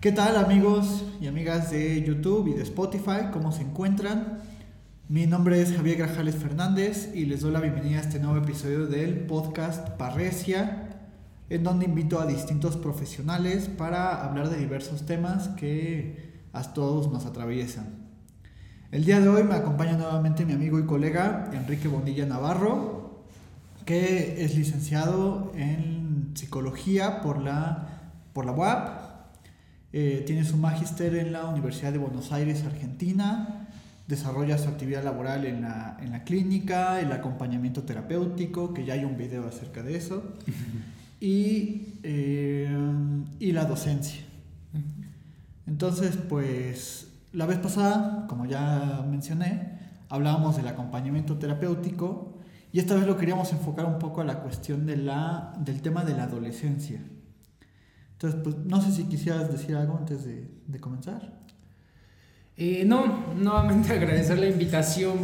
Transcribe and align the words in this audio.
¿Qué 0.00 0.12
tal 0.12 0.38
amigos 0.38 1.04
y 1.20 1.26
amigas 1.26 1.70
de 1.70 2.02
YouTube 2.02 2.48
y 2.48 2.54
de 2.54 2.62
Spotify? 2.62 3.28
¿Cómo 3.34 3.52
se 3.52 3.60
encuentran? 3.60 4.38
Mi 5.10 5.26
nombre 5.26 5.60
es 5.60 5.76
Javier 5.76 5.98
Grajales 5.98 6.36
Fernández 6.36 7.12
y 7.14 7.26
les 7.26 7.42
doy 7.42 7.52
la 7.52 7.60
bienvenida 7.60 7.98
a 7.98 8.00
este 8.00 8.18
nuevo 8.18 8.38
episodio 8.38 8.86
del 8.86 9.26
podcast 9.26 9.90
Parresia, 9.98 10.88
en 11.50 11.64
donde 11.64 11.84
invito 11.84 12.18
a 12.18 12.24
distintos 12.24 12.78
profesionales 12.78 13.68
para 13.68 14.24
hablar 14.24 14.48
de 14.48 14.56
diversos 14.56 15.04
temas 15.04 15.48
que 15.48 16.32
a 16.54 16.62
todos 16.72 17.12
nos 17.12 17.26
atraviesan. 17.26 18.08
El 18.92 19.04
día 19.04 19.20
de 19.20 19.28
hoy 19.28 19.44
me 19.44 19.54
acompaña 19.54 19.98
nuevamente 19.98 20.46
mi 20.46 20.54
amigo 20.54 20.78
y 20.78 20.86
colega 20.86 21.50
Enrique 21.52 21.88
Bonilla 21.88 22.24
Navarro, 22.24 23.26
que 23.84 24.42
es 24.46 24.56
licenciado 24.56 25.52
en 25.54 26.30
psicología 26.32 27.20
por 27.20 27.42
la, 27.42 28.12
por 28.32 28.46
la 28.46 28.52
UAP 28.52 28.99
eh, 29.92 30.22
tiene 30.26 30.44
su 30.44 30.56
magíster 30.56 31.14
en 31.16 31.32
la 31.32 31.46
Universidad 31.46 31.92
de 31.92 31.98
Buenos 31.98 32.32
Aires, 32.32 32.64
Argentina. 32.64 33.68
Desarrolla 34.06 34.58
su 34.58 34.68
actividad 34.68 35.04
laboral 35.04 35.44
en 35.46 35.62
la, 35.62 35.96
en 36.00 36.10
la 36.10 36.24
clínica, 36.24 37.00
el 37.00 37.12
acompañamiento 37.12 37.82
terapéutico, 37.82 38.74
que 38.74 38.84
ya 38.84 38.94
hay 38.94 39.04
un 39.04 39.16
video 39.16 39.46
acerca 39.46 39.82
de 39.82 39.96
eso, 39.96 40.34
y, 41.20 41.94
eh, 42.02 42.68
y 43.38 43.52
la 43.52 43.64
docencia. 43.64 44.22
Entonces, 45.66 46.16
pues 46.28 47.08
la 47.32 47.46
vez 47.46 47.58
pasada, 47.58 48.26
como 48.28 48.46
ya 48.46 49.04
mencioné, 49.08 49.78
hablábamos 50.08 50.56
del 50.56 50.66
acompañamiento 50.66 51.38
terapéutico 51.38 52.34
y 52.72 52.80
esta 52.80 52.94
vez 52.94 53.06
lo 53.06 53.16
queríamos 53.16 53.52
enfocar 53.52 53.86
un 53.86 53.98
poco 53.98 54.20
a 54.20 54.24
la 54.24 54.40
cuestión 54.40 54.86
de 54.86 54.96
la, 54.96 55.52
del 55.58 55.82
tema 55.82 56.04
de 56.04 56.14
la 56.14 56.24
adolescencia. 56.24 57.00
Entonces, 58.22 58.40
pues 58.44 58.56
no 58.66 58.82
sé 58.82 58.92
si 58.92 59.04
quisieras 59.04 59.50
decir 59.50 59.74
algo 59.74 59.96
antes 59.96 60.26
de, 60.26 60.46
de 60.66 60.78
comenzar. 60.78 61.40
Eh, 62.58 62.84
no, 62.84 63.32
nuevamente 63.34 63.92
agradecer 63.94 64.38
la 64.38 64.46
invitación 64.46 65.14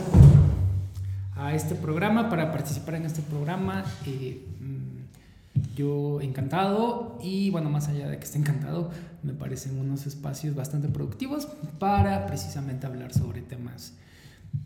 a 1.37 1.55
este 1.55 1.75
programa, 1.75 2.31
para 2.31 2.51
participar 2.51 2.95
en 2.95 3.05
este 3.05 3.21
programa. 3.21 3.85
Eh, 4.07 4.43
mm, 4.61 5.75
yo 5.77 6.23
encantado 6.23 7.19
y 7.23 7.51
bueno, 7.51 7.69
más 7.69 7.89
allá 7.89 8.09
de 8.09 8.17
que 8.17 8.25
esté 8.25 8.39
encantado, 8.39 8.91
me 9.23 9.35
parecen 9.35 9.79
unos 9.79 10.07
espacios 10.07 10.55
bastante 10.55 10.89
productivos 10.89 11.49
para 11.79 12.25
precisamente 12.25 12.87
hablar 12.87 13.13
sobre 13.13 13.43
temas 13.43 13.93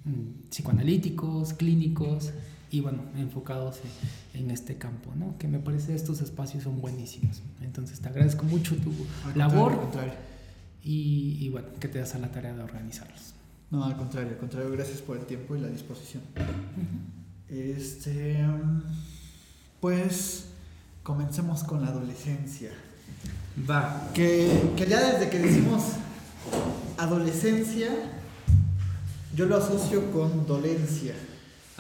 mm, 0.05 0.51
psicoanalíticos, 0.51 1.55
clínicos, 1.55 2.31
y 2.71 2.81
bueno, 2.81 3.03
enfocados 3.17 3.81
en, 4.35 4.51
este 4.51 4.77
campo, 4.77 5.13
¿no? 5.17 5.37
Que 5.39 5.49
me 5.49 5.59
parece 5.59 5.95
estos 5.95 6.21
espacios 6.21 6.65
son 6.65 6.81
buenísimos. 6.81 7.43
Entonces 7.61 8.01
te 8.01 8.09
agradezco 8.09 8.45
mucho 8.45 8.77
tu 8.77 8.93
labor 9.35 9.91
Y, 10.83 11.37
y, 11.41 11.49
bueno, 11.51 11.69
que 11.79 11.89
te 11.89 11.99
das 11.99 12.15
a 12.15 12.19
la 12.19 12.31
tarea 12.31 12.55
de 12.55 12.63
organizarlos. 12.63 13.35
No, 13.71 13.85
al 13.85 13.97
contrario, 13.97 14.31
al 14.31 14.39
contrario, 14.39 14.71
gracias 14.71 15.01
por 15.01 15.17
el 15.17 15.27
tiempo 15.27 15.57
y 15.57 15.61
la 15.61 15.69
disposición. 15.69 16.23
Este, 17.49 18.39
pues 19.81 20.47
comencemos 21.03 21.65
con 21.65 21.83
la 21.83 21.89
adolescencia. 21.89 22.71
Va. 23.69 24.11
Que, 24.15 24.73
que 24.77 24.87
ya 24.87 25.13
desde 25.13 25.29
que 25.29 25.39
decimos 25.39 25.83
adolescencia, 26.99 27.89
yo 29.35 29.47
lo 29.47 29.57
asocio 29.57 30.11
con 30.13 30.47
dolencia. 30.47 31.15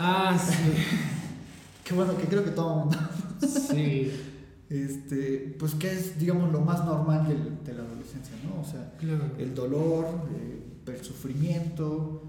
Ah, 0.03 0.39
sí. 0.39 0.55
Qué 1.84 1.95
bueno, 1.95 2.17
que 2.17 2.25
creo 2.25 2.43
que 2.43 2.51
todo 2.51 2.77
mundo. 2.77 2.98
sí. 3.47 4.11
Este, 4.70 5.56
pues 5.59 5.75
que 5.75 5.91
es, 5.91 6.16
digamos, 6.16 6.53
lo 6.53 6.61
más 6.61 6.84
normal 6.84 7.27
de, 7.27 7.75
la 7.75 7.83
adolescencia, 7.83 8.37
¿no? 8.44 8.60
O 8.60 8.65
sea, 8.65 8.93
el 9.37 9.53
dolor, 9.53 10.06
eh, 10.33 10.62
el 10.87 11.05
sufrimiento. 11.05 12.22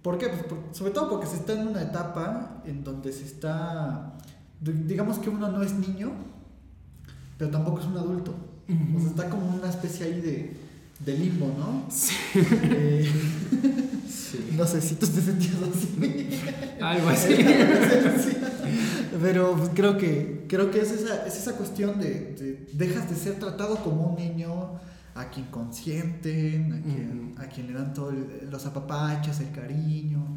¿Por 0.00 0.16
qué? 0.16 0.28
Pues 0.28 0.60
sobre 0.70 0.92
todo 0.92 1.10
porque 1.10 1.26
se 1.26 1.34
está 1.34 1.60
en 1.60 1.66
una 1.66 1.82
etapa 1.82 2.62
en 2.66 2.84
donde 2.84 3.12
se 3.12 3.24
está, 3.24 4.16
digamos 4.60 5.18
que 5.18 5.28
uno 5.28 5.50
no 5.50 5.60
es 5.60 5.72
niño, 5.72 6.12
pero 7.36 7.50
tampoco 7.50 7.80
es 7.80 7.86
un 7.86 7.96
adulto. 7.96 8.32
O 8.96 9.00
sea, 9.00 9.08
está 9.08 9.28
como 9.28 9.56
una 9.56 9.68
especie 9.68 10.06
ahí 10.06 10.20
de, 10.20 10.56
de 11.04 11.18
limbo, 11.18 11.52
¿no? 11.58 11.90
Sí. 11.90 12.14
Eh, 12.34 13.10
no 14.56 14.66
sé 14.66 14.80
si 14.80 14.94
tú 14.94 15.06
te 15.06 15.20
sentías 15.20 15.56
así. 15.74 16.40
Algo 16.80 17.08
así. 17.08 17.34
Pero 19.22 19.56
pues, 19.56 19.70
creo 19.74 19.96
que, 19.96 20.44
creo 20.48 20.70
que 20.70 20.80
es, 20.80 20.90
esa, 20.92 21.26
es 21.26 21.36
esa 21.36 21.56
cuestión 21.56 21.98
de, 21.98 22.66
dejas 22.72 23.08
de 23.10 23.16
ser 23.16 23.38
tratado 23.38 23.76
como 23.76 24.06
un 24.08 24.16
niño 24.16 24.78
a 25.14 25.30
quien 25.30 25.46
consienten, 25.46 26.72
a 26.72 26.80
quien, 26.80 27.34
a 27.38 27.46
quien 27.46 27.66
le 27.66 27.72
dan 27.72 27.92
todos 27.92 28.14
los 28.48 28.66
apapachos, 28.66 29.40
el 29.40 29.50
cariño, 29.50 30.36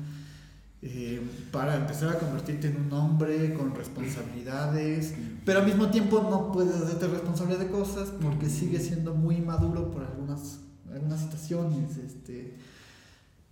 eh, 0.82 1.22
para 1.52 1.76
empezar 1.76 2.10
a 2.10 2.18
convertirte 2.18 2.70
en 2.70 2.78
un 2.78 2.94
hombre 2.94 3.54
con 3.54 3.76
responsabilidades, 3.76 5.14
pero 5.46 5.60
al 5.60 5.68
mismo 5.68 5.92
tiempo 5.92 6.28
no 6.28 6.52
puedes 6.52 6.76
hacerte 6.76 7.08
responsable 7.08 7.58
de 7.58 7.68
cosas 7.68 8.10
porque 8.20 8.50
sigues 8.50 8.88
siendo 8.88 9.14
muy 9.14 9.42
maduro 9.42 9.92
por 9.92 10.04
algunas, 10.04 10.62
algunas 10.92 11.20
situaciones. 11.20 11.98
Este, 11.98 12.58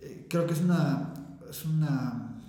eh, 0.00 0.26
creo 0.28 0.46
que 0.46 0.54
es 0.54 0.60
una, 0.60 1.12
es 1.48 1.64
una, 1.64 2.40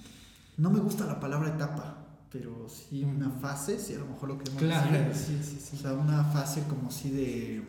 no 0.57 0.69
me 0.69 0.79
gusta 0.79 1.05
la 1.05 1.19
palabra 1.19 1.49
etapa, 1.49 1.97
pero 2.31 2.67
sí 2.69 3.03
una 3.03 3.29
fase, 3.29 3.77
sí, 3.77 3.93
a 3.93 3.99
lo 3.99 4.05
mejor 4.05 4.29
lo 4.29 4.37
queremos 4.37 4.61
claro, 4.61 5.13
Sí, 5.13 5.39
sí, 5.43 5.57
sí. 5.59 5.75
O 5.75 5.79
sea, 5.79 5.93
una 5.93 6.23
fase 6.23 6.63
como 6.63 6.89
si 6.91 7.09
de, 7.11 7.63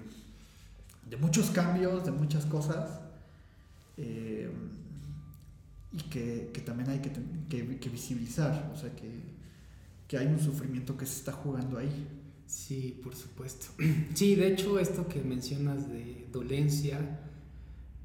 de 1.10 1.16
muchos 1.16 1.50
cambios, 1.50 2.04
de 2.04 2.12
muchas 2.12 2.46
cosas, 2.46 3.00
eh, 3.96 4.50
y 5.92 5.98
que, 6.04 6.50
que, 6.54 6.60
también 6.60 6.90
hay 6.90 7.00
que, 7.00 7.10
que, 7.48 7.78
que, 7.78 7.88
visibilizar, 7.88 8.70
o 8.72 8.78
sea, 8.78 8.94
que, 8.94 9.10
que 10.08 10.16
hay 10.16 10.26
un 10.26 10.40
sufrimiento 10.40 10.96
que 10.96 11.06
se 11.06 11.16
está 11.16 11.32
jugando 11.32 11.78
ahí. 11.78 12.08
Sí, 12.46 13.00
por 13.02 13.14
supuesto. 13.16 13.66
Sí, 14.14 14.36
de 14.36 14.48
hecho, 14.48 14.78
esto 14.78 15.08
que 15.08 15.20
mencionas 15.22 15.88
de 15.90 16.28
dolencia, 16.32 17.21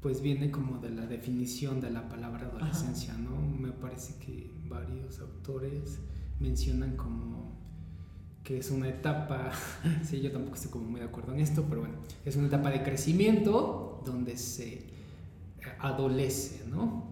pues 0.00 0.20
viene 0.22 0.50
como 0.50 0.78
de 0.78 0.90
la 0.90 1.06
definición 1.06 1.80
de 1.80 1.90
la 1.90 2.08
palabra 2.08 2.46
adolescencia, 2.46 3.14
¿no? 3.14 3.40
Me 3.40 3.72
parece 3.72 4.14
que 4.24 4.50
varios 4.68 5.18
autores 5.20 5.98
mencionan 6.38 6.96
como 6.96 7.58
que 8.44 8.58
es 8.58 8.70
una 8.70 8.88
etapa, 8.88 9.50
sí, 10.04 10.20
yo 10.20 10.30
tampoco 10.30 10.54
estoy 10.54 10.70
como 10.70 10.88
muy 10.88 11.00
de 11.00 11.06
acuerdo 11.06 11.34
en 11.34 11.40
esto, 11.40 11.66
pero 11.68 11.82
bueno, 11.82 11.96
es 12.24 12.36
una 12.36 12.46
etapa 12.46 12.70
de 12.70 12.82
crecimiento 12.82 14.02
donde 14.06 14.36
se 14.36 14.86
adolece, 15.80 16.64
¿no? 16.68 17.04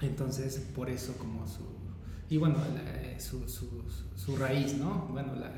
Entonces, 0.00 0.58
por 0.74 0.88
eso 0.90 1.14
como 1.18 1.46
su, 1.46 1.64
y 2.28 2.36
bueno, 2.36 2.56
su, 3.18 3.48
su, 3.48 3.82
su, 4.14 4.36
raíz, 4.36 4.74
¿no? 4.74 5.08
Bueno, 5.10 5.34
la, 5.34 5.50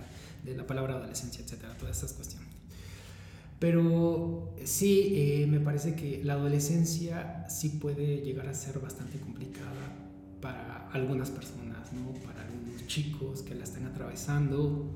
de 0.45 0.57
la 0.57 0.67
palabra 0.67 0.95
adolescencia, 0.95 1.45
etcétera, 1.45 1.77
todas 1.77 1.97
estas 1.97 2.15
cuestiones. 2.15 2.52
Pero 3.63 4.55
sí, 4.65 5.13
eh, 5.15 5.47
me 5.49 5.61
parece 5.61 5.95
que 5.95 6.21
la 6.25 6.33
adolescencia 6.33 7.47
sí 7.49 7.69
puede 7.69 8.17
llegar 8.17 8.49
a 8.49 8.55
ser 8.55 8.81
bastante 8.81 9.21
complicada 9.21 9.71
para 10.41 10.89
algunas 10.91 11.31
personas, 11.31 11.93
¿no? 11.93 12.13
Para 12.27 12.43
algunos 12.43 12.85
chicos 12.89 13.43
que 13.43 13.55
la 13.55 13.63
están 13.63 13.87
atravesando. 13.87 14.91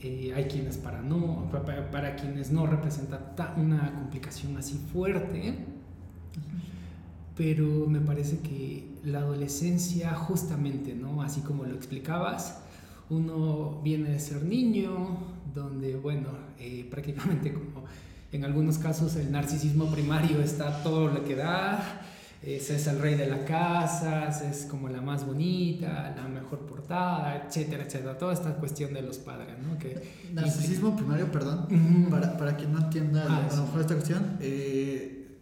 Eh, 0.00 0.32
hay 0.34 0.44
quienes 0.44 0.78
para 0.78 1.02
no, 1.02 1.50
para, 1.52 1.90
para, 1.90 2.16
quienes 2.16 2.50
no 2.50 2.64
representa 2.66 3.34
una 3.58 3.92
complicación 3.92 4.56
así 4.56 4.80
fuerte. 4.90 5.56
Pero 7.36 7.86
me 7.86 8.00
parece 8.00 8.38
que 8.38 8.88
la 9.04 9.18
adolescencia 9.18 10.14
justamente, 10.14 10.94
¿no? 10.94 11.20
Así 11.20 11.42
como 11.42 11.64
lo 11.64 11.74
explicabas, 11.74 12.62
uno 13.10 13.82
viene 13.82 14.08
de 14.08 14.20
ser 14.20 14.44
niño, 14.44 15.18
donde, 15.54 15.96
bueno, 15.96 16.28
eh, 16.58 16.86
prácticamente 16.90 17.52
como 17.52 17.84
en 18.32 18.44
algunos 18.44 18.78
casos 18.78 19.16
el 19.16 19.30
narcisismo 19.32 19.90
primario 19.90 20.40
está 20.40 20.82
todo 20.82 21.08
lo 21.08 21.24
que 21.24 21.34
da, 21.34 22.02
se 22.42 22.76
es 22.76 22.86
el 22.86 22.98
rey 22.98 23.16
de 23.16 23.26
la 23.26 23.44
casa, 23.44 24.28
es 24.28 24.64
como 24.64 24.88
la 24.88 25.02
más 25.02 25.26
bonita, 25.26 26.14
la 26.16 26.26
mejor 26.26 26.60
portada, 26.60 27.44
etcétera, 27.46 27.84
etcétera. 27.84 28.16
Toda 28.16 28.32
esta 28.32 28.54
cuestión 28.54 28.94
de 28.94 29.02
los 29.02 29.18
padres, 29.18 29.56
¿no? 29.58 29.78
Que 29.78 30.30
narcisismo 30.32 30.96
primario, 30.96 31.30
perdón, 31.30 31.66
para, 32.10 32.38
para, 32.38 32.56
quien 32.56 32.72
no 32.72 32.78
entienda 32.78 33.26
ah, 33.28 33.48
a 33.50 33.56
lo 33.56 33.64
mejor 33.64 33.80
esta 33.82 33.94
cuestión, 33.94 34.38
eh, 34.40 35.38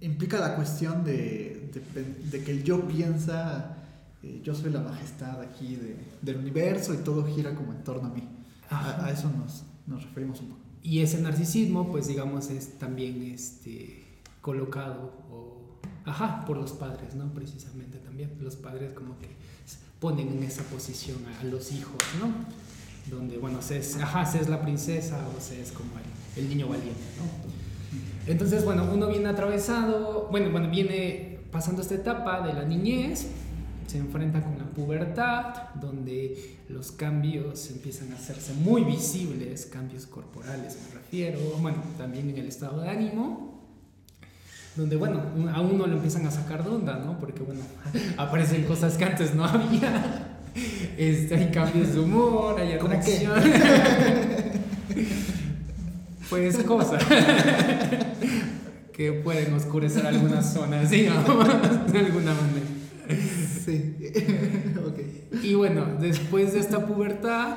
implica 0.00 0.38
la 0.38 0.54
cuestión 0.54 1.02
de, 1.02 1.70
de, 1.72 2.04
de, 2.30 2.44
que 2.44 2.52
el 2.52 2.62
yo 2.62 2.86
piensa, 2.86 3.78
eh, 4.22 4.40
yo 4.44 4.54
soy 4.54 4.70
la 4.70 4.80
majestad 4.80 5.40
aquí 5.40 5.74
de, 5.74 5.96
del 6.20 6.36
universo 6.36 6.94
y 6.94 6.98
todo 6.98 7.26
gira 7.26 7.52
como 7.56 7.72
en 7.72 7.82
torno 7.82 8.08
a 8.08 8.12
mí. 8.12 8.28
A, 8.72 9.10
eso 9.10 9.30
nos, 9.30 9.64
nos, 9.86 10.02
referimos 10.04 10.40
un 10.40 10.48
poco. 10.48 10.60
Y 10.82 11.00
ese 11.00 11.20
narcisismo, 11.20 11.90
pues 11.90 12.08
digamos, 12.08 12.50
es 12.50 12.78
también 12.78 13.22
este, 13.22 14.04
colocado 14.40 15.12
o, 15.30 15.78
ajá, 16.04 16.44
por 16.44 16.56
los 16.56 16.72
padres, 16.72 17.14
¿no? 17.14 17.32
Precisamente 17.32 17.98
también. 17.98 18.32
Los 18.40 18.56
padres 18.56 18.92
como 18.92 19.18
que 19.18 19.28
ponen 20.00 20.28
en 20.28 20.42
esa 20.42 20.62
posición 20.64 21.18
a, 21.40 21.44
los 21.44 21.70
hijos, 21.72 22.02
¿no? 22.20 22.32
Donde, 23.14 23.38
bueno, 23.38 23.62
se 23.62 23.78
es, 23.78 23.96
ajá, 23.96 24.24
se 24.24 24.40
es 24.40 24.48
la 24.48 24.62
princesa 24.62 25.18
o 25.28 25.40
se 25.40 25.60
es 25.60 25.72
como 25.72 25.90
el, 26.36 26.42
el 26.42 26.48
niño 26.48 26.68
valiente, 26.68 27.00
¿no? 27.18 27.52
Entonces, 28.26 28.64
bueno, 28.64 28.88
uno 28.92 29.08
viene 29.08 29.28
atravesado, 29.28 30.28
bueno, 30.30 30.50
bueno, 30.50 30.70
viene 30.70 31.40
pasando 31.50 31.82
esta 31.82 31.94
etapa 31.94 32.40
de 32.46 32.52
la 32.52 32.64
niñez, 32.64 33.26
se 33.92 33.98
enfrenta 33.98 34.42
con 34.42 34.56
la 34.56 34.64
pubertad, 34.64 35.74
donde 35.74 36.56
los 36.70 36.92
cambios 36.92 37.70
empiezan 37.70 38.10
a 38.12 38.14
hacerse 38.14 38.54
muy 38.54 38.84
visibles, 38.84 39.66
cambios 39.66 40.06
corporales 40.06 40.78
me 40.88 40.94
refiero, 40.98 41.38
bueno, 41.60 41.76
también 41.98 42.30
en 42.30 42.38
el 42.38 42.48
estado 42.48 42.80
de 42.80 42.88
ánimo, 42.88 43.60
donde, 44.76 44.96
bueno, 44.96 45.20
a 45.52 45.60
uno 45.60 45.86
lo 45.86 45.96
empiezan 45.96 46.26
a 46.26 46.30
sacar 46.30 46.64
de 46.64 46.70
onda, 46.70 46.96
¿no? 47.04 47.18
Porque, 47.18 47.42
bueno, 47.42 47.60
aparecen 48.16 48.64
cosas 48.64 48.96
que 48.96 49.04
antes 49.04 49.34
no 49.34 49.44
había. 49.48 50.38
Este, 50.96 51.34
hay 51.34 51.50
cambios 51.50 51.92
de 51.92 52.00
humor, 52.00 52.58
hay 52.58 52.72
atracción. 52.72 53.42
pues 56.30 56.56
cosas 56.62 57.04
que 58.94 59.12
pueden 59.12 59.52
oscurecer 59.52 60.06
algunas 60.06 60.50
zonas, 60.50 60.88
digamos, 60.88 61.46
de 61.92 61.98
alguna 61.98 62.32
manera. 62.32 62.72
Sí. 63.64 63.96
Y 65.42 65.50
bueno, 65.62 65.86
después 66.00 66.54
de 66.54 66.58
esta 66.58 66.84
pubertad, 66.84 67.56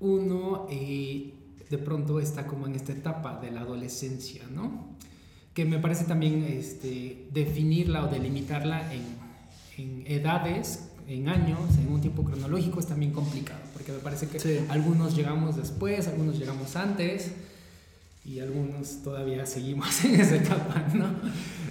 uno 0.00 0.66
eh, 0.70 1.34
de 1.68 1.76
pronto 1.76 2.18
está 2.18 2.46
como 2.46 2.66
en 2.66 2.74
esta 2.74 2.92
etapa 2.92 3.38
de 3.42 3.50
la 3.50 3.60
adolescencia, 3.60 4.42
¿no? 4.50 4.96
Que 5.52 5.66
me 5.66 5.78
parece 5.78 6.06
también 6.06 6.44
este, 6.44 7.28
definirla 7.30 8.06
o 8.06 8.08
delimitarla 8.08 8.90
en, 8.94 9.02
en 9.76 10.06
edades 10.06 10.88
en 11.08 11.28
años, 11.28 11.76
en 11.78 11.92
un 11.92 12.00
tiempo 12.00 12.24
cronológico, 12.24 12.80
es 12.80 12.86
también 12.86 13.12
complicado, 13.12 13.60
porque 13.74 13.92
me 13.92 13.98
parece 13.98 14.26
que 14.26 14.64
algunos 14.70 15.14
llegamos 15.14 15.56
después, 15.56 16.08
algunos 16.08 16.38
llegamos 16.38 16.74
antes 16.74 17.32
y 18.24 18.40
algunos 18.40 19.02
todavía 19.02 19.46
seguimos 19.46 20.04
en 20.04 20.20
esa 20.20 20.36
etapa, 20.36 20.84
¿no? 20.94 21.06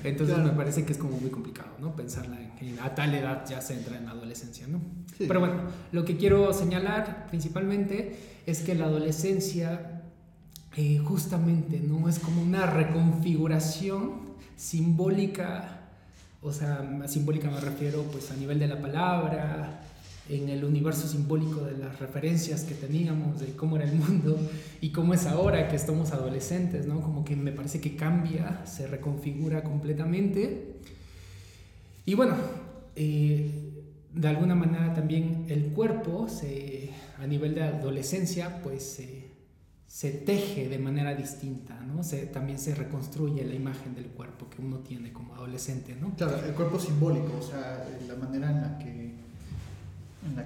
Entonces 0.03 0.37
me 0.39 0.51
parece 0.51 0.85
que 0.85 0.93
es 0.93 0.97
como 0.97 1.17
muy 1.17 1.29
complicado, 1.29 1.69
¿no? 1.79 1.95
Pensarla 1.95 2.37
en, 2.59 2.79
a 2.79 2.95
tal 2.95 3.13
edad 3.13 3.45
ya 3.47 3.61
se 3.61 3.73
entra 3.73 3.97
en 3.97 4.05
la 4.05 4.11
adolescencia, 4.11 4.67
¿no? 4.67 4.81
Pero 5.17 5.39
bueno, 5.39 5.55
lo 5.91 6.05
que 6.05 6.17
quiero 6.17 6.53
señalar 6.53 7.27
principalmente 7.27 8.17
es 8.45 8.61
que 8.61 8.75
la 8.75 8.85
adolescencia 8.85 10.03
eh, 10.77 10.97
justamente, 10.99 11.79
¿no? 11.79 12.07
Es 12.07 12.19
como 12.19 12.41
una 12.41 12.65
reconfiguración 12.65 14.29
simbólica 14.55 15.79
o 16.41 16.53
sea, 16.53 17.05
simbólica 17.07 17.49
me 17.49 17.59
refiero 17.59 18.03
pues 18.03 18.31
a 18.31 18.35
nivel 18.35 18.59
de 18.59 18.67
la 18.67 18.79
palabra, 18.79 19.81
en 20.29 20.47
el 20.47 20.63
universo 20.63 21.07
simbólico 21.07 21.61
de 21.61 21.77
las 21.77 21.99
referencias 21.99 22.63
que 22.63 22.75
teníamos, 22.75 23.39
de 23.39 23.55
cómo 23.55 23.77
era 23.77 23.85
el 23.85 23.95
mundo 23.95 24.39
y 24.79 24.91
cómo 24.91 25.13
es 25.13 25.25
ahora 25.25 25.67
que 25.67 25.75
estamos 25.75 26.11
adolescentes, 26.11 26.85
¿no? 26.85 27.01
Como 27.01 27.25
que 27.25 27.35
me 27.35 27.51
parece 27.51 27.81
que 27.81 27.95
cambia, 27.95 28.65
se 28.65 28.87
reconfigura 28.87 29.63
completamente. 29.63 30.75
Y 32.05 32.13
bueno, 32.13 32.35
eh, 32.95 33.51
de 34.13 34.27
alguna 34.27 34.55
manera 34.55 34.93
también 34.93 35.45
el 35.49 35.67
cuerpo, 35.67 36.29
se, 36.29 36.91
a 37.17 37.25
nivel 37.25 37.55
de 37.55 37.63
adolescencia, 37.63 38.61
pues 38.61 39.01
se 39.89 40.11
teje 40.11 40.69
de 40.69 40.77
manera 40.77 41.15
distinta, 41.15 41.79
¿no? 41.81 42.03
Se, 42.03 42.27
también 42.27 42.59
se 42.59 42.75
reconstruye 42.75 43.43
la 43.43 43.55
imagen 43.55 43.95
del 43.95 44.05
cuerpo 44.05 44.47
que 44.47 44.61
uno 44.61 44.77
tiene 44.77 45.11
como 45.11 45.33
adolescente, 45.33 45.95
¿no? 45.99 46.15
Claro, 46.15 46.45
el 46.45 46.53
cuerpo 46.53 46.79
simbólico, 46.79 47.39
o 47.39 47.41
sea, 47.41 47.87
la 48.07 48.15
manera 48.15 48.51
en 48.51 48.61
la 48.61 48.77
que 48.77 48.98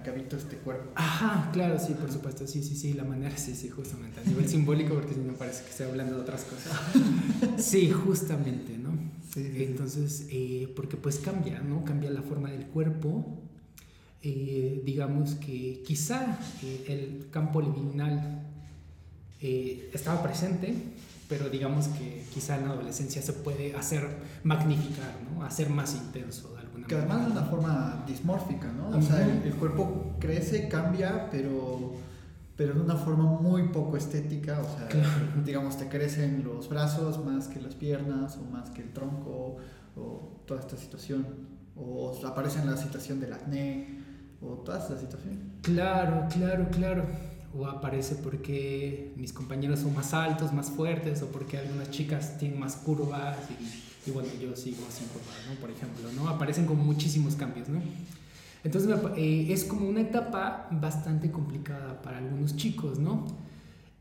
que 0.04 0.10
habita 0.10 0.38
este 0.38 0.58
cuerpo. 0.58 0.92
Ajá, 0.96 1.50
claro, 1.52 1.80
sí, 1.80 1.94
por 1.94 2.12
supuesto, 2.12 2.46
sí, 2.46 2.62
sí, 2.62 2.76
sí, 2.76 2.94
la 2.94 3.04
manera, 3.04 3.36
sí, 3.38 3.56
sí, 3.56 3.70
justamente, 3.70 4.20
a 4.20 4.24
nivel 4.24 4.48
simbólico, 4.48 4.94
porque 4.94 5.14
si 5.14 5.22
no 5.22 5.34
parece 5.34 5.64
que 5.64 5.70
estoy 5.70 5.88
hablando 5.88 6.16
de 6.16 6.22
otras 6.22 6.44
cosas. 6.44 6.74
Sí, 7.58 7.90
justamente, 7.92 8.78
¿no? 8.78 8.92
Sí, 9.34 9.52
Entonces, 9.64 10.28
eh, 10.30 10.72
porque 10.76 10.98
pues 10.98 11.18
cambia, 11.20 11.60
¿no? 11.60 11.84
Cambia 11.86 12.12
la 12.12 12.22
forma 12.22 12.52
del 12.52 12.66
cuerpo. 12.68 13.40
Eh, 14.22 14.82
digamos 14.86 15.36
que 15.36 15.84
quizá 15.86 16.40
eh, 16.64 16.86
el 16.88 17.30
campo 17.30 17.62
liminal 17.62 18.48
eh, 19.42 19.90
estaba 19.94 20.24
presente, 20.24 20.74
pero 21.28 21.50
digamos 21.50 21.88
que 21.90 22.24
quizá 22.34 22.58
en 22.58 22.68
la 22.68 22.74
adolescencia 22.74 23.22
se 23.22 23.34
puede 23.34 23.76
hacer 23.76 24.08
magnificar, 24.44 25.14
¿no? 25.30 25.44
hacer 25.44 25.70
más 25.70 25.96
intenso 25.96 26.53
alguna 26.74 26.88
que 26.88 26.96
además 26.96 27.26
de 27.26 27.32
una 27.32 27.44
forma 27.44 28.04
dismórfica, 28.08 28.72
¿no? 28.72 28.98
O 28.98 29.02
sea, 29.02 29.26
el, 29.26 29.54
cuerpo 29.56 30.16
crece, 30.20 30.68
cambia, 30.68 31.30
pero, 31.32 31.94
pero 32.56 32.74
de 32.74 32.82
una 32.82 32.96
forma 32.96 33.24
muy 33.24 33.70
poco 33.70 33.98
estética, 33.98 34.60
o 34.60 34.78
sea, 34.78 34.90
digamos, 35.46 35.78
te 35.78 35.88
crecen 35.88 36.44
los 36.44 36.70
brazos 36.70 37.24
más 37.24 37.48
que 37.48 37.62
las 37.62 37.76
piernas, 37.76 38.38
o 38.38 38.52
más 38.52 38.70
que 38.70 38.82
el 38.82 38.92
tronco, 38.92 39.58
o 39.96 40.42
toda 40.46 40.60
esta 40.60 40.78
situación, 40.78 41.26
o 41.76 42.20
aparece 42.26 42.60
en 42.60 42.70
la 42.70 42.78
situación 42.78 43.20
del 43.20 43.34
acné, 43.34 44.00
o 44.42 44.56
toda 44.56 44.80
esta 44.80 44.98
situación. 44.98 45.54
Claro, 45.62 46.28
claro, 46.30 46.68
claro 46.72 47.06
o 47.56 47.68
aparece 47.68 48.16
porque 48.16 49.14
mis 49.16 49.32
compañeros 49.32 49.80
son 49.82 49.94
más 49.94 50.14
altos, 50.14 50.52
más 50.52 50.72
fuertes, 50.72 51.22
o 51.22 51.28
porque 51.28 51.58
algunas 51.58 51.92
chicas 51.92 52.38
tienen 52.40 52.60
más 52.60 52.76
curvas 52.78 53.38
y, 53.52 53.93
bueno, 54.12 54.30
yo 54.42 54.56
sigo 54.56 54.86
sin 54.90 55.08
curvas, 55.08 55.38
¿no? 55.50 55.60
Por 55.60 55.72
ejemplo, 55.72 56.12
¿no? 56.16 56.28
Aparecen 56.28 56.66
como 56.66 56.84
muchísimos 56.84 57.36
cambios, 57.36 57.70
¿no? 57.70 57.82
Entonces 58.64 58.96
eh, 59.18 59.48
es 59.50 59.66
como 59.66 59.88
una 59.88 60.02
etapa 60.02 60.68
bastante 60.72 61.32
complicada 61.32 62.02
para 62.02 62.18
algunos 62.18 62.56
chicos, 62.56 63.00
¿no? 63.00 63.26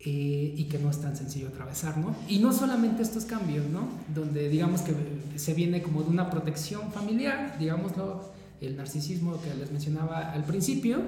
Eh, 0.04 0.54
y 0.56 0.64
que 0.64 0.78
no 0.78 0.90
es 0.90 1.00
tan 1.00 1.16
sencillo 1.16 1.48
atravesar, 1.48 1.98
¿no? 1.98 2.14
Y 2.28 2.38
no 2.38 2.52
solamente 2.52 3.02
estos 3.02 3.24
cambios, 3.24 3.66
¿no? 3.66 3.88
Donde 4.12 4.48
digamos 4.48 4.82
que 4.82 4.94
se 5.36 5.54
viene 5.54 5.82
como 5.82 6.02
de 6.02 6.10
una 6.10 6.30
protección 6.30 6.92
familiar, 6.92 7.56
digámoslo, 7.58 8.32
el 8.60 8.76
narcisismo 8.76 9.40
que 9.40 9.54
les 9.54 9.70
mencionaba 9.70 10.32
al 10.32 10.44
principio, 10.44 11.00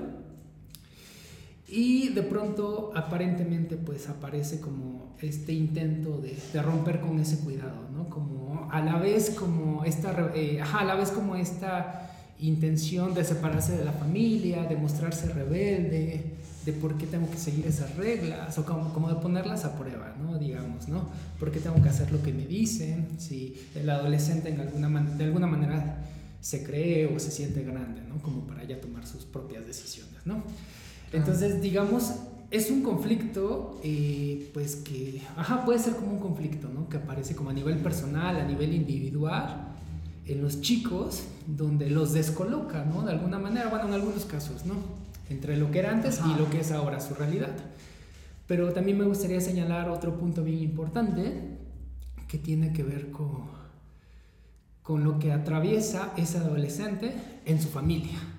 y 1.67 2.11
de 2.11 2.23
pronto, 2.23 2.93
aparentemente, 2.95 3.77
pues 3.77 4.09
aparece 4.09 4.61
como 4.61 5.17
este 5.21 5.53
intento 5.53 6.19
de, 6.19 6.37
de 6.53 6.63
romper 6.63 7.01
con 7.01 7.19
ese 7.19 7.39
cuidado, 7.41 7.89
¿no? 7.93 8.09
Como 8.09 8.44
a 8.75 8.81
la 8.81 8.99
vez 8.99 9.31
como 9.31 9.85
esta, 9.85 10.33
eh, 10.35 10.61
a 10.61 10.83
la 10.83 10.97
vez 10.97 11.11
como 11.13 11.37
esta 11.37 12.11
intención 12.41 13.15
de 13.15 13.25
separarse 13.25 13.79
de 13.79 13.85
la 13.85 13.93
familia, 13.93 14.65
de 14.65 14.77
mostrarse 14.77 15.29
rebelde, 15.29 16.33
de 16.67 16.73
por 16.73 16.99
qué 16.99 17.07
tengo 17.07 17.31
que 17.31 17.37
seguir 17.37 17.69
esas 17.69 17.95
reglas, 17.95 18.59
o 18.59 18.65
como, 18.65 18.93
como 18.93 19.09
de 19.09 19.15
ponerlas 19.21 19.65
a 19.65 19.79
prueba, 19.79 20.17
¿no? 20.21 20.39
Digamos, 20.41 20.89
¿no? 20.89 21.09
¿Por 21.39 21.53
qué 21.53 21.61
tengo 21.61 21.81
que 21.81 21.89
hacer 21.89 22.11
lo 22.11 22.21
que 22.21 22.33
me 22.33 22.47
dicen? 22.47 23.11
Si 23.19 23.55
el 23.77 23.89
adolescente 23.89 24.49
en 24.49 24.61
alguna 24.61 25.03
de 25.03 25.25
alguna 25.25 25.47
manera 25.47 26.03
se 26.41 26.65
cree 26.65 27.07
o 27.15 27.21
se 27.21 27.31
siente 27.31 27.63
grande, 27.63 28.01
¿no? 28.09 28.21
Como 28.23 28.45
para 28.45 28.65
ya 28.65 28.81
tomar 28.81 29.07
sus 29.07 29.25
propias 29.25 29.65
decisiones, 29.69 30.27
¿no? 30.27 30.43
Entonces, 31.13 31.63
digamos, 31.63 32.11
es 32.55 32.71
un 32.71 32.83
conflicto, 32.83 33.81
eh, 33.83 34.49
pues 34.55 34.77
que, 34.77 35.21
ajá, 35.37 35.65
puede 35.65 35.81
ser 35.81 35.97
como 35.97 36.13
un 36.13 36.21
conflicto, 36.21 36.69
¿no? 36.69 36.89
Que 36.89 36.99
aparece 36.99 37.35
como 37.35 37.51
a 37.51 37.53
nivel 37.53 37.79
personal, 37.79 38.37
a 38.37 38.45
nivel 38.45 38.73
individual, 38.73 39.75
en 40.25 40.41
los 40.41 40.61
chicos, 40.61 41.25
donde 41.49 41.91
los 41.91 42.13
descoloca, 42.13 42.85
¿no? 42.85 43.03
De 43.03 43.11
alguna 43.11 43.41
manera, 43.41 43.71
bueno, 43.71 43.89
en 43.89 43.95
algunos 43.95 44.25
casos, 44.25 44.65
¿no? 44.67 44.75
Entre 45.31 45.57
lo 45.57 45.73
que 45.73 45.81
era 45.81 45.91
antes 45.91 46.21
y 46.25 46.39
lo 46.39 46.49
que 46.49 46.61
es 46.61 46.71
ahora 46.71 47.01
su 47.01 47.15
realidad. 47.15 47.51
Pero 48.47 48.73
también 48.73 48.99
me 48.99 49.05
gustaría 49.05 49.41
señalar 49.41 49.89
otro 49.89 50.17
punto 50.17 50.45
bien 50.45 50.61
importante 50.61 51.59
que 52.29 52.39
tiene 52.39 52.73
que 52.73 52.85
ver 52.85 53.11
con, 53.11 53.49
con 54.85 55.03
lo 55.03 55.19
que 55.19 55.33
atraviesa 55.33 56.13
ese 56.17 56.39
adolescente 56.39 57.15
en 57.47 57.61
su 57.61 57.69
familia 57.69 58.34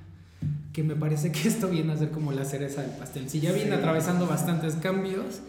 que 0.75 0.83
me 0.83 0.97
parece 0.97 1.31
que 1.31 1.47
esto 1.47 1.69
viene 1.69 1.93
a 1.93 1.97
ser 1.97 2.11
como 2.11 2.33
la 2.33 2.43
cereza 2.43 2.81
del 2.81 2.91
pastel. 2.91 3.29
Si 3.29 3.39
ya 3.39 3.53
viene 3.53 3.75
atravesando 3.75 4.27
bastantes 4.27 4.75
cambios, 4.75 5.39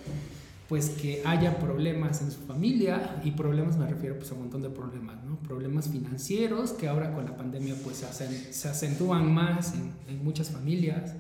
pues 0.69 0.91
que 0.91 1.21
haya 1.25 1.59
problemas 1.59 2.23
en 2.23 2.31
su 2.31 2.43
familia, 2.43 3.21
y 3.25 3.33
problemas 3.33 3.77
me 3.77 3.89
refiero 3.89 4.17
pues 4.19 4.31
a 4.31 4.35
un 4.35 4.43
montón 4.43 4.63
de 4.63 4.71
problemas, 4.71 5.25
¿no? 5.25 5.37
Problemas 5.41 5.89
financieros 5.89 6.71
que 6.71 6.87
ahora 6.87 7.13
con 7.13 7.25
la 7.25 7.37
pandemia 7.37 7.75
pues 7.83 7.97
se, 7.97 8.53
se 8.53 8.69
acentúan 8.69 9.35
más 9.35 9.75
en, 9.75 9.91
en 10.09 10.23
muchas 10.23 10.51
familias. 10.51 11.15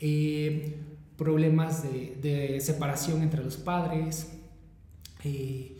Eh, 0.00 0.78
problemas 1.18 1.82
de, 1.82 2.16
de, 2.22 2.60
separación 2.62 3.20
entre 3.20 3.44
los 3.44 3.58
padres. 3.58 4.28
Eh, 5.22 5.75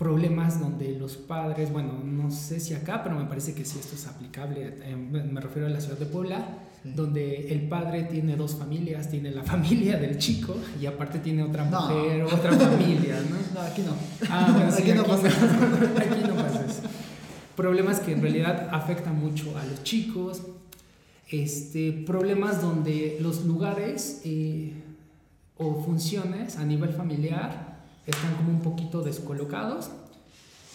problemas 0.00 0.58
donde 0.58 0.98
los 0.98 1.18
padres, 1.18 1.70
bueno, 1.70 1.92
no 2.02 2.30
sé 2.30 2.58
si 2.58 2.72
acá, 2.72 3.02
pero 3.04 3.16
me 3.16 3.26
parece 3.26 3.52
que 3.52 3.66
sí 3.66 3.78
esto 3.78 3.96
es 3.96 4.06
aplicable, 4.06 4.72
eh, 4.82 4.96
me 4.96 5.38
refiero 5.42 5.66
a 5.66 5.70
la 5.70 5.78
ciudad 5.78 5.98
de 5.98 6.06
Puebla, 6.06 6.48
donde 6.82 7.52
el 7.52 7.68
padre 7.68 8.04
tiene 8.04 8.34
dos 8.34 8.54
familias, 8.54 9.10
tiene 9.10 9.30
la 9.30 9.42
familia 9.44 9.98
del 9.98 10.16
chico 10.16 10.56
y 10.80 10.86
aparte 10.86 11.18
tiene 11.18 11.42
otra 11.42 11.64
mujer, 11.64 12.22
otra 12.22 12.50
familia, 12.52 13.20
¿no? 13.28 13.36
No, 13.54 13.60
aquí 13.60 13.82
no. 13.82 13.92
Ah, 14.30 14.48
bueno, 14.50 14.72
aquí, 14.72 14.92
no 14.92 15.04
pasa 15.04 15.28
eso. 15.28 15.36
aquí 15.98 16.22
no 16.26 16.34
pasa 16.34 16.64
eso. 16.64 16.80
Problemas 17.54 18.00
que 18.00 18.12
en 18.12 18.22
realidad 18.22 18.70
afectan 18.72 19.20
mucho 19.20 19.54
a 19.58 19.66
los 19.66 19.82
chicos, 19.82 20.40
este, 21.28 21.92
problemas 21.92 22.62
donde 22.62 23.18
los 23.20 23.44
lugares 23.44 24.22
eh, 24.24 24.72
o 25.58 25.74
funciones 25.84 26.56
a 26.56 26.64
nivel 26.64 26.94
familiar 26.94 27.69
están 28.10 28.34
como 28.34 28.50
un 28.50 28.60
poquito 28.60 29.02
descolocados 29.02 29.90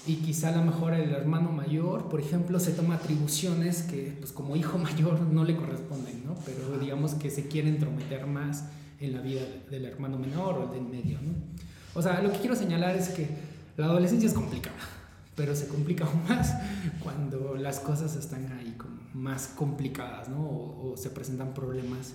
y 0.08 0.18
quizá 0.18 0.50
a 0.50 0.58
lo 0.58 0.64
mejor 0.64 0.94
el 0.94 1.12
hermano 1.12 1.52
mayor, 1.52 2.10
por 2.10 2.20
ejemplo, 2.20 2.60
se 2.60 2.72
toma 2.72 2.96
atribuciones 2.96 3.84
que 3.84 4.16
pues 4.20 4.32
como 4.32 4.56
hijo 4.56 4.78
mayor 4.80 5.20
no 5.22 5.44
le 5.44 5.56
corresponden, 5.56 6.26
¿no? 6.26 6.36
Pero 6.46 6.78
digamos 6.80 7.16
que 7.16 7.32
se 7.32 7.48
quiere 7.48 7.70
entrometer 7.70 8.28
más 8.28 8.66
en 9.00 9.14
la 9.14 9.22
vida 9.22 9.42
del 9.70 9.86
hermano 9.86 10.18
menor 10.18 10.58
o 10.58 10.64
el 10.66 10.72
del 10.72 10.84
medio, 10.84 11.20
¿no? 11.22 11.34
O 11.96 12.02
sea, 12.02 12.22
lo 12.22 12.32
que 12.32 12.40
quiero 12.40 12.56
señalar 12.56 12.96
es 12.96 13.10
que 13.10 13.28
la 13.78 13.86
adolescencia 13.86 14.28
es 14.28 14.34
complicada, 14.34 14.76
pero 15.36 15.56
se 15.56 15.68
complica 15.68 16.06
aún 16.06 16.24
más 16.28 16.54
cuando 17.02 17.56
las 17.56 17.80
cosas 17.80 18.16
están 18.16 18.52
ahí 18.60 18.76
como 18.78 18.96
más 19.14 19.48
complicadas, 19.48 20.30
¿no? 20.30 20.40
O, 20.40 20.92
o 20.92 20.98
se 20.98 21.10
presentan 21.10 21.54
problemas 21.54 22.14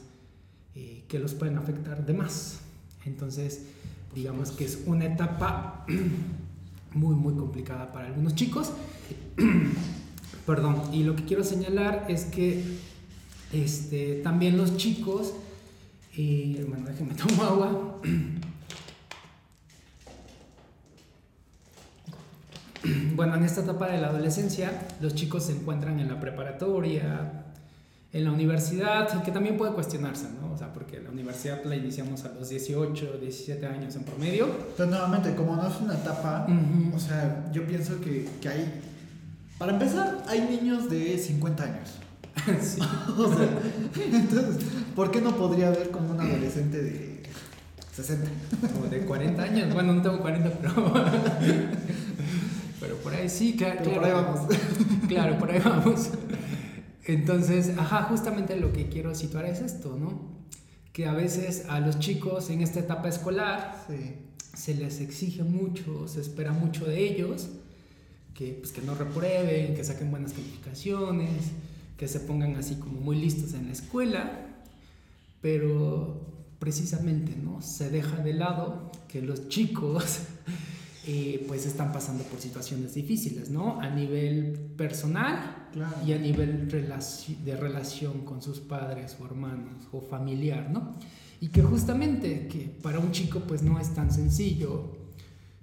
eh, 0.77 1.05
que 1.09 1.19
los 1.19 1.35
pueden 1.35 1.59
afectar 1.59 2.07
de 2.07 2.13
más. 2.15 2.61
Entonces, 3.05 3.67
digamos 4.15 4.51
que 4.53 4.65
es 4.65 4.83
una 4.87 5.07
etapa 5.07 5.85
muy, 6.93 7.15
muy 7.15 7.35
complicada 7.35 7.93
para 7.93 8.07
algunos 8.07 8.35
chicos. 8.35 8.73
Perdón, 10.47 10.83
y 10.93 11.05
lo 11.05 11.15
que 11.17 11.25
quiero 11.25 11.45
señalar 11.45 12.07
es 12.09 12.25
que 12.25 12.65
este, 13.53 14.21
también 14.23 14.57
los 14.57 14.77
chicos, 14.77 15.35
eh, 16.17 16.57
hermano, 16.59 16.87
déjenme 16.87 17.15
tomar 17.17 17.47
agua. 17.47 18.01
Bueno, 23.15 23.35
en 23.35 23.45
esta 23.45 23.61
etapa 23.61 23.89
de 23.89 24.01
la 24.01 24.09
adolescencia, 24.09 24.89
los 25.03 25.15
chicos 25.15 25.45
se 25.45 25.53
encuentran 25.53 26.01
en 26.01 26.09
la 26.09 26.19
preparatoria, 26.19 27.45
en 28.11 28.25
la 28.25 28.33
universidad, 28.33 29.23
que 29.23 29.31
también 29.31 29.59
puede 29.59 29.75
cuestionarse, 29.75 30.29
¿no? 30.41 30.50
O 30.61 30.63
sea, 30.63 30.75
porque 30.75 31.01
la 31.01 31.09
universidad 31.09 31.65
la 31.65 31.75
iniciamos 31.75 32.23
a 32.27 32.35
los 32.35 32.51
18, 32.51 33.17
17 33.19 33.65
años 33.65 33.97
en 33.97 34.03
promedio. 34.03 34.47
Pero 34.77 34.91
nuevamente, 34.91 35.35
como 35.35 35.57
no 35.57 35.67
es 35.67 35.81
una 35.81 35.95
etapa, 35.95 36.47
o 36.95 36.99
sea, 36.99 37.51
yo 37.51 37.67
pienso 37.67 37.99
que, 38.03 38.29
que 38.43 38.49
hay... 38.51 38.83
Para 39.57 39.73
empezar, 39.73 40.23
hay 40.29 40.43
niños 40.43 40.91
de 40.91 41.17
50 41.17 41.65
años. 41.65 41.89
sí. 42.61 42.79
o 43.17 43.35
sea, 43.35 43.49
entonces, 44.13 44.67
¿por 44.95 45.11
qué 45.11 45.23
no 45.23 45.35
podría 45.35 45.69
haber 45.69 45.91
como 45.91 46.11
un 46.11 46.21
adolescente 46.21 46.83
de 46.83 47.23
60? 47.97 48.31
Como 48.75 48.89
de 48.89 49.01
40 49.01 49.43
años. 49.43 49.73
Bueno, 49.73 49.95
no 49.95 50.03
tengo 50.03 50.21
40, 50.21 50.51
pero. 50.61 50.75
pero 52.81 52.97
por 52.97 53.15
ahí 53.15 53.31
sí, 53.31 53.57
claro. 53.57 53.81
Pero 53.83 53.95
por 53.95 54.05
ahí 54.05 54.13
vamos. 54.13 54.41
Claro, 55.09 55.39
por 55.39 55.51
ahí 55.53 55.61
vamos. 55.65 56.11
Entonces, 57.07 57.73
ajá, 57.79 58.03
justamente 58.11 58.57
lo 58.57 58.75
que 58.75 58.91
quiero 58.91 59.15
situar 59.15 59.47
es 59.47 59.63
esto, 59.63 59.97
¿no? 59.99 60.39
Que 61.01 61.07
a 61.07 61.15
veces 61.15 61.65
a 61.71 61.81
los 61.81 61.99
chicos 61.99 62.51
en 62.51 62.61
esta 62.61 62.81
etapa 62.81 63.09
escolar 63.09 63.87
Sí. 63.89 64.17
se 64.55 64.75
les 64.75 65.01
exige 65.01 65.43
mucho, 65.43 66.07
se 66.07 66.21
espera 66.21 66.53
mucho 66.53 66.85
de 66.85 67.03
ellos, 67.03 67.49
que, 68.35 68.53
pues, 68.53 68.71
que 68.71 68.83
no 68.83 68.95
reprueben, 68.95 69.75
que 69.75 69.83
saquen 69.83 70.11
buenas 70.11 70.35
calificaciones, 70.35 71.53
que 71.97 72.07
se 72.07 72.21
pongan 72.21 72.57
así 72.57 72.75
como 72.75 73.01
muy 73.01 73.17
listos 73.17 73.55
en 73.55 73.69
la 73.69 73.73
escuela, 73.73 74.47
pero 75.41 76.21
precisamente, 76.59 77.35
¿no? 77.35 77.63
Se 77.63 77.89
deja 77.89 78.17
de 78.17 78.35
lado 78.35 78.93
que 79.09 79.23
los 79.23 79.49
chicos 79.49 80.05
eh, 81.07 81.45
pues 81.49 81.65
están 81.67 81.93
pasando 81.93 82.25
por 82.25 82.41
situaciones 82.41 82.95
difíciles, 82.95 83.51
¿no? 83.51 83.81
A 83.81 83.89
nivel 83.91 84.53
personal 84.77 85.69
Claro. 85.73 85.97
y 86.07 86.13
a 86.13 86.19
nivel 86.19 86.69
relaci- 86.71 87.37
de 87.45 87.57
relación 87.57 88.25
con 88.25 88.43
sus 88.43 88.61
padres 88.61 89.17
o 89.21 89.25
hermanos 89.25 89.89
o 89.93 90.01
familiar, 90.01 90.69
¿no? 90.71 90.97
Y 91.41 91.49
que 91.49 91.63
justamente 91.63 92.49
que 92.49 92.69
para 92.83 92.99
un 92.99 93.13
chico 93.13 93.41
pues 93.47 93.63
no 93.63 93.79
es 93.81 93.95
tan 93.95 94.11
sencillo 94.13 94.93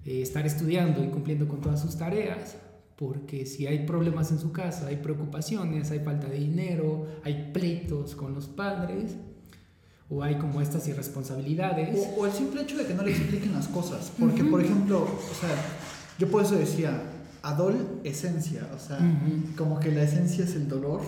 eh, 0.06 0.22
estar 0.22 0.46
estudiando 0.48 1.04
y 1.04 1.10
cumpliendo 1.10 1.48
con 1.48 1.62
todas 1.62 1.82
sus 1.82 1.98
tareas, 1.98 2.56
porque 2.96 3.46
si 3.46 3.68
hay 3.68 3.86
problemas 3.86 4.32
en 4.32 4.40
su 4.40 4.52
casa, 4.52 4.88
hay 4.88 4.96
preocupaciones, 4.96 5.92
hay 5.92 6.00
falta 6.00 6.28
de 6.28 6.40
dinero, 6.40 7.06
hay 7.24 7.52
pleitos 7.54 8.16
con 8.16 8.34
los 8.34 8.48
padres, 8.48 9.18
o 10.10 10.24
hay 10.24 10.36
como 10.36 10.62
estas 10.62 10.88
irresponsabilidades. 10.88 11.98
O, 12.16 12.22
o 12.22 12.26
el 12.26 12.32
simple 12.32 12.62
hecho 12.62 12.78
de 12.78 12.86
que 12.86 12.94
no 12.94 13.04
le 13.04 13.12
expliquen 13.12 13.54
las 13.54 13.68
cosas. 13.68 14.12
Porque, 14.18 14.44
por 14.44 14.62
ejemplo, 14.62 15.02
o 15.02 15.36
sea, 15.40 15.50
yo 16.18 16.30
por 16.30 16.44
eso 16.44 16.56
decía, 16.56 17.02
adolescencia, 17.44 18.68
o 18.76 18.80
sea, 18.80 19.00
como 19.58 19.80
que 19.80 19.92
la 19.92 20.04
esencia 20.04 20.44
es 20.44 20.56
el 20.56 20.68
dolor, 20.68 21.02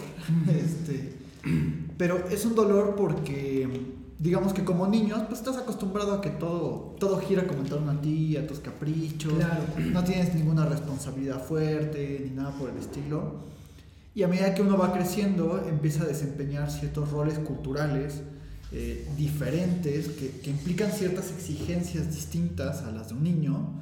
este, 0.50 1.14
pero 1.98 2.28
es 2.30 2.46
un 2.46 2.56
dolor 2.56 2.96
porque, 2.98 3.68
digamos 4.20 4.54
que 4.54 4.64
como 4.64 4.88
niños, 4.88 5.22
pues 5.28 5.40
estás 5.40 5.58
acostumbrado 5.58 6.14
a 6.14 6.22
que 6.22 6.30
todo, 6.30 6.96
todo 7.00 7.20
gira 7.20 7.48
como 7.48 7.62
en 7.62 7.68
torno 7.70 7.92
a 7.92 8.02
ti, 8.02 8.36
a 8.38 8.46
tus 8.48 8.60
caprichos, 8.60 9.34
Claro. 9.34 9.64
no 9.92 10.04
tienes 10.04 10.34
ninguna 10.36 10.66
responsabilidad 10.66 11.42
fuerte 11.44 12.22
ni 12.26 12.32
nada 12.36 12.52
por 12.52 12.70
el 12.70 12.78
estilo. 12.78 13.48
Y 14.16 14.24
a 14.24 14.28
medida 14.28 14.54
que 14.54 14.62
uno 14.62 14.78
va 14.78 14.92
creciendo, 14.92 15.64
empieza 15.70 16.04
a 16.04 16.08
desempeñar 16.08 16.70
ciertos 16.72 17.10
roles 17.12 17.40
culturales 17.40 18.22
eh, 18.72 19.08
diferentes 19.18 20.10
que, 20.10 20.30
que 20.42 20.50
implican 20.52 20.92
ciertas 20.92 21.32
exigencias 21.32 22.14
distintas 22.14 22.84
a 22.84 22.92
las 22.92 23.10
de 23.10 23.16
un 23.16 23.24
niño 23.24 23.82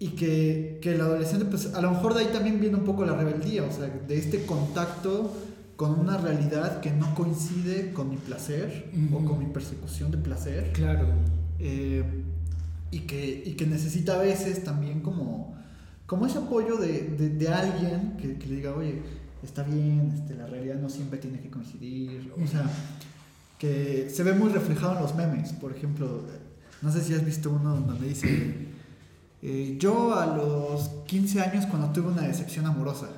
y 0.00 0.08
que, 0.08 0.78
que 0.82 0.94
el 0.94 1.00
adolescente, 1.00 1.44
pues 1.44 1.72
a 1.74 1.80
lo 1.80 1.90
mejor 1.92 2.14
de 2.14 2.20
ahí 2.20 2.28
también 2.32 2.60
viene 2.60 2.76
un 2.76 2.84
poco 2.84 3.04
la 3.04 3.14
rebeldía, 3.14 3.62
o 3.62 3.70
sea, 3.72 3.86
de 3.86 4.18
este 4.18 4.44
contacto 4.44 5.32
con 5.76 5.98
una 5.98 6.16
realidad 6.18 6.80
que 6.80 6.90
no 6.90 7.14
coincide 7.14 7.92
con 7.92 8.10
mi 8.10 8.16
placer 8.16 8.90
o 9.12 9.16
Ujú. 9.16 9.24
con 9.24 9.38
mi 9.38 9.46
persecución 9.46 10.10
de 10.10 10.18
placer 10.18 10.72
Claro. 10.72 11.06
eh, 11.58 12.04
y, 12.90 13.00
que, 13.00 13.42
y 13.46 13.52
que 13.54 13.66
necesita 13.66 14.14
a 14.14 14.22
veces 14.22 14.62
también 14.62 15.00
como, 15.00 15.56
como 16.06 16.26
ese 16.26 16.38
apoyo 16.38 16.76
de, 16.76 17.02
de, 17.18 17.28
de 17.30 17.48
alguien 17.48 18.16
que, 18.20 18.36
que 18.38 18.46
le 18.48 18.56
diga, 18.56 18.72
oye, 18.74 19.02
está 19.42 19.62
bien, 19.64 20.12
este, 20.14 20.34
la 20.34 20.46
realidad 20.46 20.76
no 20.80 20.88
siempre 20.88 21.18
tiene 21.18 21.40
que 21.40 21.50
coincidir, 21.50 22.32
o 22.40 22.46
sea, 22.46 22.70
que 23.58 24.10
se 24.10 24.22
ve 24.22 24.32
muy 24.32 24.50
reflejado 24.50 24.96
en 24.96 25.02
los 25.02 25.14
memes, 25.14 25.52
por 25.52 25.72
ejemplo, 25.72 26.22
no 26.82 26.92
sé 26.92 27.02
si 27.02 27.14
has 27.14 27.24
visto 27.24 27.50
uno 27.50 27.74
donde 27.74 28.08
dice, 28.08 28.68
eh, 29.42 29.76
yo 29.78 30.18
a 30.18 30.26
los 30.26 30.88
15 31.06 31.40
años 31.40 31.66
cuando 31.66 31.90
tuve 31.90 32.08
una 32.08 32.22
decepción 32.22 32.66
amorosa, 32.66 33.08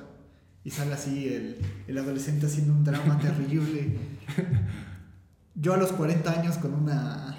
y 0.63 0.71
sale 0.71 0.93
así 0.93 1.27
el, 1.27 1.57
el 1.87 1.97
adolescente 1.97 2.45
haciendo 2.45 2.73
un 2.73 2.83
drama 2.83 3.19
terrible, 3.21 3.97
yo 5.55 5.73
a 5.73 5.77
los 5.77 5.91
40 5.91 6.39
años 6.39 6.57
con 6.57 6.73
una, 6.73 7.35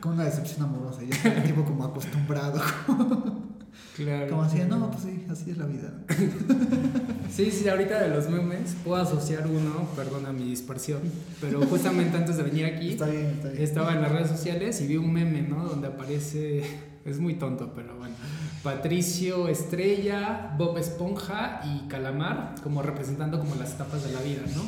con 0.00 0.12
una 0.12 0.24
decepción 0.24 0.62
amorosa, 0.62 1.02
ya 1.02 1.14
está 1.14 1.34
el 1.34 1.44
tipo 1.44 1.64
como 1.64 1.84
acostumbrado, 1.84 2.60
Claro. 3.96 4.28
como 4.30 4.42
así, 4.42 4.58
no, 4.68 4.90
pues 4.90 5.02
sí, 5.04 5.26
así 5.30 5.50
es 5.50 5.58
la 5.58 5.66
vida. 5.66 5.92
Sí, 7.30 7.50
sí, 7.52 7.68
ahorita 7.68 8.02
de 8.02 8.08
los 8.08 8.28
memes 8.28 8.74
puedo 8.84 9.00
asociar 9.00 9.46
uno, 9.46 9.88
perdona 9.94 10.32
mi 10.32 10.44
dispersión, 10.50 11.00
pero 11.40 11.60
justamente 11.66 12.16
antes 12.16 12.36
de 12.36 12.42
venir 12.42 12.66
aquí 12.66 12.90
Está 12.90 13.06
bien, 13.06 13.26
está 13.26 13.48
bien. 13.50 13.62
estaba 13.62 13.92
en 13.94 14.02
las 14.02 14.10
redes 14.10 14.28
sociales 14.28 14.80
y 14.80 14.88
vi 14.88 14.96
un 14.96 15.12
meme, 15.12 15.42
¿no? 15.42 15.64
Donde 15.64 15.86
aparece, 15.86 16.64
es 17.04 17.20
muy 17.20 17.34
tonto, 17.34 17.72
pero 17.72 17.96
bueno, 17.96 18.16
Patricio 18.64 19.46
Estrella, 19.48 20.54
Bob 20.58 20.76
Esponja 20.76 21.60
y 21.64 21.86
Calamar, 21.88 22.56
como 22.64 22.82
representando 22.82 23.38
como 23.38 23.54
las 23.54 23.74
etapas 23.74 24.02
de 24.02 24.10
la 24.12 24.20
vida, 24.22 24.42
¿no? 24.56 24.62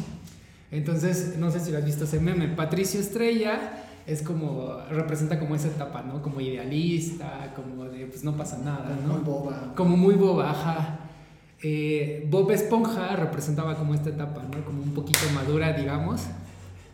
Entonces, 0.73 1.37
no 1.39 1.51
sé 1.51 1.61
si 1.61 1.71
lo 1.71 1.79
has 1.79 1.85
visto 1.85 2.05
ese 2.05 2.19
meme, 2.19 2.49
Patricio 2.49 2.99
Estrella 2.99 3.85
es 4.07 4.23
como, 4.23 4.79
representa 4.91 5.39
como 5.39 5.55
esa 5.55 5.69
etapa, 5.69 6.03
¿no? 6.03 6.23
Como 6.23 6.41
idealista, 6.41 7.53
como 7.55 7.85
de, 7.85 8.07
pues 8.07 8.25
no 8.25 8.37
pasa 8.37 8.59
nada, 8.59 8.99
¿no? 9.07 9.15
muy 9.15 9.23
boba. 9.23 9.75
como 9.77 9.97
muy 9.97 10.15
boba, 10.15 10.51
ajá. 10.51 10.99
Eh, 11.63 12.27
Bob 12.29 12.51
Esponja 12.51 13.15
representaba 13.17 13.77
como 13.77 13.95
esta 13.95 14.09
etapa, 14.09 14.43
¿no? 14.43 14.65
Como 14.65 14.83
un 14.83 14.95
poquito 14.95 15.21
madura, 15.35 15.75
digamos, 15.75 16.23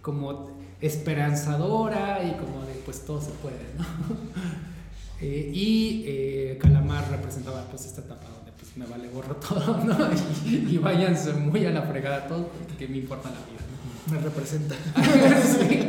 como 0.03 0.51
esperanzadora 0.81 2.23
y 2.25 2.33
como 2.33 2.65
de, 2.67 2.75
pues 2.85 3.07
todo 3.07 3.21
se 3.21 3.31
puede, 3.31 3.75
¿no? 3.79 3.85
Eh, 5.21 5.51
y 5.53 6.05
eh, 6.07 6.59
Calamar 6.61 7.11
representaba 7.11 7.65
pues 7.69 7.85
esta 7.87 8.03
etapa 8.03 8.29
donde 8.37 8.53
pues 8.53 8.77
me 8.77 8.87
vale 8.87 9.09
gorro 9.09 9.35
todo, 9.49 9.83
¿no? 9.83 9.97
Y, 10.47 10.75
y 10.75 10.79
váyanse 10.79 11.33
muy 11.33 11.67
a 11.67 11.73
la 11.73 11.83
fregada 11.83 12.29
todo 12.29 12.47
porque 12.69 12.87
me 12.87 12.99
importa 12.99 13.29
la 13.29 13.35
vida. 13.51 13.68
Me 14.11 14.19
representa. 14.19 14.75
Sí. 15.45 15.81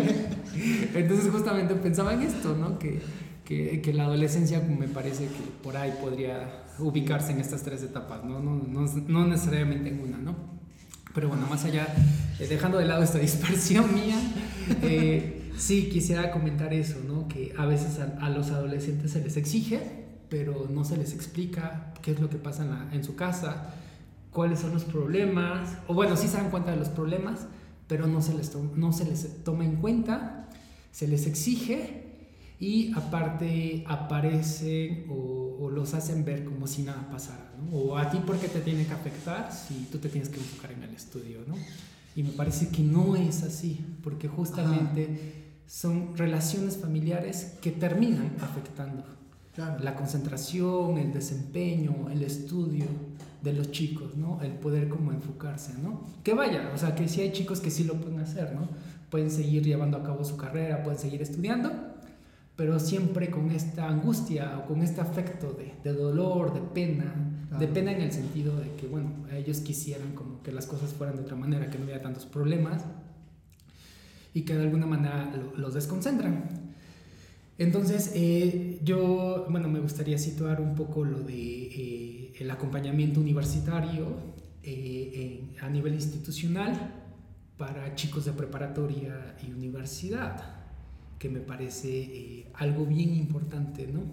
Entonces 0.94 1.32
justamente 1.32 1.74
pensaba 1.76 2.14
en 2.14 2.22
esto, 2.24 2.56
¿no? 2.56 2.80
Que, 2.80 3.00
que, 3.46 3.82
que 3.82 3.94
la 3.94 4.04
adolescencia 4.06 4.60
me 4.60 4.88
parece 4.88 5.26
que 5.26 5.40
por 5.64 5.78
ahí 5.78 5.94
podría 6.02 6.64
ubicarse 6.80 7.32
en 7.32 7.40
estas 7.40 7.64
tres 7.64 7.82
etapas, 7.84 8.24
¿no? 8.26 8.40
No, 8.40 8.56
no, 8.56 8.86
no 9.08 9.28
necesariamente 9.28 9.90
en 9.90 10.02
una, 10.02 10.18
¿no? 10.18 10.36
Pero 11.14 11.30
bueno, 11.30 11.48
más 11.48 11.64
allá, 11.66 11.88
eh, 12.40 12.48
dejando 12.48 12.78
de 12.78 12.86
lado 12.86 13.04
esta 13.04 13.20
dispersión 13.30 13.94
mía, 13.94 14.18
eh, 14.82 15.52
sí 15.58 15.90
quisiera 15.90 16.32
comentar 16.32 16.74
eso, 16.74 16.98
¿no? 17.08 17.28
Que 17.28 17.54
a 17.58 17.66
veces 17.66 18.00
a, 18.00 18.26
a 18.26 18.30
los 18.30 18.50
adolescentes 18.52 19.12
se 19.12 19.22
les 19.22 19.38
exige, 19.38 19.80
pero 20.30 20.68
no 20.70 20.84
se 20.84 20.98
les 20.98 21.14
explica 21.14 21.94
qué 22.02 22.12
es 22.12 22.20
lo 22.20 22.30
que 22.30 22.38
pasa 22.38 22.64
en, 22.64 22.72
la- 22.72 22.88
en 22.94 23.04
su 23.04 23.16
casa, 23.16 23.74
cuáles 24.32 24.60
son 24.60 24.74
los 24.74 24.84
problemas, 24.84 25.70
o 25.88 25.94
bueno, 25.94 26.18
sí 26.18 26.28
se 26.28 26.38
dan 26.38 26.50
cuenta 26.50 26.72
de 26.72 26.78
los 26.78 26.90
problemas, 26.90 27.48
pero 27.89 28.05
no 28.05 28.22
se 28.22 28.36
les, 28.36 28.55
no 28.55 28.93
se 28.93 29.03
les 29.03 29.43
toma 29.43 29.65
en 29.65 29.77
cuenta, 29.77 30.48
se 30.91 31.08
les 31.08 31.25
exige 31.25 32.03
y 32.60 32.93
aparte 32.93 33.84
aparecen 33.88 35.08
o, 35.10 35.69
los 35.72 35.93
hacen 35.93 36.25
ver 36.25 36.46
como 36.46 36.67
si 36.67 36.81
nada 36.81 37.10
pasara, 37.12 37.51
¿no? 37.58 37.77
O 37.77 37.98
a 37.98 38.10
ti 38.10 38.19
porque 38.25 38.48
te 38.48 38.60
tiene 38.60 38.86
que 38.86 38.93
afectar 38.93 39.51
si 39.53 39.88
tú 39.91 39.98
te 39.98 40.10
tienes 40.10 40.29
que 40.29 40.38
enfocar 40.38 40.72
en 40.72 40.84
el 40.84 40.93
estudio, 40.93 41.39
¿no? 41.48 41.55
Y 42.15 42.24
me 42.24 42.31
parece 42.31 42.69
que 42.69 42.81
no 42.81 43.15
es 43.15 43.43
así, 43.43 43.79
porque 44.03 44.27
justamente 44.27 45.51
son 45.67 46.17
relaciones 46.17 46.77
familiares 46.77 47.53
que 47.62 47.72
terminan 47.72 48.36
afectando 48.41 49.03
la 49.58 49.96
concentración, 49.96 50.98
el 50.98 51.13
desempeño, 51.13 52.10
el 52.10 52.24
estudio 52.24 52.86
de 53.41 53.53
los 53.53 53.72
chicos, 53.72 54.15
¿no? 54.17 54.39
El 54.41 54.53
poder 54.53 54.89
como 54.89 55.12
enfocarse, 55.12 55.74
¿no? 55.81 56.01
Que 56.24 56.34
vaya, 56.34 56.72
o 56.74 56.77
sea, 56.77 56.96
que 56.96 57.08
si 57.08 57.22
hay 57.22 57.31
chicos 57.31 57.60
que 57.60 57.72
sí 57.72 57.84
lo 57.84 57.96
pueden 57.96 58.19
hacer, 58.19 58.53
¿no? 58.53 58.67
Pueden 59.10 59.31
seguir 59.31 59.63
llevando 59.63 59.98
a 59.98 60.03
cabo 60.03 60.24
su 60.24 60.38
carrera, 60.38 60.84
pueden 60.84 61.00
seguir 61.00 61.22
estudiando, 61.22 61.72
pero 62.55 62.79
siempre 62.79 63.29
con 63.29 63.51
esta 63.51 63.88
angustia 63.88 64.60
o 64.60 64.67
con 64.67 64.81
este 64.81 65.01
afecto 65.01 65.53
de, 65.53 65.74
de 65.84 65.98
dolor, 65.98 66.53
de 66.53 66.62
pena, 66.62 67.13
de 67.58 67.67
pena 67.67 67.91
en 67.91 68.01
el 68.01 68.12
sentido 68.12 68.55
de 68.58 68.72
que, 68.75 68.88
bueno, 68.88 69.10
ellos 69.34 69.62
quisieran 69.62 70.13
como 70.13 70.43
que 70.43 70.51
las 70.51 70.67
cosas 70.67 70.93
fueran 70.93 71.15
de 71.15 71.22
otra 71.24 71.36
manera, 71.36 71.69
que 71.69 71.77
no 71.77 71.86
hubiera 71.86 72.01
tantos 72.01 72.25
problemas 72.25 72.84
y 74.34 74.41
que 74.41 74.55
de 74.55 74.63
alguna 74.63 74.86
manera 74.86 75.31
los 75.55 75.74
desconcentran. 75.74 76.69
Entonces, 77.60 78.13
eh, 78.16 78.80
yo, 78.86 79.46
bueno, 79.50 79.68
me 79.68 79.82
gustaría 79.82 80.18
situar 80.18 80.62
un 80.62 80.75
poco 80.75 81.04
lo 81.04 81.20
de 81.20 81.34
eh, 81.36 82.34
el 82.39 82.50
acompañamiento 82.50 83.20
universitario 83.20 84.06
eh, 84.63 85.42
a 85.60 85.70
nivel 85.70 85.94
institucional 85.94 86.96
para 87.58 87.96
chicos 87.96 88.24
de 88.24 88.32
preparatoria 88.32 89.36
y 89.46 89.51
universidad 89.51 90.42
que 91.20 91.28
me 91.28 91.42
parece 91.42 92.46
algo 92.54 92.86
bien 92.86 93.13
importante, 93.13 93.88
¿no? 93.88 94.04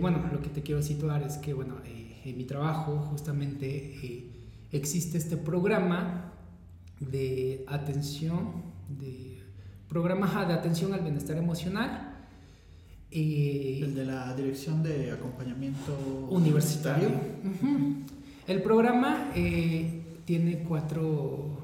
Bueno, 0.00 0.28
lo 0.30 0.42
que 0.42 0.50
te 0.50 0.62
quiero 0.62 0.82
situar 0.82 1.22
es 1.22 1.38
que, 1.38 1.54
bueno, 1.54 1.76
en 1.86 2.36
mi 2.36 2.44
trabajo 2.44 2.98
justamente 2.98 4.28
existe 4.72 5.16
este 5.16 5.38
programa 5.38 6.34
de 7.00 7.64
atención, 7.66 8.62
de 8.88 9.31
programa 9.92 10.46
de 10.46 10.54
atención 10.54 10.94
al 10.94 11.00
bienestar 11.00 11.36
emocional. 11.36 12.14
El 13.10 13.94
de 13.94 14.06
la 14.06 14.34
Dirección 14.34 14.82
de 14.82 15.12
Acompañamiento 15.12 15.94
Universitario. 16.30 17.10
El 18.46 18.62
programa 18.62 19.30
tiene 20.24 20.64
cuatro, 20.66 21.58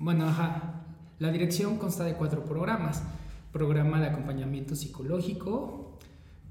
bueno, 0.00 0.28
ajá, 0.28 0.82
la 1.20 1.30
dirección 1.30 1.78
consta 1.78 2.02
de 2.02 2.14
cuatro 2.14 2.44
programas. 2.44 3.04
Programa 3.52 4.00
de 4.00 4.08
acompañamiento 4.08 4.74
psicológico, 4.74 5.98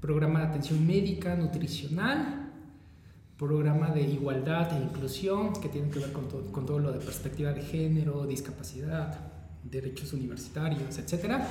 programa 0.00 0.40
de 0.40 0.46
atención 0.46 0.86
médica, 0.86 1.36
nutricional, 1.36 2.52
programa 3.36 3.90
de 3.90 4.00
igualdad 4.00 4.72
e 4.78 4.82
inclusión, 4.82 5.52
que 5.60 5.68
tiene 5.68 5.90
que 5.90 5.98
ver 5.98 6.12
con, 6.12 6.64
todo 6.64 6.78
lo 6.78 6.90
de 6.90 7.00
perspectiva 7.00 7.52
de 7.52 7.60
género, 7.60 8.24
discapacidad, 8.26 9.39
derechos 9.62 10.12
universitarios, 10.12 10.98
etc. 10.98 11.42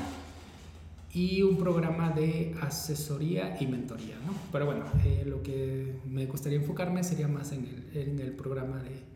Y 1.14 1.42
un 1.42 1.58
programa 1.58 2.12
de 2.12 2.56
asesoría 2.62 3.58
y 3.60 3.68
mentoría. 3.68 4.16
¿no? 4.26 4.34
Pero 4.52 4.66
bueno, 4.66 4.86
eh, 5.04 5.24
lo 5.26 5.42
que 5.42 6.00
me 6.06 6.26
gustaría 6.26 6.58
enfocarme 6.58 7.04
sería 7.04 7.28
más 7.28 7.52
en 7.52 8.20
el 8.20 8.34
programa 8.34 8.82
de 8.84 9.10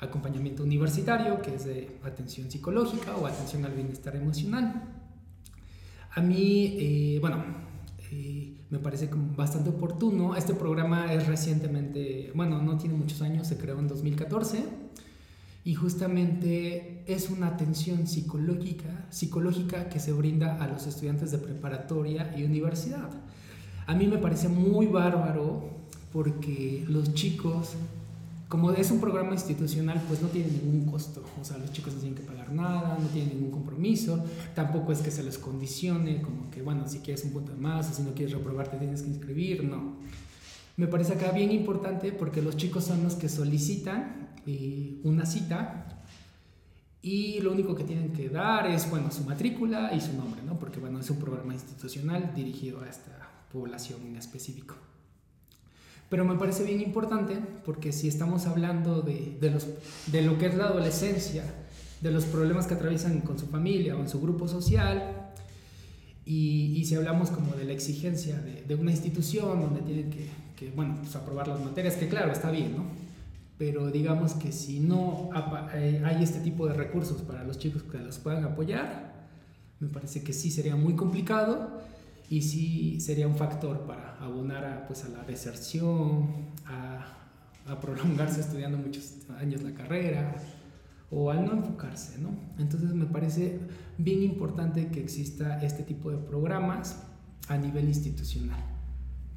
acompañamiento 0.00 0.62
universitario, 0.62 1.40
que 1.42 1.54
es 1.54 1.64
de 1.64 1.98
atención 2.02 2.50
psicológica 2.50 3.16
o 3.16 3.26
atención 3.26 3.64
al 3.64 3.72
bienestar 3.72 4.16
emocional. 4.16 4.82
A 6.12 6.20
mí, 6.20 6.76
eh, 6.78 7.18
bueno, 7.20 7.44
eh, 8.10 8.56
me 8.70 8.78
parece 8.78 9.08
bastante 9.36 9.70
oportuno. 9.70 10.34
Este 10.36 10.54
programa 10.54 11.12
es 11.12 11.26
recientemente, 11.26 12.32
bueno, 12.34 12.60
no 12.62 12.78
tiene 12.78 12.96
muchos 12.96 13.20
años, 13.22 13.46
se 13.46 13.58
creó 13.58 13.78
en 13.78 13.88
2014 13.88 14.64
y 15.64 15.74
justamente 15.74 17.04
es 17.06 17.30
una 17.30 17.48
atención 17.48 18.06
psicológica, 18.06 19.06
psicológica 19.10 19.88
que 19.88 20.00
se 20.00 20.12
brinda 20.12 20.62
a 20.62 20.66
los 20.66 20.86
estudiantes 20.86 21.30
de 21.30 21.38
preparatoria 21.38 22.34
y 22.36 22.44
universidad. 22.44 23.10
A 23.86 23.94
mí 23.94 24.06
me 24.06 24.18
parece 24.18 24.48
muy 24.48 24.86
bárbaro 24.86 25.68
porque 26.12 26.84
los 26.88 27.14
chicos 27.14 27.76
como 28.50 28.72
es 28.72 28.90
un 28.90 28.98
programa 28.98 29.32
institucional, 29.32 30.02
pues 30.08 30.20
no 30.20 30.26
tiene 30.26 30.50
ningún 30.50 30.84
costo. 30.90 31.22
O 31.40 31.44
sea, 31.44 31.56
los 31.58 31.72
chicos 31.72 31.94
no 31.94 32.00
tienen 32.00 32.18
que 32.18 32.24
pagar 32.24 32.52
nada, 32.52 32.98
no 33.00 33.06
tienen 33.06 33.34
ningún 33.34 33.52
compromiso. 33.52 34.24
Tampoco 34.56 34.90
es 34.90 34.98
que 34.98 35.12
se 35.12 35.22
les 35.22 35.38
condicione, 35.38 36.20
como 36.20 36.50
que, 36.50 36.60
bueno, 36.60 36.88
si 36.88 36.98
quieres 36.98 37.24
un 37.24 37.30
punto 37.30 37.52
más 37.56 37.88
o 37.88 37.94
si 37.94 38.02
no 38.02 38.12
quieres 38.12 38.34
reprobar 38.34 38.68
te 38.68 38.76
tienes 38.76 39.02
que 39.02 39.08
inscribir. 39.08 39.62
No. 39.62 39.94
Me 40.76 40.88
parece 40.88 41.12
acá 41.12 41.30
bien 41.30 41.52
importante 41.52 42.10
porque 42.10 42.42
los 42.42 42.56
chicos 42.56 42.82
son 42.82 43.04
los 43.04 43.14
que 43.14 43.28
solicitan 43.28 44.19
eh, 44.46 45.00
una 45.04 45.26
cita 45.26 45.86
y 47.02 47.40
lo 47.40 47.52
único 47.52 47.74
que 47.74 47.84
tienen 47.84 48.12
que 48.12 48.28
dar 48.28 48.66
es, 48.66 48.90
bueno, 48.90 49.10
su 49.10 49.24
matrícula 49.24 49.92
y 49.94 50.00
su 50.00 50.12
nombre, 50.12 50.42
¿no? 50.42 50.58
Porque, 50.58 50.80
bueno, 50.80 51.00
es 51.00 51.08
un 51.08 51.18
programa 51.18 51.54
institucional 51.54 52.32
dirigido 52.34 52.82
a 52.82 52.88
esta 52.88 53.30
población 53.50 54.00
en 54.06 54.16
específico. 54.16 54.74
Pero 56.10 56.24
me 56.24 56.34
parece 56.34 56.64
bien 56.64 56.80
importante 56.80 57.38
porque 57.64 57.92
si 57.92 58.08
estamos 58.08 58.46
hablando 58.46 59.00
de, 59.00 59.38
de, 59.40 60.22
lo 60.22 60.36
que 60.36 60.46
es 60.46 60.54
la 60.56 60.64
adolescencia, 60.64 61.44
de 62.02 62.10
los 62.10 62.24
problemas 62.24 62.66
que 62.66 62.74
atraviesan 62.74 63.20
con 63.20 63.38
su 63.38 63.46
familia 63.46 63.96
o 63.96 64.00
en 64.00 64.08
su 64.08 64.20
grupo 64.20 64.46
social, 64.46 65.32
y, 66.26 66.84
si 66.84 66.94
hablamos 66.94 67.30
como 67.30 67.54
de 67.54 67.64
la 67.64 67.72
exigencia 67.72 68.36
de, 68.38 68.74
una 68.74 68.90
institución 68.90 69.60
donde 69.60 69.80
tienen 69.80 70.10
que, 70.10 70.28
que, 70.56 70.70
bueno, 70.70 70.96
pues 71.00 71.16
aprobar 71.16 71.48
las 71.48 71.60
materias, 71.60 71.94
que 71.94 72.08
claro, 72.08 72.30
está 72.30 72.50
bien, 72.50 72.76
¿no? 72.76 72.99
Pero 73.60 73.90
digamos 73.90 74.32
que 74.32 74.52
si 74.52 74.80
no 74.80 75.28
eh, 75.74 76.02
hay 76.02 76.22
este 76.22 76.40
tipo 76.40 76.66
de 76.66 76.72
recursos 76.72 77.20
para 77.20 77.44
los 77.44 77.58
chicos 77.58 77.82
que 77.82 77.98
los 77.98 78.18
puedan 78.18 78.42
apoyar, 78.42 79.28
me 79.80 79.88
parece 79.88 80.24
que 80.24 80.32
sí 80.32 80.50
sería 80.50 80.76
muy 80.76 80.96
complicado 80.96 81.82
y 82.30 82.40
sí 82.40 83.02
sería 83.02 83.28
un 83.28 83.36
factor 83.36 83.80
para 83.80 84.16
abonar 84.16 84.64
a, 84.64 84.86
pues, 84.86 85.04
a 85.04 85.10
la 85.10 85.24
deserción, 85.24 86.46
a, 86.64 87.18
a, 87.66 87.80
prolongarse 87.82 88.40
estudiando 88.46 88.78
muchos 88.78 89.16
años 89.38 89.60
la 89.60 89.74
carrera 89.74 90.36
o 91.10 91.30
al 91.30 91.44
no 91.44 91.52
enfocarse, 91.52 92.18
¿no? 92.18 92.30
Entonces 92.58 92.94
me 92.94 93.04
parece 93.04 93.60
bien 93.98 94.22
importante 94.22 94.86
que 94.86 95.00
exista 95.00 95.60
este 95.60 95.82
tipo 95.82 96.10
de 96.10 96.16
programas 96.16 97.02
a 97.48 97.58
nivel 97.58 97.88
institucional, 97.88 98.64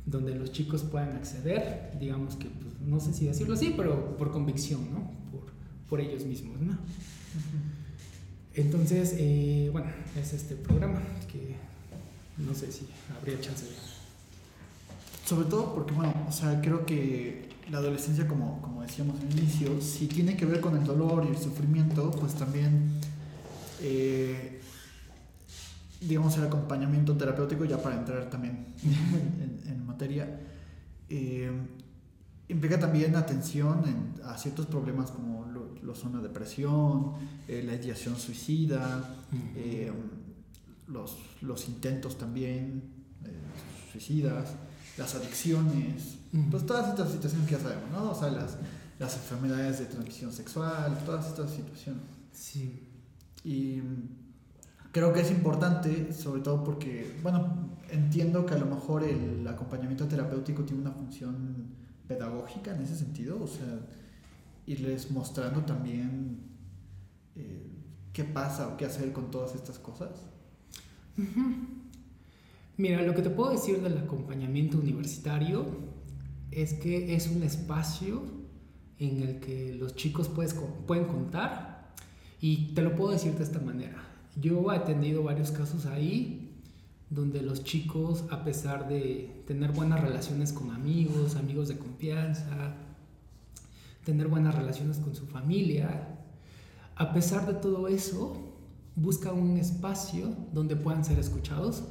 donde 0.05 0.35
los 0.35 0.51
chicos 0.51 0.83
puedan 0.83 1.15
acceder, 1.15 1.97
digamos 1.99 2.35
que, 2.35 2.47
pues, 2.47 2.79
no 2.81 2.99
sé 2.99 3.13
si 3.13 3.25
decirlo 3.25 3.53
así, 3.53 3.73
pero 3.75 4.17
por 4.17 4.31
convicción, 4.31 4.81
¿no? 4.91 5.11
Por, 5.31 5.51
por 5.89 6.01
ellos 6.01 6.25
mismos, 6.25 6.59
¿no? 6.61 6.77
Entonces, 8.55 9.15
eh, 9.17 9.69
bueno, 9.71 9.87
es 10.19 10.33
este 10.33 10.55
programa 10.55 11.01
que 11.31 11.55
no 12.37 12.53
sé 12.53 12.71
si 12.71 12.87
habría 13.15 13.39
chance 13.39 13.65
de... 13.65 13.71
Sobre 15.25 15.47
todo 15.47 15.73
porque, 15.73 15.93
bueno, 15.93 16.13
o 16.27 16.31
sea, 16.31 16.59
creo 16.61 16.85
que 16.85 17.49
la 17.71 17.77
adolescencia, 17.77 18.27
como, 18.27 18.61
como 18.61 18.81
decíamos 18.81 19.19
al 19.21 19.39
inicio, 19.39 19.81
si 19.81 20.07
tiene 20.07 20.35
que 20.35 20.45
ver 20.45 20.59
con 20.59 20.75
el 20.75 20.83
dolor 20.83 21.25
y 21.25 21.29
el 21.29 21.41
sufrimiento, 21.41 22.11
pues 22.11 22.33
también, 22.35 22.91
eh, 23.81 24.59
digamos, 26.07 26.37
el 26.37 26.45
acompañamiento 26.45 27.15
terapéutico, 27.15 27.65
ya 27.65 27.81
para 27.81 27.95
entrar 27.97 28.29
también 28.29 28.65
en, 29.67 29.85
materia, 29.85 30.39
eh, 31.09 31.51
implica 32.47 32.79
también 32.79 33.15
atención 33.15 33.83
a 34.25 34.37
ciertos 34.37 34.65
problemas 34.65 35.11
como 35.11 35.45
lo, 35.45 35.95
son 35.95 36.13
la 36.13 36.21
depresión, 36.21 37.13
eh, 37.47 37.61
la 37.63 37.75
ideación 37.75 38.15
suicida, 38.15 39.15
los, 40.87 41.17
los 41.41 41.67
intentos 41.67 42.17
también 42.17 42.83
eh, 43.23 43.91
suicidas, 43.91 44.55
las 44.97 45.15
adicciones, 45.15 46.17
pues 46.49 46.65
todas 46.65 46.89
estas 46.89 47.11
situaciones 47.11 47.47
que 47.47 47.55
ya 47.55 47.61
sabemos, 47.61 47.91
¿no? 47.91 48.11
O 48.11 48.15
sea, 48.15 48.29
las, 48.29 48.57
las 48.99 49.15
enfermedades 49.15 49.79
de 49.79 49.85
transmisión 49.85 50.31
sexual, 50.31 50.97
todas 51.05 51.27
estas 51.27 51.51
situaciones. 51.51 52.03
Sí. 52.31 52.89
Y 53.43 53.81
creo 54.93 55.11
que 55.11 55.21
es 55.21 55.31
importante, 55.31 56.13
sobre 56.13 56.41
todo 56.41 56.63
porque, 56.63 57.17
bueno, 57.23 57.71
entiendo 57.89 58.45
que 58.45 58.53
a 58.53 58.57
lo 58.59 58.67
mejor 58.67 59.03
el 59.03 59.45
acompañamiento 59.47 60.07
terapéutico 60.07 60.63
tiene 60.63 60.81
una 60.81 60.91
función 60.91 61.73
pedagógica 62.07 62.75
en 62.75 62.83
ese 62.83 62.95
sentido, 62.95 63.41
o 63.41 63.47
sea, 63.47 63.79
irles 64.67 65.09
mostrando 65.09 65.61
también 65.61 66.41
eh, 67.35 67.71
qué 68.13 68.23
pasa 68.23 68.67
o 68.67 68.77
qué 68.77 68.85
hacer 68.85 69.11
con 69.11 69.31
todas 69.31 69.55
estas 69.55 69.79
cosas. 69.79 70.11
Mira, 72.77 73.01
lo 73.01 73.15
que 73.15 73.23
te 73.23 73.31
puedo 73.31 73.51
decir 73.51 73.81
del 73.81 73.97
acompañamiento 73.97 74.77
universitario 74.77 75.65
es 76.51 76.75
que 76.75 77.15
es 77.15 77.27
un 77.27 77.41
espacio 77.41 78.21
en 78.99 79.21
el 79.23 79.39
que 79.39 79.73
los 79.73 79.95
chicos 79.95 80.29
pueden 80.29 81.05
contar 81.05 81.95
y 82.39 82.75
te 82.75 82.83
lo 82.83 82.95
puedo 82.95 83.11
decir 83.11 83.33
de 83.33 83.43
esta 83.43 83.59
manera. 83.59 84.12
Yo 84.35 84.71
he 84.71 84.75
atendido 84.75 85.23
varios 85.23 85.51
casos 85.51 85.85
ahí 85.85 86.49
donde 87.09 87.41
los 87.41 87.63
chicos, 87.63 88.23
a 88.31 88.43
pesar 88.43 88.87
de 88.87 89.43
tener 89.45 89.71
buenas 89.71 90.01
relaciones 90.01 90.51
con 90.51 90.71
amigos, 90.71 91.35
amigos 91.35 91.67
de 91.67 91.77
confianza, 91.77 92.75
tener 94.03 94.27
buenas 94.27 94.55
relaciones 94.55 94.97
con 94.97 95.15
su 95.15 95.27
familia, 95.27 96.07
a 96.95 97.13
pesar 97.13 97.45
de 97.45 97.53
todo 97.53 97.87
eso, 97.87 98.35
buscan 98.95 99.37
un 99.39 99.57
espacio 99.57 100.35
donde 100.51 100.75
puedan 100.75 101.05
ser 101.05 101.19
escuchados 101.19 101.83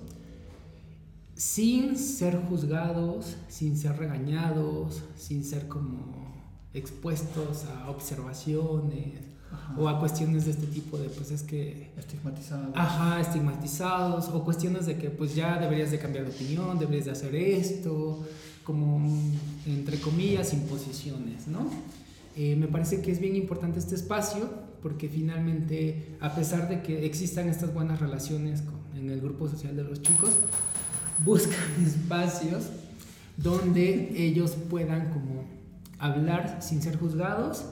sin 1.35 1.97
ser 1.97 2.37
juzgados, 2.49 3.37
sin 3.49 3.77
ser 3.77 3.97
regañados, 3.97 5.03
sin 5.17 5.45
ser 5.45 5.67
como 5.67 6.31
expuestos 6.75 7.65
a 7.65 7.91
observaciones 7.91 9.32
o 9.77 9.88
a 9.88 9.99
cuestiones 9.99 10.45
de 10.45 10.53
este 10.53 10.67
tipo 10.67 10.99
de 10.99 11.09
pues 11.09 11.31
es 11.31 11.43
que 11.43 11.91
estigmatizados. 11.97 12.75
Ajá 12.75 13.21
estigmatizados 13.21 14.29
o 14.29 14.45
cuestiones 14.45 14.87
de 14.87 14.97
que 14.97 15.11
pues 15.11 15.35
ya 15.35 15.59
deberías 15.59 15.91
de 15.91 15.99
cambiar 15.99 16.25
de 16.25 16.31
opinión 16.31 16.79
deberías 16.79 17.07
de 17.07 17.11
hacer 17.12 17.35
esto 17.35 18.25
como 18.65 19.01
entre 19.67 19.99
comillas 19.99 20.53
imposiciones 20.53 21.49
no 21.49 21.71
eh, 22.37 22.57
me 22.57 22.67
parece 22.67 23.03
que 23.03 23.11
es 23.12 23.21
bien 23.21 23.37
importante 23.37 23.79
este 23.79 23.95
espacio 23.95 24.49
porque 24.83 25.09
finalmente 25.09 26.17
a 26.21 26.35
pesar 26.35 26.69
de 26.69 26.83
que 26.83 27.07
existan 27.07 27.49
estas 27.49 27.73
buenas 27.73 28.01
relaciones 28.01 28.62
en 28.97 29.11
el 29.11 29.21
grupo 29.21 29.49
social 29.49 29.77
de 29.77 29.85
los 29.85 30.03
chicos 30.03 30.31
buscan 31.25 31.59
espacios 31.87 32.65
donde 33.37 34.12
ellos 34.17 34.57
puedan 34.69 35.11
como 35.11 35.45
hablar 35.99 36.59
sin 36.61 36.83
ser 36.83 36.99
juzgados 36.99 37.65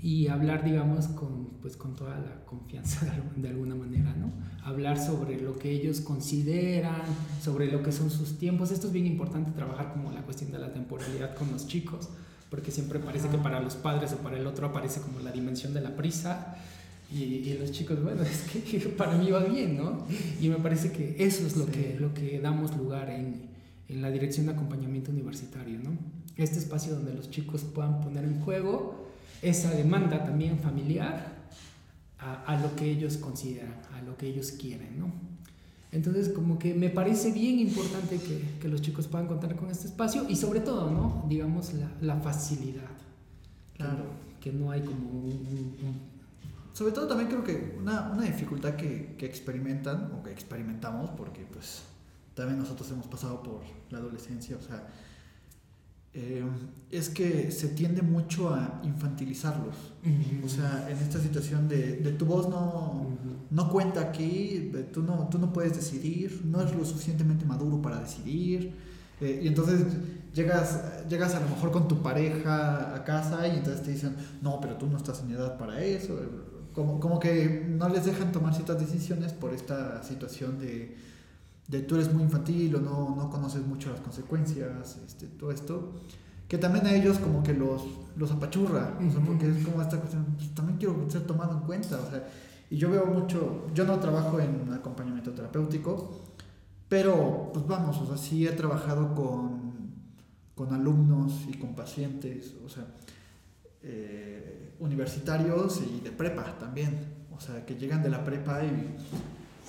y 0.00 0.28
hablar, 0.28 0.64
digamos, 0.64 1.08
con, 1.08 1.46
pues, 1.60 1.76
con 1.76 1.96
toda 1.96 2.18
la 2.18 2.44
confianza 2.44 3.06
de 3.36 3.48
alguna 3.48 3.74
manera, 3.74 4.14
¿no? 4.14 4.30
Hablar 4.62 4.98
sobre 4.98 5.40
lo 5.40 5.58
que 5.58 5.70
ellos 5.70 6.00
consideran, 6.00 7.02
sobre 7.42 7.70
lo 7.70 7.82
que 7.82 7.90
son 7.90 8.10
sus 8.10 8.38
tiempos. 8.38 8.70
Esto 8.70 8.86
es 8.86 8.92
bien 8.92 9.06
importante, 9.06 9.50
trabajar 9.50 9.92
como 9.92 10.12
la 10.12 10.22
cuestión 10.22 10.52
de 10.52 10.58
la 10.58 10.72
temporalidad 10.72 11.34
con 11.34 11.50
los 11.50 11.66
chicos, 11.66 12.10
porque 12.48 12.70
siempre 12.70 12.98
parece 12.98 13.28
que 13.28 13.38
para 13.38 13.60
los 13.60 13.74
padres 13.74 14.12
o 14.12 14.18
para 14.18 14.38
el 14.38 14.46
otro 14.46 14.66
aparece 14.68 15.00
como 15.00 15.20
la 15.20 15.32
dimensión 15.32 15.74
de 15.74 15.80
la 15.80 15.96
prisa. 15.96 16.56
Y, 17.10 17.22
y, 17.22 17.58
los 17.58 17.72
chicos, 17.72 18.02
bueno, 18.02 18.22
es 18.22 18.42
que 18.42 18.78
para 18.90 19.16
mí 19.16 19.30
va 19.30 19.42
bien, 19.42 19.78
¿no? 19.78 20.06
Y 20.40 20.48
me 20.48 20.56
parece 20.56 20.92
que 20.92 21.16
eso 21.18 21.46
es 21.46 21.56
lo, 21.56 21.66
que, 21.66 21.96
lo 21.98 22.12
que 22.12 22.38
damos 22.38 22.76
lugar 22.76 23.08
en, 23.08 23.48
en 23.88 24.02
la 24.02 24.10
dirección 24.10 24.46
de 24.46 24.52
acompañamiento 24.52 25.10
universitario, 25.10 25.78
¿no? 25.82 25.90
Este 26.36 26.58
espacio 26.58 26.94
donde 26.94 27.14
los 27.14 27.30
chicos 27.30 27.64
puedan 27.64 28.00
poner 28.00 28.24
en 28.24 28.40
juego 28.42 29.07
esa 29.42 29.70
demanda 29.70 30.24
también 30.24 30.58
familiar 30.58 31.36
a, 32.18 32.44
a, 32.44 32.60
lo 32.60 32.74
que 32.74 32.90
ellos 32.90 33.16
consideran, 33.16 33.74
a 33.94 34.02
lo 34.02 34.16
que 34.16 34.26
ellos 34.26 34.52
quieren, 34.52 34.98
¿no? 34.98 35.12
Entonces, 35.90 36.28
como 36.28 36.58
que 36.58 36.74
me 36.74 36.90
parece 36.90 37.32
bien 37.32 37.58
importante 37.58 38.18
que, 38.18 38.58
que, 38.60 38.68
los 38.68 38.82
chicos 38.82 39.06
puedan 39.06 39.26
contar 39.26 39.56
con 39.56 39.70
este 39.70 39.86
espacio 39.86 40.26
y 40.28 40.36
sobre 40.36 40.60
todo, 40.60 40.90
¿no? 40.90 41.24
Digamos, 41.28 41.72
la, 41.72 41.90
la 42.02 42.16
facilidad. 42.20 42.90
Claro. 43.76 44.04
Que, 44.40 44.50
que, 44.50 44.56
no 44.56 44.70
hay 44.70 44.82
como 44.82 45.08
un, 45.08 45.30
un, 45.30 46.00
Sobre 46.74 46.92
todo 46.92 47.06
también 47.06 47.30
creo 47.30 47.42
que 47.42 47.76
una, 47.80 48.10
una 48.10 48.24
dificultad 48.24 48.74
que, 48.74 49.14
que 49.16 49.24
experimentan 49.24 50.12
o 50.12 50.22
que 50.22 50.30
experimentamos, 50.30 51.10
porque 51.16 51.46
pues 51.50 51.84
también 52.34 52.58
nosotros 52.58 52.90
hemos 52.90 53.06
pasado 53.06 53.42
por 53.42 53.62
la 53.90 53.98
adolescencia, 53.98 54.56
o 54.56 54.60
sea, 54.62 54.86
eh, 56.14 56.42
es 56.90 57.10
que 57.10 57.50
se 57.50 57.68
tiende 57.68 58.02
mucho 58.02 58.52
a 58.52 58.80
infantilizarlos. 58.82 59.76
Uh 60.04 60.08
-huh. 60.08 60.44
O 60.44 60.48
sea, 60.48 60.88
en 60.90 60.96
esta 60.98 61.20
situación 61.20 61.68
de, 61.68 61.98
de 61.98 62.12
tu 62.12 62.24
voz 62.24 62.48
no, 62.48 62.92
uh 62.92 63.10
-huh. 63.10 63.36
no 63.50 63.70
cuenta 63.70 64.00
aquí, 64.00 64.72
tú 64.92 65.02
no, 65.02 65.28
tú 65.28 65.38
no 65.38 65.52
puedes 65.52 65.74
decidir, 65.76 66.42
no 66.44 66.62
es 66.62 66.74
lo 66.74 66.84
suficientemente 66.84 67.44
maduro 67.44 67.80
para 67.82 68.00
decidir. 68.00 68.72
Eh, 69.20 69.40
y 69.42 69.48
entonces 69.48 69.84
llegas, 70.34 70.80
llegas 71.08 71.34
a 71.34 71.40
lo 71.40 71.48
mejor 71.48 71.72
con 71.72 71.88
tu 71.88 72.02
pareja 72.02 72.94
a 72.94 73.04
casa 73.04 73.46
y 73.48 73.56
entonces 73.56 73.82
te 73.82 73.90
dicen, 73.90 74.16
no, 74.40 74.60
pero 74.60 74.76
tú 74.76 74.86
no 74.86 74.96
estás 74.96 75.22
en 75.22 75.32
edad 75.32 75.58
para 75.58 75.84
eso. 75.84 76.18
Como, 76.72 77.00
como 77.00 77.18
que 77.18 77.66
no 77.68 77.88
les 77.88 78.04
dejan 78.04 78.30
tomar 78.30 78.54
ciertas 78.54 78.78
decisiones 78.78 79.32
por 79.32 79.52
esta 79.52 80.02
situación 80.04 80.58
de 80.58 80.96
de 81.68 81.82
tú 81.82 81.94
eres 81.96 82.12
muy 82.12 82.22
infantil 82.22 82.74
o 82.76 82.80
no, 82.80 83.14
no 83.14 83.30
conoces 83.30 83.64
mucho 83.64 83.90
las 83.90 84.00
consecuencias, 84.00 84.98
este, 85.06 85.26
todo 85.26 85.52
esto, 85.52 85.92
que 86.48 86.56
también 86.56 86.86
a 86.86 86.94
ellos 86.94 87.18
como 87.18 87.42
que 87.42 87.52
los, 87.52 87.82
los 88.16 88.32
apachurra, 88.32 88.96
uh 88.98 89.02
-huh. 89.02 89.08
o 89.08 89.12
sea, 89.12 89.20
porque 89.20 89.48
es 89.50 89.64
como 89.64 89.82
esta 89.82 89.98
cuestión, 89.98 90.24
pues, 90.36 90.54
también 90.54 90.78
quiero 90.78 91.08
ser 91.10 91.26
tomado 91.26 91.52
en 91.52 91.60
cuenta, 91.60 92.00
o 92.00 92.10
sea, 92.10 92.26
y 92.70 92.76
yo 92.78 92.90
veo 92.90 93.06
mucho, 93.06 93.66
yo 93.74 93.84
no 93.84 93.98
trabajo 93.98 94.40
en 94.40 94.72
acompañamiento 94.72 95.32
terapéutico, 95.32 96.22
pero 96.88 97.50
pues 97.52 97.66
vamos, 97.66 97.98
o 97.98 98.06
sea, 98.06 98.16
sí 98.16 98.46
he 98.46 98.52
trabajado 98.52 99.14
con, 99.14 99.92
con 100.54 100.72
alumnos 100.72 101.46
y 101.48 101.58
con 101.58 101.74
pacientes, 101.74 102.54
o 102.64 102.68
sea, 102.68 102.86
eh, 103.82 104.74
universitarios 104.80 105.82
y 105.82 106.00
de 106.00 106.10
prepa 106.12 106.58
también, 106.58 106.98
o 107.36 107.40
sea, 107.40 107.64
que 107.66 107.74
llegan 107.76 108.02
de 108.02 108.08
la 108.08 108.24
prepa 108.24 108.64
y 108.64 108.96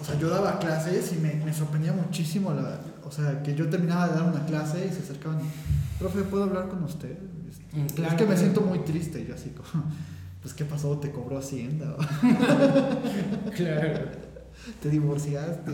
sea, 0.10 0.20
yo 0.20 0.30
daba 0.30 0.60
clases 0.60 1.14
y 1.14 1.18
me, 1.18 1.36
me, 1.36 1.54
sorprendía 1.54 1.94
muchísimo, 1.94 2.54
la, 2.54 2.80
o 3.04 3.12
sea, 3.12 3.42
que 3.44 3.56
yo 3.56 3.70
terminaba 3.70 4.08
de 4.08 4.16
dar 4.16 4.24
una 4.24 4.46
clase 4.46 4.88
y 4.90 4.94
se 4.94 5.02
acercaban 5.02 5.40
y, 5.40 6.00
profe, 6.00 6.24
¿puedo 6.24 6.44
hablar 6.44 6.68
con 6.68 6.84
usted? 6.84 7.18
Claro, 7.96 8.12
es 8.12 8.18
que 8.18 8.26
me 8.26 8.36
siento 8.36 8.62
muy 8.62 8.80
triste 8.80 9.26
yo 9.28 9.36
así 9.36 9.52
como, 9.52 9.86
pues, 10.42 10.54
¿qué 10.54 10.66
pasó? 10.66 10.98
¿Te 10.98 11.12
cobró 11.12 11.38
Hacienda? 11.38 11.96
claro. 13.56 14.00
¿Te 14.82 14.90
divorciaste? 14.90 15.72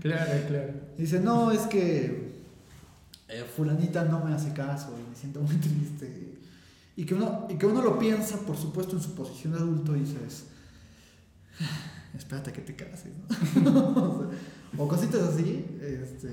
claro, 0.00 0.32
claro. 0.48 0.72
dice, 0.96 1.20
no, 1.20 1.50
es 1.50 1.62
que 1.62 2.36
eh, 3.28 3.44
fulanita 3.56 4.04
no 4.04 4.24
me 4.24 4.34
hace 4.34 4.52
caso 4.52 4.94
y 4.96 5.10
me 5.10 5.16
siento 5.16 5.40
muy 5.40 5.56
triste. 5.56 6.34
Y 6.96 7.04
que, 7.04 7.14
uno, 7.14 7.46
y 7.50 7.54
que 7.56 7.66
uno 7.66 7.82
lo 7.82 7.98
piensa, 7.98 8.38
por 8.38 8.56
supuesto, 8.56 8.96
en 8.96 9.02
su 9.02 9.14
posición 9.14 9.52
de 9.52 9.58
adulto 9.58 9.96
y 9.96 10.00
dices 10.00 10.46
espérate 12.16 12.50
a 12.50 12.52
que 12.52 12.62
te 12.62 12.74
cases, 12.74 13.12
¿no? 13.62 14.30
o 14.78 14.88
cositas 14.88 15.22
así, 15.22 15.64
este, 15.80 16.30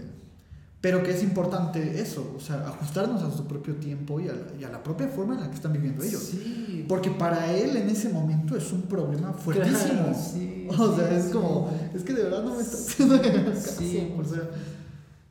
pero 0.81 1.01
que 1.01 1.11
es 1.11 1.23
importante 1.23 2.01
eso, 2.01 2.33
o 2.35 2.39
sea, 2.41 2.67
ajustarnos 2.67 3.23
a 3.23 3.31
su 3.31 3.45
propio 3.45 3.75
tiempo 3.75 4.19
y 4.19 4.27
a, 4.27 4.33
la, 4.33 4.41
y 4.59 4.63
a 4.65 4.69
la 4.69 4.83
propia 4.83 5.07
forma 5.07 5.35
en 5.35 5.41
la 5.41 5.49
que 5.49 5.55
están 5.55 5.71
viviendo 5.71 6.03
ellos. 6.03 6.21
Sí. 6.21 6.85
Porque 6.89 7.09
para 7.09 7.53
él 7.53 7.77
en 7.77 7.89
ese 7.89 8.09
momento 8.09 8.57
es 8.57 8.71
un 8.73 8.81
problema 8.81 9.31
fuertísimo. 9.31 9.93
Claro, 9.93 10.13
sí, 10.13 10.67
o 10.77 10.95
sea, 10.95 11.17
es 11.17 11.25
sí. 11.25 11.31
como, 11.31 11.71
es 11.93 12.03
que 12.03 12.13
de 12.13 12.23
verdad 12.23 12.43
no 12.43 12.55
me 12.55 12.61
está 12.61 12.77
haciendo 12.77 13.21
caso. 13.21 13.81
O 14.17 14.25
sea, 14.25 14.49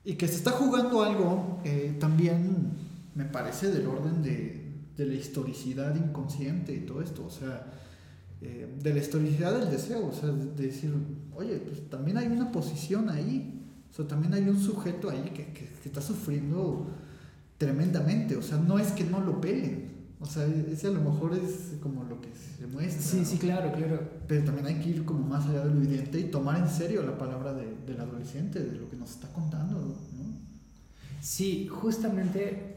y 0.04 0.14
que 0.14 0.26
se 0.26 0.36
está 0.36 0.52
jugando 0.52 1.02
algo 1.02 1.60
eh, 1.64 1.96
también, 2.00 2.70
me 3.14 3.26
parece, 3.26 3.70
del 3.70 3.86
orden 3.86 4.22
de, 4.22 4.72
de 4.96 5.06
la 5.06 5.14
historicidad 5.14 5.94
inconsciente 5.94 6.74
y 6.74 6.80
todo 6.80 7.02
esto, 7.02 7.26
o 7.26 7.30
sea 7.30 7.66
eh, 8.42 8.68
de 8.82 8.94
la 8.94 9.00
historicidad 9.00 9.58
del 9.58 9.70
deseo, 9.70 10.08
o 10.08 10.12
sea, 10.12 10.30
de, 10.30 10.46
de, 10.46 10.66
decir, 10.66 10.92
oye, 11.34 11.56
pues 11.58 11.88
también 11.88 12.18
hay 12.18 12.26
una 12.26 12.50
posición 12.50 13.08
ahí, 13.08 13.62
o 13.90 13.94
sea, 13.94 14.06
también 14.06 14.34
hay 14.34 14.48
un 14.48 14.58
sujeto 14.58 15.10
ahí 15.10 15.30
que, 15.34 15.52
que, 15.52 15.68
que 15.68 15.88
está 15.88 16.00
sufriendo 16.00 16.86
tremendamente, 17.58 18.36
o 18.36 18.42
sea, 18.42 18.58
no 18.58 18.78
es 18.78 18.92
que 18.92 19.04
no 19.04 19.20
lo 19.20 19.40
pelen, 19.40 19.92
o 20.22 20.26
sea, 20.26 20.46
ese 20.46 20.86
a 20.86 20.90
lo 20.90 21.00
mejor 21.00 21.34
es 21.34 21.72
como 21.80 22.04
lo 22.04 22.20
que 22.20 22.28
se 22.32 22.64
muestra. 22.68 23.02
Sí, 23.02 23.24
sí, 23.24 23.38
claro, 23.38 23.72
claro. 23.72 24.00
Pero 24.28 24.44
también 24.44 24.66
hay 24.66 24.76
que 24.76 24.90
ir 24.90 25.04
como 25.04 25.26
más 25.26 25.46
allá 25.46 25.64
de 25.64 25.74
lo 25.74 25.82
evidente 25.82 26.20
y 26.20 26.24
tomar 26.24 26.60
en 26.60 26.68
serio 26.68 27.02
la 27.02 27.18
palabra 27.18 27.52
de, 27.52 27.66
del 27.84 28.00
adolescente, 28.00 28.60
de 28.60 28.78
lo 28.78 28.88
que 28.88 28.96
nos 28.96 29.10
está 29.10 29.26
contando, 29.32 29.80
¿no? 29.80 30.12
Sí, 31.20 31.66
justamente 31.68 32.76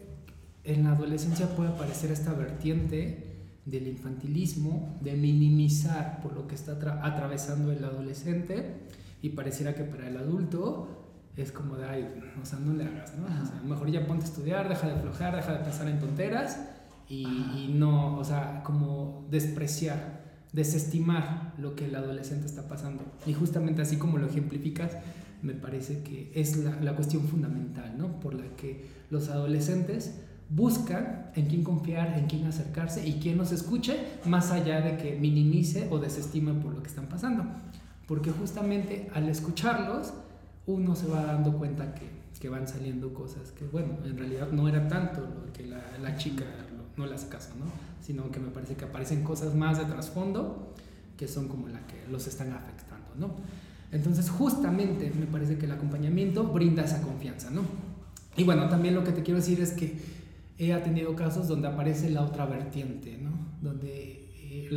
en 0.64 0.86
la 0.86 0.94
adolescencia 0.94 1.48
puede 1.56 1.70
aparecer 1.70 2.12
esta 2.12 2.34
vertiente 2.34 3.25
del 3.66 3.88
infantilismo, 3.88 4.98
de 5.02 5.14
minimizar 5.14 6.22
por 6.22 6.34
lo 6.34 6.48
que 6.48 6.56
está 6.56 6.74
atra 6.74 7.00
atravesando 7.04 7.72
el 7.72 7.84
adolescente 7.84 8.86
y 9.22 9.30
pareciera 9.30 9.74
que 9.74 9.84
para 9.84 10.08
el 10.08 10.18
adulto 10.18 10.88
es 11.36 11.52
como 11.52 11.76
de, 11.76 11.86
ay, 11.86 12.08
o 12.42 12.46
sea, 12.46 12.60
no 12.60 12.74
le 12.74 12.86
hagas, 12.86 13.14
¿no? 13.18 13.26
O 13.26 13.46
sea, 13.46 13.62
mejor 13.66 13.92
ya 13.92 14.06
ponte 14.08 14.24
a 14.24 14.28
estudiar, 14.28 14.70
deja 14.70 14.88
de 14.88 14.94
aflojar, 14.94 15.36
deja 15.36 15.54
de 15.54 15.60
pensar 15.60 15.88
en 15.88 16.00
tonteras 16.00 16.60
y, 17.10 17.24
y, 17.24 17.72
no, 17.76 18.18
o 18.18 18.24
sea, 18.24 18.64
como 18.64 19.28
despreciar, 19.30 20.24
desestimar 20.54 21.54
lo 21.58 21.76
que 21.76 21.86
el 21.86 21.96
adolescente 21.96 22.46
está 22.46 22.68
pasando. 22.68 23.04
Y 23.26 23.34
justamente 23.34 23.82
así 23.82 23.98
como 23.98 24.18
lo 24.18 24.28
ejemplificas, 24.28 24.92
me 25.42 25.54
parece 25.54 26.04
que 26.04 26.32
es 26.34 26.58
la, 26.58 26.80
la 26.82 26.96
cuestión 26.96 27.24
fundamental, 27.24 27.96
¿no? 27.98 28.20
Por 28.20 28.34
la 28.36 28.56
que 28.56 28.86
los 29.10 29.30
adolescentes 29.30 30.16
buscan 30.50 31.32
en 31.36 31.48
quién 31.48 31.64
confiar, 31.64 32.18
en 32.18 32.28
quién 32.28 32.46
acercarse 32.46 33.06
y 33.08 33.14
quién 33.14 33.38
los 33.38 33.52
escuche, 33.52 33.98
más 34.26 34.52
allá 34.52 34.82
de 34.82 34.98
que 34.98 35.16
minimice 35.16 35.88
o 35.92 36.00
desestime 36.00 36.54
por 36.54 36.74
lo 36.74 36.82
que 36.82 36.90
están 36.90 37.08
pasando. 37.08 37.46
Porque 38.08 38.32
justamente 38.32 39.10
al 39.14 39.28
escucharlos, 39.28 40.14
uno 40.68 40.96
se 40.96 41.08
va 41.08 41.26
dando 41.26 41.58
cuenta 41.58 41.94
que, 41.94 42.08
que 42.40 42.50
van 42.50 42.68
saliendo 42.68 43.14
cosas 43.14 43.52
que, 43.52 43.66
bueno, 43.66 43.98
en 44.06 44.18
realidad 44.18 44.52
no 44.52 44.68
era 44.68 44.88
tanto 44.88 45.22
lo 45.22 45.52
que 45.54 45.66
la, 45.66 45.82
la 46.02 46.16
chica 46.18 46.46
no, 46.98 47.04
hace 47.06 47.28
caso, 47.28 47.50
¿no? 47.60 47.66
Sino 48.02 48.32
que 48.32 48.40
me 48.40 48.50
parece 48.50 48.76
que 48.76 48.86
aparecen 48.86 49.24
cosas 49.24 49.54
más 49.54 49.78
de 49.78 49.86
trasfondo 49.86 50.74
que 51.18 51.28
son 51.28 51.48
como 51.48 51.68
las 51.68 51.82
que 51.84 52.12
los 52.12 52.28
están 52.28 52.52
afectando, 52.52 53.08
¿no? 53.18 53.36
Entonces, 53.92 54.30
justamente 54.30 55.12
me 55.18 55.26
parece 55.26 55.58
que 55.58 55.66
el 55.66 55.72
acompañamiento 55.72 56.44
brinda 56.46 56.84
esa 56.84 57.02
confianza, 57.02 57.50
¿no? 57.50 57.62
Y 58.38 58.44
bueno, 58.44 58.68
también 58.68 58.96
lo 58.96 59.04
que 59.04 59.12
te 59.12 59.24
quiero 59.24 59.40
decir 59.40 59.62
es 59.62 59.72
que 59.72 59.98
he 60.58 60.74
atendido 60.74 61.16
casos 61.16 61.48
donde 61.48 61.68
aparece 61.68 62.10
la 62.10 62.22
otra 62.24 62.46
vertiente, 62.46 63.18
¿no? 63.18 63.32
Donde, 63.62 64.30
eh, 64.36 64.70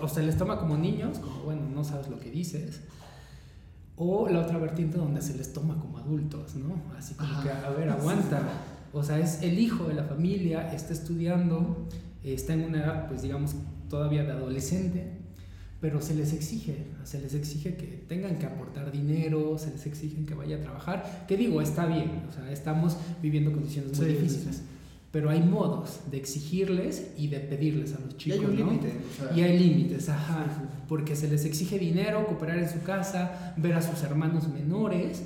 o, 0.00 0.08
sea, 0.08 0.22
les 0.22 0.36
toma 0.36 0.58
como 0.58 0.76
niños, 0.76 1.18
como, 1.18 1.42
bueno, 1.42 1.62
no 1.74 1.84
sabes 1.84 2.08
lo 2.08 2.18
que 2.18 2.30
dices, 2.30 2.82
o 3.96 4.28
la 4.28 4.40
otra 4.40 4.58
vertiente 4.58 4.96
donde 4.96 5.20
se 5.20 5.36
les 5.36 5.52
toma 5.52 5.78
como 5.78 5.98
adultos, 5.98 6.54
¿no? 6.56 6.82
Así 6.96 7.14
como 7.14 7.42
que, 7.42 7.50
a 7.50 7.70
ver, 7.70 7.90
aguanta. 7.90 8.40
O 8.92 9.02
sea, 9.02 9.18
es 9.18 9.42
el 9.42 9.58
hijo 9.58 9.84
de 9.84 9.94
la 9.94 10.04
familia, 10.04 10.72
está 10.72 10.92
estudiando, 10.92 11.86
está 12.24 12.54
en 12.54 12.64
una 12.64 12.78
edad, 12.78 13.08
pues 13.08 13.22
digamos, 13.22 13.54
todavía 13.88 14.24
de 14.24 14.32
adolescente, 14.32 15.19
pero 15.80 16.02
se 16.02 16.14
les 16.14 16.32
exige, 16.34 16.76
se 17.04 17.20
les 17.20 17.34
exige 17.34 17.74
que 17.74 17.86
tengan 18.06 18.38
que 18.38 18.46
aportar 18.46 18.92
dinero, 18.92 19.56
se 19.58 19.70
les 19.70 19.86
exige 19.86 20.24
que 20.26 20.34
vaya 20.34 20.56
a 20.56 20.60
trabajar, 20.60 21.24
que 21.26 21.36
digo, 21.36 21.62
está 21.62 21.86
bien, 21.86 22.22
o 22.28 22.32
sea, 22.32 22.52
estamos 22.52 22.98
viviendo 23.22 23.50
condiciones 23.50 23.98
muy 23.98 24.08
difíciles, 24.08 24.62
pero 25.10 25.30
hay 25.30 25.42
modos 25.42 26.00
de 26.10 26.18
exigirles 26.18 27.12
y 27.16 27.28
de 27.28 27.40
pedirles 27.40 27.94
a 27.94 28.00
los 28.00 28.16
chicos, 28.18 28.38
y 28.38 28.42
hay 28.42 28.46
¿no? 28.46 28.52
límite, 28.52 28.92
y 29.34 29.40
hay 29.40 29.58
límites, 29.58 30.08
ajá, 30.10 30.46
porque 30.86 31.16
se 31.16 31.28
les 31.28 31.46
exige 31.46 31.78
dinero, 31.78 32.26
cooperar 32.26 32.58
en 32.58 32.68
su 32.68 32.82
casa, 32.82 33.54
ver 33.56 33.72
a 33.72 33.80
sus 33.80 34.02
hermanos 34.02 34.48
menores, 34.48 35.22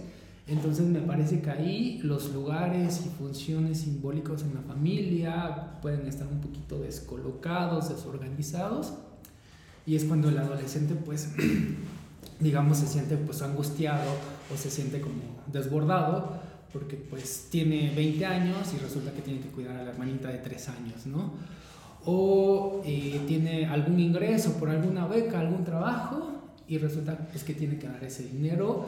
entonces 0.47 0.87
me 0.87 1.01
parece 1.01 1.41
que 1.41 1.51
ahí 1.51 2.01
los 2.03 2.33
lugares 2.33 3.03
y 3.07 3.09
funciones 3.09 3.81
simbólicos 3.81 4.43
en 4.43 4.55
la 4.55 4.61
familia 4.61 5.79
pueden 5.81 6.07
estar 6.07 6.29
un 6.29 6.41
poquito 6.41 6.79
descolocados, 6.79 7.89
desorganizados, 7.89 8.93
y 9.87 9.97
es 9.97 10.05
cuando 10.05 10.29
el 10.29 10.39
adolescente 10.39 10.95
pues 10.95 11.31
digamos 12.41 12.79
se 12.79 12.87
siente 12.87 13.17
pues 13.17 13.43
angustiado 13.43 14.11
o 14.53 14.57
se 14.57 14.71
siente 14.71 15.01
como 15.01 15.43
desbordado 15.47 16.41
porque 16.73 16.97
pues 16.97 17.49
tiene 17.51 17.93
20 17.95 18.27
años 18.27 18.73
y 18.75 18.83
resulta 18.83 19.13
que 19.13 19.23
tiene 19.23 19.41
que 19.41 19.49
cuidar 19.49 19.77
a 19.77 19.85
la 19.85 19.91
hermanita 19.91 20.29
de 20.29 20.39
3 20.39 20.69
años, 20.71 21.07
¿no? 21.07 21.35
O 22.05 22.83
eh, 22.85 23.21
tiene 23.29 23.67
algún 23.67 24.01
ingreso 24.01 24.55
por 24.59 24.69
alguna 24.69 25.07
beca, 25.07 25.39
algún 25.39 25.65
trabajo 25.65 26.53
y 26.67 26.79
resulta 26.79 27.17
pues, 27.17 27.45
que 27.45 27.55
tiene 27.55 27.79
que 27.79 27.87
dar 27.87 28.03
ese 28.03 28.25
dinero 28.25 28.87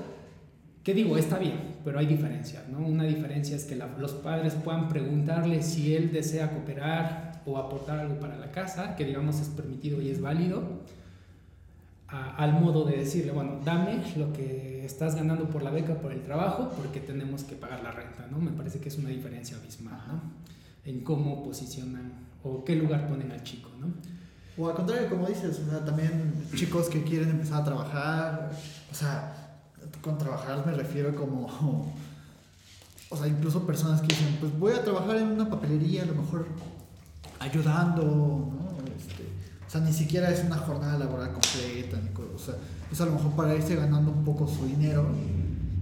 que 0.82 0.94
digo, 0.94 1.18
está 1.18 1.38
bien, 1.38 1.76
pero 1.84 1.98
hay 1.98 2.06
diferencias, 2.06 2.68
¿no? 2.68 2.78
Una 2.78 3.02
diferencia 3.02 3.56
es 3.56 3.64
que 3.64 3.74
los 3.74 4.12
padres 4.14 4.54
puedan 4.54 4.88
preguntarle 4.88 5.62
si 5.62 5.94
él 5.94 6.12
desea 6.12 6.50
cooperar 6.50 7.25
o 7.46 7.56
aportar 7.58 8.00
algo 8.00 8.18
para 8.18 8.36
la 8.36 8.50
casa, 8.50 8.96
que 8.96 9.04
digamos 9.04 9.40
es 9.40 9.48
permitido 9.48 10.02
y 10.02 10.10
es 10.10 10.20
válido, 10.20 10.82
al 12.08 12.52
modo 12.52 12.84
de 12.84 12.96
decirle, 12.96 13.32
bueno, 13.32 13.60
dame 13.64 14.02
lo 14.16 14.32
que 14.32 14.84
estás 14.84 15.16
ganando 15.16 15.48
por 15.48 15.62
la 15.62 15.70
beca, 15.70 15.94
por 15.94 16.12
el 16.12 16.22
trabajo, 16.22 16.70
porque 16.76 17.00
tenemos 17.00 17.44
que 17.44 17.56
pagar 17.56 17.82
la 17.82 17.90
renta, 17.90 18.26
¿no? 18.30 18.38
Me 18.38 18.52
parece 18.52 18.78
que 18.80 18.88
es 18.88 18.98
una 18.98 19.08
diferencia 19.08 19.56
abismal, 19.56 20.00
¿no? 20.06 20.20
En 20.84 21.00
cómo 21.00 21.42
posicionan 21.42 22.12
o 22.44 22.64
qué 22.64 22.76
lugar 22.76 23.08
ponen 23.08 23.32
al 23.32 23.42
chico, 23.42 23.70
¿no? 23.80 23.88
O 24.58 24.68
al 24.68 24.74
contrario, 24.74 25.08
como 25.08 25.26
dices, 25.26 25.60
o 25.60 25.70
sea, 25.70 25.84
también 25.84 26.32
chicos 26.54 26.88
que 26.88 27.02
quieren 27.02 27.30
empezar 27.30 27.62
a 27.62 27.64
trabajar, 27.64 28.50
o 28.90 28.94
sea, 28.94 29.58
con 30.00 30.16
trabajar 30.16 30.64
me 30.64 30.72
refiero 30.72 31.14
como, 31.14 31.46
o 33.10 33.16
sea, 33.16 33.26
incluso 33.26 33.66
personas 33.66 34.00
que 34.00 34.08
dicen, 34.08 34.36
pues 34.40 34.56
voy 34.58 34.72
a 34.72 34.82
trabajar 34.82 35.16
en 35.16 35.28
una 35.28 35.50
papelería, 35.50 36.04
a 36.04 36.06
lo 36.06 36.14
mejor 36.14 36.46
ayudando, 37.40 38.02
¿no? 38.02 38.76
Este, 38.96 39.24
o 39.66 39.70
sea, 39.70 39.80
ni 39.80 39.92
siquiera 39.92 40.30
es 40.30 40.44
una 40.44 40.56
jornada 40.58 40.98
laboral 40.98 41.32
completa, 41.32 41.98
ni 42.02 42.10
o 42.34 42.38
sea, 42.38 42.54
es 42.90 43.00
a 43.00 43.06
lo 43.06 43.12
mejor 43.12 43.32
para 43.32 43.54
irse 43.54 43.76
ganando 43.76 44.12
un 44.12 44.24
poco 44.24 44.46
su 44.46 44.64
dinero 44.66 45.06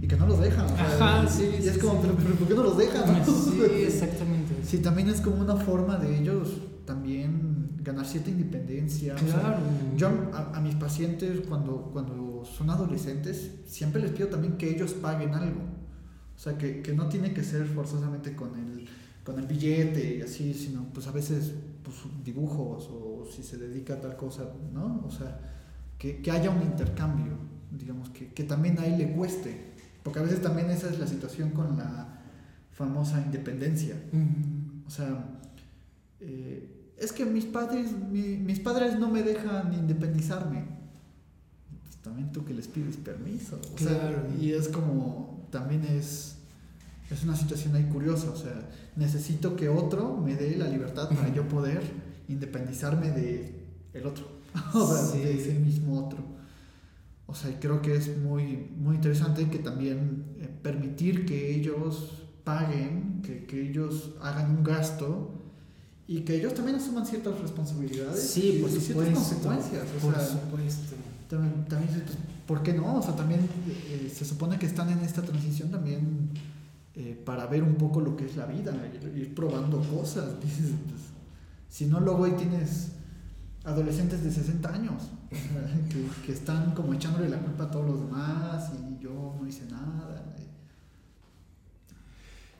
y 0.00 0.06
que 0.06 0.16
no 0.16 0.26
los 0.26 0.40
dejan. 0.40 0.66
Ajá, 0.66 1.26
sí, 1.28 1.50
y 1.62 1.66
es 1.66 1.78
como, 1.78 2.00
pero, 2.00 2.14
¿por 2.14 2.48
qué 2.48 2.54
no 2.54 2.62
los 2.62 2.76
dejan? 2.76 3.24
Sí, 3.24 3.62
exactamente. 3.86 4.54
Sí, 4.64 4.78
también 4.78 5.08
es 5.08 5.20
como 5.20 5.36
una 5.36 5.56
forma 5.56 5.96
de 5.96 6.18
ellos 6.18 6.60
también 6.84 7.70
ganar 7.82 8.06
cierta 8.06 8.30
independencia. 8.30 9.14
Claro. 9.14 9.58
yo 9.96 10.08
a, 10.32 10.56
a, 10.56 10.60
mis 10.60 10.74
pacientes 10.74 11.40
cuando, 11.48 11.90
cuando 11.92 12.44
son 12.44 12.70
adolescentes, 12.70 13.50
siempre 13.66 14.02
les 14.02 14.10
pido 14.12 14.28
también 14.28 14.56
que 14.56 14.70
ellos 14.70 14.92
paguen 14.92 15.34
algo. 15.34 15.60
O 16.36 16.38
sea, 16.38 16.58
que, 16.58 16.82
que 16.82 16.92
no 16.92 17.08
tiene 17.08 17.32
que 17.32 17.44
ser 17.44 17.66
forzosamente 17.66 18.34
con 18.34 18.50
el, 18.58 18.88
con 19.24 19.38
el 19.38 19.46
billete 19.46 20.16
y 20.16 20.22
así, 20.22 20.54
sino 20.54 20.84
pues 20.92 21.06
a 21.06 21.10
veces 21.10 21.52
pues, 21.82 21.96
dibujos 22.24 22.88
o 22.90 23.26
si 23.30 23.42
se 23.42 23.56
dedica 23.56 23.94
a 23.94 24.00
tal 24.00 24.16
cosa, 24.16 24.44
¿no? 24.72 25.02
O 25.06 25.10
sea, 25.10 25.40
que, 25.98 26.20
que 26.20 26.30
haya 26.30 26.50
un 26.50 26.62
intercambio, 26.62 27.32
digamos, 27.70 28.10
que, 28.10 28.28
que 28.28 28.44
también 28.44 28.78
a 28.78 28.86
él 28.86 28.98
le 28.98 29.12
cueste. 29.12 29.72
Porque 30.02 30.18
a 30.18 30.22
veces 30.22 30.42
también 30.42 30.70
esa 30.70 30.90
es 30.90 30.98
la 30.98 31.06
situación 31.06 31.50
con 31.50 31.78
la 31.78 32.20
famosa 32.72 33.22
independencia. 33.22 33.96
O 34.86 34.90
sea, 34.90 35.24
eh, 36.20 36.92
es 36.98 37.12
que 37.12 37.24
mis 37.24 37.46
padres, 37.46 37.90
mis 38.10 38.60
padres 38.60 38.98
no 38.98 39.10
me 39.10 39.22
dejan 39.22 39.72
independizarme 39.72 40.74
también 42.04 42.30
tú 42.32 42.44
que 42.44 42.52
les 42.52 42.68
pides 42.68 42.98
permiso. 42.98 43.58
y 44.38 44.52
es 44.52 44.68
como, 44.68 45.48
también 45.50 45.84
es, 45.84 46.33
es 47.10 47.22
una 47.22 47.36
situación 47.36 47.74
ahí 47.76 47.84
curiosa, 47.84 48.30
o 48.30 48.36
sea, 48.36 48.68
necesito 48.96 49.56
que 49.56 49.68
otro 49.68 50.16
me 50.16 50.34
dé 50.34 50.56
la 50.56 50.68
libertad 50.68 51.08
para 51.10 51.32
yo 51.32 51.46
poder 51.48 51.82
independizarme 52.28 53.10
de 53.10 53.66
el 53.92 54.06
otro, 54.06 54.26
o 54.74 54.86
sea, 54.86 55.20
de 55.20 55.40
ese 55.40 55.54
mismo 55.54 56.06
otro. 56.06 56.18
O 57.26 57.34
sea, 57.34 57.58
creo 57.58 57.80
que 57.80 57.96
es 57.96 58.16
muy, 58.18 58.70
muy 58.76 58.96
interesante 58.96 59.48
que 59.48 59.58
también 59.58 60.24
eh, 60.40 60.48
permitir 60.62 61.24
que 61.24 61.54
ellos 61.54 62.22
paguen, 62.44 63.22
que, 63.22 63.44
que 63.46 63.68
ellos 63.68 64.14
hagan 64.20 64.50
un 64.50 64.62
gasto 64.62 65.32
y 66.06 66.20
que 66.20 66.36
ellos 66.36 66.52
también 66.52 66.76
asuman 66.76 67.06
ciertas 67.06 67.40
responsabilidades 67.40 68.20
sí, 68.20 68.58
por 68.60 68.70
y 68.70 68.80
ciertas 68.80 69.14
consecuencias. 69.14 69.84
Por 70.02 70.14
supuesto 70.20 70.96
también, 71.28 71.64
también 71.64 72.04
¿por 72.46 72.62
qué 72.62 72.72
no? 72.74 72.98
O 72.98 73.02
sea, 73.02 73.16
también 73.16 73.40
eh, 73.68 74.12
se 74.14 74.24
supone 74.24 74.58
que 74.58 74.66
están 74.66 74.90
en 74.90 75.00
esta 75.00 75.22
transición 75.22 75.70
también 75.70 76.30
eh, 76.96 77.20
para 77.24 77.46
ver 77.46 77.62
un 77.62 77.74
poco 77.74 78.00
lo 78.00 78.16
que 78.16 78.26
es 78.26 78.36
la 78.36 78.46
vida, 78.46 78.72
ir, 79.14 79.34
probando 79.34 79.80
cosas. 79.80 80.34
Pues, 80.40 81.00
si 81.68 81.86
no, 81.86 81.98
luego 81.98 82.24
ahí 82.24 82.32
tienes 82.32 82.92
adolescentes 83.64 84.22
de 84.22 84.30
60 84.30 84.72
años 84.72 85.10
que, 85.90 86.24
que, 86.24 86.32
están 86.32 86.72
como 86.72 86.94
echándole 86.94 87.28
la 87.28 87.38
culpa 87.38 87.64
a 87.64 87.70
todos 87.70 87.86
los 87.86 88.00
demás 88.00 88.70
y 88.78 89.02
yo 89.02 89.34
no 89.40 89.44
hice 89.46 89.66
nada. 89.66 90.24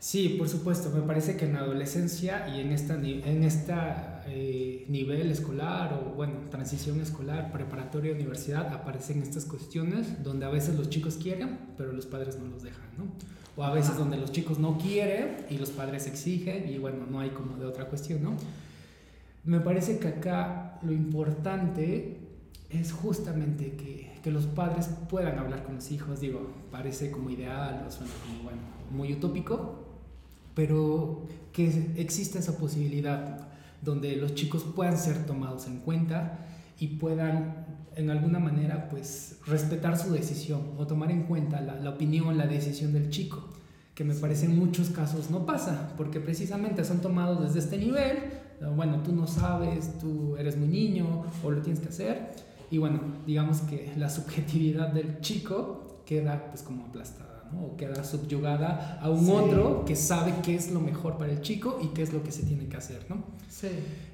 Sí, 0.04 0.36
por 0.38 0.50
supuesto. 0.50 0.90
Me 0.90 1.00
parece 1.00 1.34
que 1.34 1.46
en 1.46 1.54
la 1.54 1.60
adolescencia 1.60 2.46
y 2.54 2.60
en 2.60 2.72
esta, 2.72 2.94
en 2.94 3.42
esta 3.42 4.13
eh, 4.26 4.84
nivel 4.88 5.30
escolar 5.30 5.92
o, 5.92 6.14
bueno, 6.14 6.34
transición 6.50 7.00
escolar, 7.00 7.52
preparatoria, 7.52 8.12
universidad, 8.12 8.72
aparecen 8.72 9.22
estas 9.22 9.44
cuestiones 9.44 10.22
donde 10.22 10.46
a 10.46 10.48
veces 10.48 10.76
los 10.76 10.88
chicos 10.88 11.16
quieren, 11.16 11.58
pero 11.76 11.92
los 11.92 12.06
padres 12.06 12.38
no 12.38 12.46
los 12.46 12.62
dejan, 12.62 12.86
¿no? 12.96 13.04
O 13.56 13.64
a 13.64 13.72
veces 13.72 13.96
donde 13.96 14.16
los 14.16 14.32
chicos 14.32 14.58
no 14.58 14.78
quieren 14.78 15.46
y 15.50 15.58
los 15.58 15.70
padres 15.70 16.06
exigen 16.06 16.68
y, 16.68 16.78
bueno, 16.78 17.06
no 17.10 17.20
hay 17.20 17.30
como 17.30 17.56
de 17.56 17.66
otra 17.66 17.86
cuestión, 17.86 18.22
¿no? 18.22 18.36
Me 19.44 19.60
parece 19.60 19.98
que 19.98 20.08
acá 20.08 20.78
lo 20.82 20.92
importante 20.92 22.18
es 22.70 22.92
justamente 22.92 23.72
que, 23.76 24.10
que 24.22 24.30
los 24.30 24.46
padres 24.46 24.88
puedan 25.08 25.38
hablar 25.38 25.64
con 25.64 25.74
los 25.76 25.90
hijos. 25.92 26.20
Digo, 26.20 26.50
parece 26.70 27.10
como 27.10 27.30
ideal 27.30 27.84
o 27.86 27.90
suena 27.90 28.12
como, 28.26 28.42
bueno, 28.42 28.60
muy 28.90 29.12
utópico, 29.12 29.84
pero 30.54 31.26
que 31.52 31.92
exista 31.96 32.38
esa 32.38 32.56
posibilidad 32.56 33.53
donde 33.84 34.16
los 34.16 34.34
chicos 34.34 34.64
puedan 34.74 34.96
ser 34.96 35.26
tomados 35.26 35.66
en 35.66 35.78
cuenta 35.78 36.38
y 36.78 36.88
puedan 36.88 37.66
en 37.96 38.10
alguna 38.10 38.38
manera 38.38 38.88
pues 38.88 39.38
respetar 39.46 39.98
su 39.98 40.12
decisión 40.12 40.62
o 40.78 40.86
tomar 40.86 41.10
en 41.10 41.24
cuenta 41.24 41.60
la, 41.60 41.76
la 41.76 41.90
opinión, 41.90 42.36
la 42.36 42.46
decisión 42.46 42.92
del 42.92 43.10
chico, 43.10 43.48
que 43.94 44.02
me 44.02 44.14
parece 44.14 44.46
en 44.46 44.58
muchos 44.58 44.90
casos 44.90 45.30
no 45.30 45.46
pasa, 45.46 45.92
porque 45.96 46.18
precisamente 46.18 46.84
son 46.84 47.00
tomados 47.00 47.40
desde 47.42 47.60
este 47.60 47.78
nivel, 47.78 48.18
bueno, 48.74 49.02
tú 49.02 49.12
no 49.12 49.26
sabes, 49.26 49.98
tú 49.98 50.36
eres 50.36 50.56
muy 50.56 50.68
niño 50.68 51.24
o 51.42 51.50
lo 51.50 51.60
tienes 51.60 51.80
que 51.80 51.88
hacer, 51.88 52.32
y 52.70 52.78
bueno, 52.78 53.00
digamos 53.26 53.60
que 53.60 53.92
la 53.96 54.08
subjetividad 54.10 54.88
del 54.88 55.20
chico 55.20 56.02
queda 56.04 56.46
pues 56.50 56.62
como 56.62 56.86
aplastada 56.86 57.33
o 57.52 57.76
queda 57.76 58.04
subyugada 58.04 58.98
a 59.00 59.10
un 59.10 59.28
otro 59.30 59.84
que 59.84 59.96
sabe 59.96 60.34
qué 60.42 60.54
es 60.54 60.70
lo 60.70 60.80
mejor 60.80 61.18
para 61.18 61.32
el 61.32 61.40
chico 61.40 61.78
y 61.82 61.88
qué 61.88 62.02
es 62.02 62.12
lo 62.12 62.22
que 62.22 62.32
se 62.32 62.42
tiene 62.42 62.66
que 62.66 62.76
hacer, 62.76 63.06
¿no? 63.08 63.24
Sí. 63.48 63.68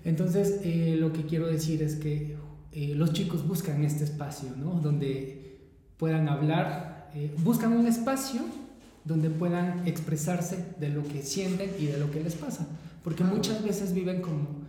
Entonces, 0.04 0.60
eh, 0.64 0.96
lo 0.98 1.12
que 1.12 1.24
quiero 1.24 1.46
decir 1.46 1.82
es 1.82 1.96
que 1.96 2.36
eh, 2.72 2.94
los 2.94 3.12
chicos 3.12 3.46
buscan 3.46 3.82
este 3.84 4.04
espacio, 4.04 4.50
¿no? 4.56 4.80
Donde 4.80 5.58
puedan 5.96 6.28
hablar, 6.28 7.10
eh, 7.14 7.34
buscan 7.38 7.72
un 7.72 7.86
espacio 7.86 8.42
donde 9.04 9.30
puedan 9.30 9.86
expresarse 9.86 10.74
de 10.78 10.88
lo 10.88 11.02
que 11.04 11.22
sienten 11.22 11.70
y 11.78 11.86
de 11.86 11.98
lo 11.98 12.10
que 12.10 12.22
les 12.22 12.34
pasa, 12.34 12.66
porque 13.02 13.24
muchas 13.24 13.62
veces 13.64 13.94
viven 13.94 14.20
como 14.20 14.60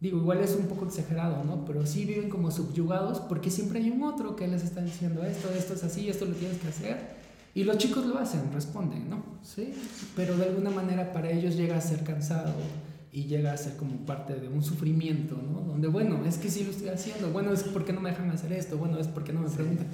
digo, 0.00 0.18
igual 0.18 0.40
es 0.40 0.54
un 0.54 0.66
poco 0.66 0.86
exagerado, 0.86 1.44
¿no? 1.44 1.64
Pero 1.64 1.84
sí 1.86 2.04
viven 2.04 2.28
como 2.28 2.50
subyugados 2.50 3.20
porque 3.20 3.50
siempre 3.50 3.80
hay 3.80 3.90
un 3.90 4.02
otro 4.02 4.36
que 4.36 4.46
les 4.46 4.62
está 4.62 4.80
diciendo 4.80 5.24
esto, 5.24 5.50
esto 5.50 5.74
es 5.74 5.84
así, 5.84 6.08
esto 6.08 6.24
lo 6.24 6.34
tienes 6.34 6.58
que 6.58 6.68
hacer. 6.68 7.18
Y 7.54 7.64
los 7.64 7.78
chicos 7.78 8.06
lo 8.06 8.18
hacen, 8.18 8.52
responden, 8.52 9.08
¿no? 9.10 9.22
Sí. 9.42 9.72
Pero 10.14 10.36
de 10.36 10.46
alguna 10.46 10.70
manera 10.70 11.12
para 11.12 11.30
ellos 11.30 11.56
llega 11.56 11.76
a 11.76 11.80
ser 11.80 12.04
cansado 12.04 12.54
y 13.12 13.24
llega 13.24 13.52
a 13.52 13.56
ser 13.56 13.76
como 13.76 13.96
parte 14.04 14.34
de 14.34 14.48
un 14.48 14.62
sufrimiento, 14.62 15.36
¿no? 15.36 15.60
Donde, 15.60 15.88
bueno, 15.88 16.24
es 16.26 16.36
que 16.36 16.50
sí 16.50 16.64
lo 16.64 16.70
estoy 16.70 16.88
haciendo, 16.88 17.30
bueno, 17.30 17.52
es 17.52 17.62
porque 17.64 17.92
no 17.92 18.00
me 18.00 18.10
dejan 18.10 18.30
hacer 18.30 18.52
esto, 18.52 18.76
bueno, 18.76 18.98
es 18.98 19.08
porque 19.08 19.32
no 19.32 19.40
me 19.40 19.48
preguntan. 19.48 19.86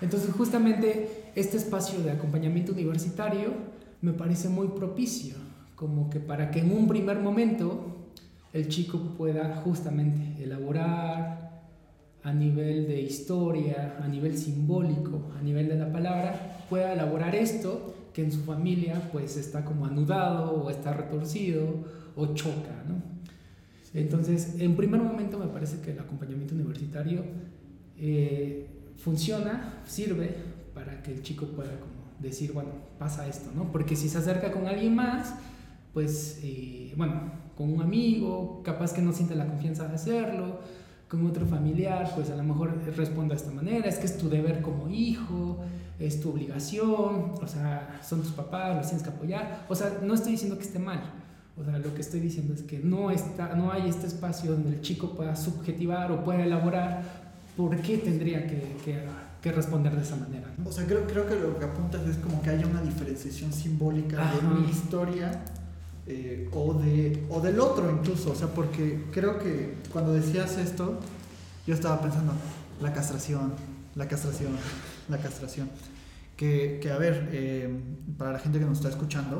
Entonces, 0.00 0.30
justamente 0.32 1.30
este 1.34 1.56
espacio 1.56 2.00
de 2.00 2.10
acompañamiento 2.12 2.72
universitario 2.72 3.52
me 4.00 4.12
parece 4.12 4.48
muy 4.48 4.68
propicio, 4.68 5.34
como 5.74 6.10
que 6.10 6.20
para 6.20 6.50
que 6.50 6.60
en 6.60 6.70
un 6.70 6.86
primer 6.86 7.18
momento 7.18 8.10
el 8.52 8.68
chico 8.68 8.98
pueda 9.16 9.56
justamente 9.56 10.42
elaborar 10.42 11.47
a 12.22 12.32
nivel 12.32 12.86
de 12.86 13.00
historia, 13.00 13.96
a 14.02 14.08
nivel 14.08 14.36
simbólico, 14.36 15.30
a 15.38 15.42
nivel 15.42 15.68
de 15.68 15.76
la 15.76 15.92
palabra, 15.92 16.64
pueda 16.68 16.92
elaborar 16.92 17.34
esto 17.34 17.94
que 18.12 18.22
en 18.22 18.32
su 18.32 18.40
familia 18.40 19.08
pues 19.12 19.36
está 19.36 19.64
como 19.64 19.86
anudado 19.86 20.64
o 20.64 20.70
está 20.70 20.92
retorcido 20.92 21.62
o 22.16 22.34
choca, 22.34 22.84
¿no? 22.88 22.96
Entonces, 23.94 24.56
en 24.58 24.76
primer 24.76 25.00
momento 25.00 25.38
me 25.38 25.46
parece 25.46 25.80
que 25.80 25.92
el 25.92 25.98
acompañamiento 26.00 26.54
universitario 26.54 27.22
eh, 27.96 28.66
funciona, 28.96 29.82
sirve 29.86 30.34
para 30.74 31.02
que 31.02 31.12
el 31.12 31.22
chico 31.22 31.46
pueda 31.46 31.78
como 31.80 31.98
decir, 32.18 32.52
bueno, 32.52 32.70
pasa 32.98 33.26
esto, 33.26 33.50
¿no? 33.54 33.72
Porque 33.72 33.96
si 33.96 34.08
se 34.08 34.18
acerca 34.18 34.52
con 34.52 34.66
alguien 34.66 34.94
más, 34.94 35.34
pues, 35.94 36.40
eh, 36.42 36.92
bueno, 36.96 37.32
con 37.56 37.72
un 37.72 37.80
amigo, 37.80 38.62
capaz 38.62 38.92
que 38.92 39.02
no 39.02 39.12
siente 39.12 39.34
la 39.34 39.46
confianza 39.46 39.88
de 39.88 39.94
hacerlo, 39.94 40.60
con 41.08 41.26
otro 41.26 41.46
familiar, 41.46 42.12
pues 42.14 42.30
a 42.30 42.36
lo 42.36 42.42
mejor 42.42 42.74
responde 42.96 43.34
de 43.34 43.40
esta 43.40 43.50
manera, 43.50 43.88
es 43.88 43.96
que 43.96 44.06
es 44.06 44.18
tu 44.18 44.28
deber 44.28 44.60
como 44.60 44.88
hijo, 44.90 45.58
es 45.98 46.20
tu 46.20 46.30
obligación, 46.30 47.34
o 47.40 47.46
sea, 47.46 48.00
son 48.06 48.22
tus 48.22 48.32
papás, 48.32 48.76
los 48.76 48.86
tienes 48.86 49.02
que 49.02 49.10
apoyar, 49.10 49.64
o 49.68 49.74
sea, 49.74 49.98
no 50.02 50.14
estoy 50.14 50.32
diciendo 50.32 50.56
que 50.58 50.64
esté 50.64 50.78
mal, 50.78 51.02
o 51.56 51.64
sea, 51.64 51.78
lo 51.78 51.94
que 51.94 52.02
estoy 52.02 52.20
diciendo 52.20 52.54
es 52.54 52.62
que 52.62 52.78
no, 52.78 53.10
está, 53.10 53.54
no 53.54 53.72
hay 53.72 53.88
este 53.88 54.06
espacio 54.06 54.52
donde 54.52 54.70
el 54.70 54.80
chico 54.80 55.14
pueda 55.14 55.34
subjetivar 55.34 56.12
o 56.12 56.22
pueda 56.22 56.44
elaborar 56.44 57.02
por 57.56 57.76
qué 57.78 57.98
tendría 57.98 58.46
que, 58.46 58.76
que, 58.84 59.08
responder 59.50 59.96
de 59.96 60.02
esa 60.02 60.14
manera. 60.14 60.46
O 60.62 60.70
sea, 60.70 60.84
creo, 60.84 61.06
creo 61.06 61.26
que 61.26 61.34
lo 61.34 61.58
que 61.58 61.64
apuntas 61.64 62.06
es 62.06 62.18
como 62.18 62.42
que 62.42 62.50
haya 62.50 62.66
una 62.66 62.82
diferenciación 62.82 63.50
simbólica 63.50 64.30
de 64.34 64.42
mi 64.42 64.68
historia 64.68 65.42
eh, 66.10 66.48
o, 66.54 66.72
de, 66.72 67.26
o 67.28 67.40
del 67.40 67.60
otro 67.60 67.90
incluso, 67.90 68.32
o 68.32 68.34
sea, 68.34 68.48
porque 68.48 69.04
creo 69.12 69.38
que 69.38 69.74
cuando 69.92 70.14
decías 70.14 70.56
esto, 70.56 71.00
yo 71.66 71.74
estaba 71.74 72.00
pensando, 72.00 72.32
la 72.80 72.94
castración, 72.94 73.52
la 73.94 74.08
castración, 74.08 74.52
la 75.08 75.18
castración. 75.18 75.68
Que, 76.34 76.78
que 76.80 76.90
a 76.90 76.96
ver, 76.96 77.28
eh, 77.32 77.68
para 78.16 78.32
la 78.32 78.38
gente 78.38 78.58
que 78.58 78.64
nos 78.64 78.78
está 78.78 78.88
escuchando, 78.88 79.36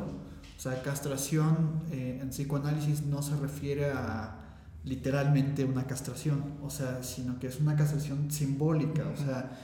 o 0.57 0.61
sea, 0.61 0.83
castración 0.83 1.81
eh, 1.91 2.19
en 2.21 2.29
psicoanálisis 2.29 3.03
no 3.03 3.23
se 3.23 3.35
refiere 3.37 3.91
a 3.91 4.35
literalmente 4.83 5.65
una 5.65 5.87
castración, 5.87 6.43
o 6.61 6.69
sea, 6.69 7.01
sino 7.01 7.39
que 7.39 7.47
es 7.47 7.59
una 7.59 7.75
castración 7.75 8.29
simbólica, 8.29 9.05
o 9.11 9.17
sea, 9.17 9.57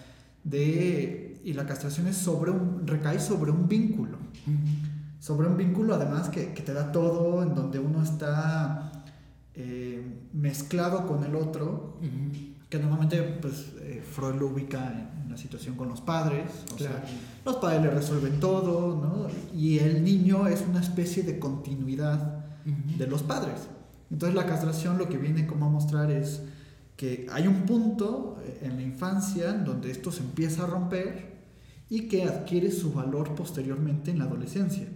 de... 0.43 1.39
Y 1.43 1.53
la 1.53 1.67
castración 1.67 2.07
es 2.07 2.17
sobre 2.17 2.49
un, 2.49 2.87
recae 2.87 3.19
sobre 3.19 3.51
un 3.51 3.67
vínculo 3.67 4.17
sobre 5.25 5.47
un 5.47 5.57
vínculo 5.57 5.95
además 5.95 6.29
que, 6.29 6.53
que 6.53 6.61
te 6.61 6.71
da 6.71 6.91
todo, 6.91 7.41
en 7.41 7.55
donde 7.55 7.79
uno 7.79 8.03
está 8.03 8.91
eh, 9.55 10.05
mezclado 10.33 11.07
con 11.07 11.23
el 11.23 11.33
otro, 11.33 11.97
que 12.69 12.77
normalmente 12.77 13.23
pues, 13.41 13.71
eh, 13.79 14.03
Freud 14.07 14.35
lo 14.35 14.49
ubica 14.49 14.85
en, 14.85 15.31
la 15.31 15.35
situación 15.35 15.75
con 15.75 15.89
los 15.89 15.99
padres, 15.99 16.51
o 16.75 16.77
sea, 16.77 17.03
los 17.43 17.55
padres 17.55 17.81
le 17.81 17.89
resuelven 17.89 18.39
todo, 18.39 18.95
¿no? 18.95 19.27
y 19.59 19.79
el 19.79 20.03
niño 20.03 20.47
es 20.47 20.63
una 20.69 20.79
especie 20.79 21.23
de 21.23 21.39
continuidad 21.39 22.45
de 22.63 23.07
los 23.07 23.23
padres. 23.23 23.67
Entonces 24.11 24.35
la 24.35 24.45
castración 24.45 24.99
lo 24.99 25.09
que 25.09 25.17
viene 25.17 25.47
como 25.47 25.65
a 25.65 25.69
mostrar 25.69 26.11
es 26.11 26.43
que 26.97 27.25
hay 27.31 27.47
un 27.47 27.63
punto 27.63 28.37
eh, 28.43 28.59
en 28.61 28.75
la 28.75 28.83
infancia 28.83 29.49
en 29.49 29.65
donde 29.65 29.89
esto 29.89 30.11
se 30.11 30.21
empieza 30.21 30.65
a 30.65 30.67
romper 30.67 31.33
y 31.89 32.07
que 32.07 32.25
adquiere 32.25 32.69
su 32.69 32.93
valor 32.93 33.33
posteriormente 33.33 34.11
en 34.11 34.19
la 34.19 34.25
adolescencia. 34.25 34.87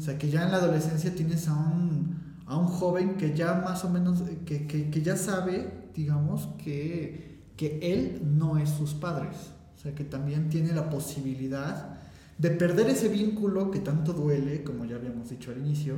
O 0.00 0.02
sea, 0.02 0.16
que 0.16 0.30
ya 0.30 0.44
en 0.44 0.52
la 0.52 0.56
adolescencia 0.56 1.14
tienes 1.14 1.46
a 1.46 1.52
un, 1.52 2.16
a 2.46 2.56
un 2.56 2.68
joven 2.68 3.18
que 3.18 3.36
ya 3.36 3.52
más 3.62 3.84
o 3.84 3.90
menos, 3.90 4.22
que, 4.46 4.66
que, 4.66 4.88
que 4.88 5.02
ya 5.02 5.14
sabe, 5.14 5.90
digamos, 5.94 6.48
que, 6.56 7.42
que 7.54 7.78
él 7.82 8.22
no 8.24 8.56
es 8.56 8.70
sus 8.70 8.94
padres. 8.94 9.36
O 9.76 9.78
sea, 9.78 9.94
que 9.94 10.04
también 10.04 10.48
tiene 10.48 10.72
la 10.72 10.88
posibilidad 10.88 11.98
de 12.38 12.50
perder 12.50 12.88
ese 12.88 13.08
vínculo 13.08 13.70
que 13.70 13.80
tanto 13.80 14.14
duele, 14.14 14.64
como 14.64 14.86
ya 14.86 14.96
habíamos 14.96 15.28
dicho 15.28 15.50
al 15.50 15.58
inicio, 15.58 15.96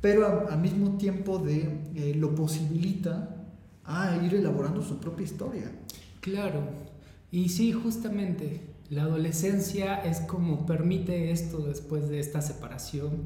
pero 0.00 0.48
al 0.48 0.60
mismo 0.60 0.96
tiempo 0.96 1.38
de 1.40 1.80
eh, 1.96 2.14
lo 2.14 2.36
posibilita 2.36 3.34
a 3.82 4.16
ir 4.24 4.32
elaborando 4.32 4.80
su 4.80 5.00
propia 5.00 5.24
historia. 5.24 5.72
Claro, 6.20 6.60
y 7.32 7.48
sí, 7.48 7.72
justamente 7.72 8.73
la 8.94 9.02
adolescencia 9.02 9.96
es 10.04 10.20
como 10.20 10.66
permite 10.66 11.32
esto 11.32 11.58
después 11.58 12.08
de 12.08 12.20
esta 12.20 12.40
separación 12.40 13.24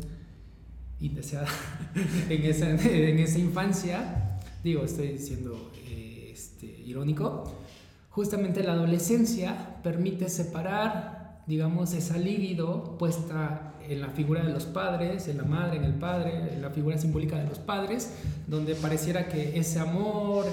indeseada 0.99 1.49
en, 2.31 2.43
esa, 2.43 2.71
en 2.71 3.19
esa 3.19 3.39
infancia. 3.39 4.39
Digo, 4.65 4.85
estoy 4.85 5.19
siendo 5.19 5.71
eh, 5.87 6.31
este, 6.33 6.67
irónico. 6.67 7.53
Justamente 8.09 8.63
la 8.63 8.73
adolescencia 8.73 9.77
permite 9.83 10.31
separar, 10.31 11.43
digamos, 11.47 11.93
esa 11.93 12.17
libido 12.17 12.97
puesta 12.97 13.75
en 13.87 14.01
la 14.01 14.09
figura 14.09 14.43
de 14.43 14.53
los 14.53 14.65
padres, 14.65 15.29
en 15.29 15.37
la 15.37 15.45
madre, 15.45 15.77
en 15.77 15.85
el 15.85 15.95
padre, 15.95 16.55
en 16.55 16.63
la 16.63 16.71
figura 16.71 16.97
simbólica 16.97 17.37
de 17.39 17.47
los 17.47 17.59
padres, 17.59 18.15
donde 18.47 18.75
pareciera 18.75 19.29
que 19.29 19.59
ese 19.59 19.79
amor, 19.81 20.47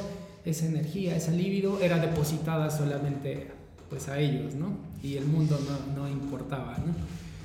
esa 0.43 0.65
energía, 0.65 1.15
esa 1.15 1.31
libido 1.31 1.79
era 1.79 1.99
depositada 1.99 2.69
solamente 2.69 3.64
pues 3.95 4.09
a 4.09 4.19
ellos, 4.19 4.55
¿no? 4.55 4.73
Y 5.01 5.15
el 5.15 5.25
mundo 5.25 5.57
no, 5.57 6.01
no 6.01 6.09
importaba, 6.09 6.77
¿no? 6.85 6.93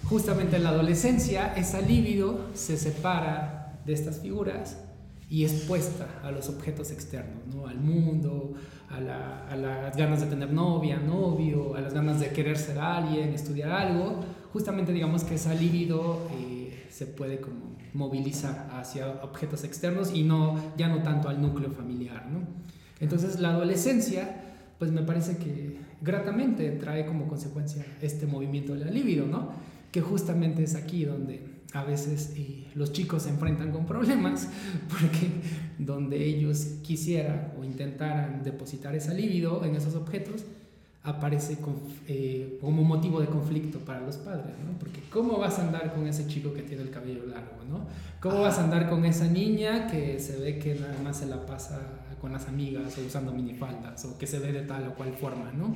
Justamente 0.09 0.57
en 0.57 0.65
la 0.65 0.71
adolescencia, 0.71 1.55
esa 1.55 1.81
libido 1.81 2.49
se 2.55 2.77
separa 2.77 3.81
de 3.87 3.93
estas 3.93 4.19
figuras 4.19 4.77
y 5.29 5.45
es 5.45 5.53
puesta 5.69 6.09
a 6.25 6.33
los 6.33 6.49
objetos 6.49 6.91
externos, 6.91 7.47
¿no? 7.55 7.69
Al 7.69 7.79
mundo, 7.79 8.55
a, 8.89 8.99
la, 8.99 9.47
a, 9.49 9.55
las 9.55 9.97
ganas 9.97 10.23
de 10.23 10.27
tener 10.27 10.53
novia, 10.53 10.99
novio, 10.99 11.77
a 11.77 11.83
las 11.83 11.95
ganas 11.95 12.19
de 12.19 12.31
querer 12.31 12.59
ser 12.59 12.81
alguien, 12.81 13.33
estudiar 13.33 13.71
algo. 13.71 14.19
Justamente 14.53 14.93
digamos 14.93 15.23
que 15.23 15.37
esa 15.37 15.55
libido 15.55 16.27
eh, 16.33 16.89
se 16.91 17.07
puede 17.07 17.41
como 17.41 17.77
movilizar 17.95 18.71
hacia 18.73 19.09
objetos 19.23 19.63
externos 19.63 20.13
y 20.13 20.25
no, 20.25 20.57
ya 20.77 20.89
no 20.89 21.05
tanto 21.05 21.29
al 21.29 21.41
núcleo 21.41 21.71
familiar, 21.71 22.27
¿no? 22.27 22.41
Entonces 22.99 23.39
la 23.39 23.51
adolescencia, 23.51 24.57
pues 24.81 24.91
me 24.91 25.03
parece 25.03 25.37
que 25.37 25.90
gratamente 26.03 26.71
trae 26.73 27.07
como 27.07 27.29
consecuencia 27.29 27.85
este 28.01 28.27
movimiento 28.27 28.75
de 28.75 28.85
la 28.85 28.91
libido, 28.91 29.27
¿no? 29.27 29.53
Que 29.91 30.01
justamente 30.01 30.63
es 30.63 30.75
aquí 30.75 31.05
donde 31.05 31.61
a 31.73 31.85
veces 31.85 32.35
los 32.75 32.93
chicos 32.93 33.25
se 33.25 33.31
enfrentan 33.31 33.71
con 33.71 33.87
problemas 33.87 34.49
porque 34.89 35.29
donde 35.79 36.25
ellos 36.25 36.79
quisieran 36.83 37.53
o 37.59 37.65
intentaran 37.65 38.43
depositar 38.43 38.95
esa 38.95 39.15
libido 39.15 39.65
en 39.65 39.77
esos 39.77 39.95
objetos 39.95 40.45
aparece 41.03 41.57
eh, 42.09 42.59
como 42.61 42.83
motivo 42.83 43.21
de 43.21 43.27
conflicto 43.27 43.79
para 43.79 44.01
los 44.01 44.19
padres, 44.19 44.55
¿no? 44.65 44.79
Porque 44.79 45.01
¿cómo 45.11 45.39
vas 45.39 45.59
a 45.59 45.63
andar 45.63 45.95
con 45.95 46.07
ese 46.07 46.27
chico 46.27 46.53
que 46.53 46.63
tiene 46.63 46.83
el 46.83 46.91
cabello 46.91 47.25
largo, 47.27 47.65
¿no? 47.69 47.87
¿Cómo 48.21 48.43
vas 48.43 48.59
a 48.59 48.65
andar 48.65 48.91
con 48.91 49.05
esa 49.07 49.27
niña 49.27 49.87
que 49.87 50.21
se 50.21 50.37
ve 50.37 50.59
que 50.59 50.75
nada 50.75 50.97
más 51.03 51.19
se 51.19 51.27
la 51.27 51.47
pasa 51.47 51.81
con 52.21 52.33
las 52.33 52.49
amigas 52.49 52.99
o 52.99 53.07
usando 53.07 53.33
minifaldas 53.33 54.05
o 54.05 54.19
que 54.19 54.27
se 54.27 54.39
ve 54.39 54.53
de 54.53 54.63
tal 54.63 54.89
o 54.89 54.95
cual 54.95 55.15
forma, 55.15 55.51
¿no? 55.53 55.75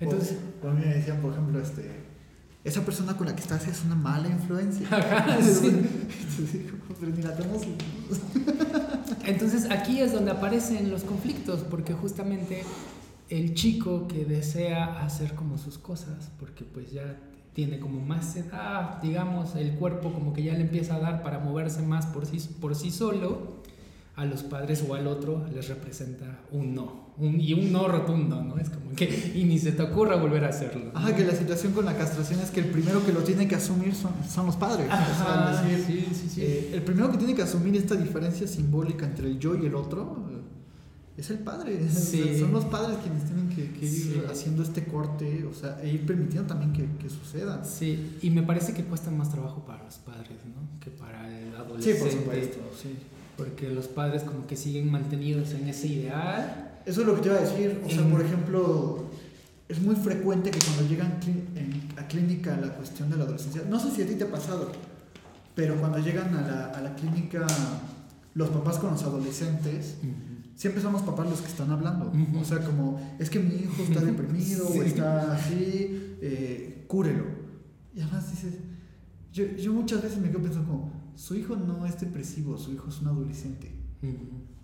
Entonces, 0.00 0.38
a 0.64 0.72
mí 0.72 0.84
me 0.84 0.94
decían, 0.94 1.20
por 1.20 1.32
ejemplo, 1.32 1.60
este, 1.60 1.88
esa 2.64 2.84
persona 2.84 3.16
con 3.16 3.28
la 3.28 3.36
que 3.36 3.42
estás 3.42 3.68
es 3.68 3.84
una 3.84 3.94
mala 3.94 4.28
influencia. 4.28 4.88
Entonces 9.26 9.70
aquí 9.70 10.00
es 10.00 10.12
donde 10.12 10.32
aparecen 10.32 10.90
los 10.90 11.04
conflictos, 11.04 11.60
porque 11.70 11.92
justamente 11.92 12.64
el 13.30 13.54
chico 13.54 14.08
que 14.08 14.24
desea 14.24 15.02
hacer 15.02 15.34
como 15.34 15.56
sus 15.56 15.78
cosas, 15.78 16.30
porque 16.38 16.64
pues 16.64 16.90
ya 16.90 17.16
tiene 17.54 17.78
como 17.78 18.00
más 18.00 18.36
edad, 18.36 19.00
digamos, 19.00 19.54
el 19.54 19.72
cuerpo 19.74 20.12
como 20.12 20.32
que 20.32 20.42
ya 20.42 20.54
le 20.54 20.62
empieza 20.62 20.96
a 20.96 20.98
dar 20.98 21.22
para 21.22 21.38
moverse 21.38 21.82
más 21.82 22.06
por 22.06 22.26
sí, 22.26 22.38
por 22.60 22.74
sí 22.74 22.90
solo, 22.90 23.60
a 24.16 24.24
los 24.24 24.42
padres 24.42 24.84
o 24.86 24.94
al 24.94 25.06
otro 25.06 25.46
les 25.54 25.68
representa 25.68 26.40
un 26.50 26.74
no. 26.74 27.10
Un, 27.16 27.40
y 27.40 27.52
un 27.52 27.70
no 27.70 27.86
rotundo, 27.86 28.42
¿no? 28.42 28.58
Es 28.58 28.70
como 28.70 28.92
que, 28.96 29.32
y 29.34 29.44
ni 29.44 29.58
se 29.58 29.72
te 29.72 29.82
ocurra 29.82 30.16
volver 30.16 30.44
a 30.44 30.48
hacerlo. 30.48 30.90
Ajá, 30.94 31.14
que 31.14 31.24
la 31.24 31.34
situación 31.34 31.72
con 31.72 31.84
la 31.84 31.96
castración 31.96 32.40
es 32.40 32.50
que 32.50 32.60
el 32.60 32.66
primero 32.66 33.04
que 33.04 33.12
lo 33.12 33.20
tiene 33.20 33.46
que 33.46 33.54
asumir 33.56 33.94
son, 33.94 34.12
son 34.28 34.46
los 34.46 34.56
padres. 34.56 34.86
Ajá, 34.90 35.62
sí, 35.62 36.06
sí, 36.12 36.28
sí. 36.28 36.42
Eh, 36.42 36.70
el 36.74 36.82
primero 36.82 37.10
que 37.10 37.18
tiene 37.18 37.34
que 37.34 37.42
asumir 37.42 37.76
esta 37.76 37.94
diferencia 37.94 38.46
simbólica 38.46 39.06
entre 39.06 39.28
el 39.28 39.38
yo 39.38 39.54
y 39.54 39.66
el 39.66 39.74
otro, 39.74 40.30
es 41.20 41.30
el 41.30 41.38
padre. 41.38 41.78
Sí. 41.90 42.38
Son 42.38 42.52
los 42.52 42.64
padres 42.66 42.98
quienes 43.02 43.24
tienen 43.24 43.48
que, 43.48 43.70
que 43.72 43.86
ir 43.86 43.90
Sí. 43.90 44.22
haciendo 44.30 44.62
este 44.62 44.84
corte, 44.84 45.44
o 45.44 45.54
sea, 45.54 45.80
e 45.82 45.88
ir 45.90 46.06
permitiendo 46.06 46.46
también 46.48 46.72
que, 46.72 46.86
que 47.02 47.08
suceda. 47.10 47.64
Sí, 47.64 48.18
y 48.22 48.30
me 48.30 48.42
parece 48.42 48.72
que 48.74 48.84
cuesta 48.84 49.10
más 49.10 49.30
trabajo 49.30 49.64
para 49.64 49.84
los 49.84 49.96
padres, 49.98 50.38
¿no? 50.46 50.80
Que 50.80 50.90
para 50.90 51.28
el 51.28 51.50
Sí, 51.50 51.56
adolescente. 51.56 52.00
por 52.00 52.10
supuesto. 52.10 52.58
Sí. 52.82 52.88
Porque 53.36 53.70
los 53.70 53.88
padres 53.88 54.22
como 54.22 54.46
que 54.46 54.56
siguen 54.56 54.90
mantenidos 54.90 55.52
en 55.52 55.68
ese 55.68 55.86
ideal. 55.88 56.72
Eso 56.86 57.00
es 57.02 57.06
lo 57.06 57.14
que 57.14 57.22
te 57.22 57.28
iba 57.28 57.38
a 57.38 57.40
decir. 57.40 57.80
O 57.86 57.88
sea, 57.90 58.04
por 58.10 58.20
ejemplo, 58.22 59.04
es 59.68 59.80
muy 59.80 59.94
frecuente 59.96 60.50
que 60.50 60.58
cuando 60.58 60.86
llegan 60.88 61.18
a 61.96 62.06
clínica 62.08 62.56
la 62.56 62.74
cuestión 62.74 63.08
de 63.10 63.16
la 63.16 63.24
adolescencia, 63.24 63.62
no 63.68 63.78
sé 63.78 63.90
si 63.90 64.02
a 64.02 64.06
ti 64.06 64.14
te 64.14 64.24
ha 64.24 64.30
pasado, 64.30 64.72
pero 65.54 65.76
cuando 65.76 65.98
llegan 65.98 66.34
a 66.36 66.40
la, 66.42 66.64
a 66.66 66.80
la 66.80 66.94
clínica 66.94 67.46
los 68.34 68.48
papás 68.50 68.78
con 68.78 68.92
los 68.92 69.02
adolescentes, 69.02 69.96
siempre 70.54 70.82
son 70.82 70.92
los 70.92 71.02
papás 71.02 71.28
los 71.28 71.40
que 71.40 71.48
están 71.48 71.70
hablando. 71.70 72.06
Ujú. 72.08 72.38
O 72.40 72.44
sea, 72.44 72.58
como, 72.64 73.00
es 73.18 73.30
que 73.30 73.38
mi 73.40 73.54
hijo 73.54 73.82
está 73.82 74.00
deprimido 74.04 74.66
Sí. 74.68 74.78
o 74.78 74.82
está 74.82 75.32
así, 75.34 76.16
eh, 76.20 76.84
cúrelo. 76.88 77.24
Y 77.94 78.00
además 78.00 78.30
dices, 78.30 78.54
yo, 79.32 79.44
yo 79.56 79.72
muchas 79.72 80.02
veces 80.02 80.18
me 80.20 80.28
quedo 80.30 80.42
pensando 80.42 80.68
como, 80.68 80.92
su 81.16 81.34
hijo 81.34 81.56
no 81.56 81.84
es 81.86 81.98
depresivo, 82.00 82.56
su 82.56 82.72
hijo 82.72 82.88
es 82.88 83.00
un 83.00 83.08
adolescente. 83.08 83.70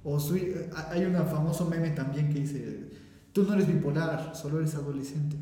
O 0.03 0.18
su, 0.20 0.37
hi- 0.37 0.53
hay 0.91 1.05
un 1.05 1.14
famoso 1.26 1.66
meme 1.68 1.91
también 1.91 2.30
que 2.32 2.41
dice, 2.41 2.91
tú 3.32 3.43
no 3.45 3.55
eres 3.55 3.66
bipolar, 3.66 4.32
solo 4.34 4.59
eres 4.61 4.74
adolescente. 4.74 5.37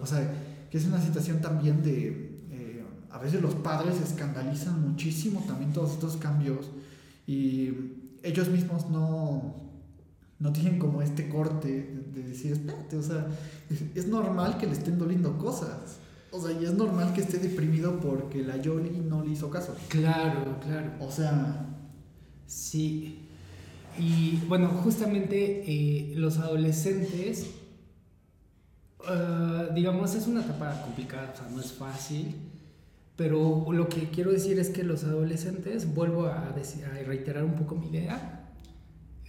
O 0.00 0.06
sea, 0.06 0.32
que 0.70 0.78
es 0.78 0.86
una 0.86 1.00
situación 1.00 1.40
también 1.40 1.82
de, 1.82 2.38
eh, 2.50 2.84
a 3.10 3.18
veces 3.18 3.40
los 3.42 3.54
padres 3.56 4.00
escandalizan 4.00 4.80
muchísimo 4.88 5.42
también 5.46 5.72
todos 5.72 5.92
estos 5.92 6.16
cambios 6.16 6.70
y 7.26 7.70
ellos 8.22 8.48
mismos 8.48 8.88
no, 8.90 9.71
no 10.42 10.52
tienen 10.52 10.78
como 10.78 11.00
este 11.02 11.28
corte 11.28 11.68
de, 11.68 12.20
de 12.22 12.28
decir, 12.28 12.52
espérate, 12.52 12.96
o 12.96 13.02
sea, 13.02 13.26
es, 13.70 13.82
es 13.94 14.08
normal 14.08 14.58
que 14.58 14.66
le 14.66 14.72
estén 14.72 14.98
doliendo 14.98 15.38
cosas. 15.38 15.98
O 16.30 16.40
sea, 16.40 16.52
y 16.60 16.64
es 16.64 16.74
normal 16.74 17.12
que 17.14 17.20
esté 17.20 17.38
deprimido 17.38 18.00
porque 18.00 18.42
la 18.42 18.56
Yoli 18.56 18.90
no 19.00 19.22
le 19.24 19.32
hizo 19.32 19.50
caso. 19.50 19.74
Claro, 19.88 20.58
claro. 20.60 20.90
O 21.00 21.10
sea, 21.10 21.68
Sí. 22.46 23.18
Y 23.98 24.38
bueno, 24.48 24.68
justamente 24.68 25.64
eh, 25.66 26.14
los 26.16 26.38
adolescentes, 26.38 27.46
ah, 29.06 29.68
digamos, 29.74 30.14
es 30.14 30.26
una 30.26 30.42
etapa 30.42 30.82
complicada, 30.82 31.32
o 31.34 31.36
sea, 31.36 31.48
no 31.50 31.60
es 31.60 31.72
fácil. 31.72 32.34
Pero 33.16 33.66
lo 33.72 33.88
que 33.88 34.08
quiero 34.10 34.32
decir 34.32 34.58
es 34.58 34.70
que 34.70 34.82
los 34.84 35.04
adolescentes, 35.04 35.94
vuelvo 35.94 36.26
a, 36.26 36.52
decir- 36.56 36.84
a 36.86 36.94
reiterar 37.04 37.44
un 37.44 37.54
poco 37.54 37.74
mi 37.76 37.88
idea, 37.88 38.50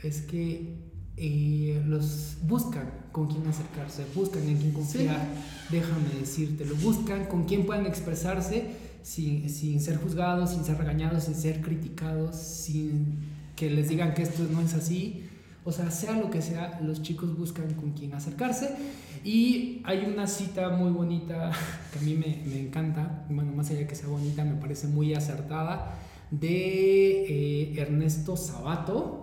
es 0.01 0.21
que 0.21 0.82
eh, 1.15 1.81
los 1.85 2.37
buscan 2.43 2.89
con 3.11 3.27
quién 3.27 3.45
acercarse, 3.47 4.05
buscan 4.15 4.47
en 4.47 4.57
quién 4.57 4.71
confiar, 4.71 5.27
déjame 5.69 6.09
decírtelo, 6.19 6.75
buscan 6.75 7.25
con 7.25 7.45
quién 7.45 7.65
puedan 7.65 7.85
expresarse 7.85 8.65
sin, 9.03 9.49
sin 9.49 9.79
ser 9.79 9.97
juzgados, 9.97 10.51
sin 10.51 10.63
ser 10.65 10.77
regañados, 10.77 11.25
sin 11.25 11.35
ser 11.35 11.61
criticados, 11.61 12.35
sin 12.35 13.17
que 13.55 13.69
les 13.69 13.89
digan 13.89 14.13
que 14.13 14.23
esto 14.23 14.43
no 14.51 14.61
es 14.61 14.73
así. 14.73 15.29
O 15.65 15.71
sea, 15.71 15.91
sea 15.91 16.17
lo 16.17 16.29
que 16.29 16.41
sea, 16.41 16.81
los 16.83 17.01
chicos 17.01 17.37
buscan 17.37 17.73
con 17.75 17.91
quién 17.91 18.13
acercarse. 18.13 18.75
Y 19.23 19.81
hay 19.85 20.05
una 20.05 20.27
cita 20.27 20.69
muy 20.69 20.91
bonita 20.91 21.51
que 21.93 21.99
a 21.99 22.01
mí 22.01 22.15
me, 22.15 22.43
me 22.47 22.59
encanta, 22.59 23.25
bueno, 23.29 23.53
más 23.53 23.69
allá 23.69 23.79
de 23.79 23.87
que 23.87 23.95
sea 23.95 24.09
bonita, 24.09 24.43
me 24.43 24.55
parece 24.55 24.87
muy 24.87 25.13
acertada, 25.13 25.95
de 26.31 27.25
eh, 27.69 27.79
Ernesto 27.79 28.35
Sabato, 28.35 29.22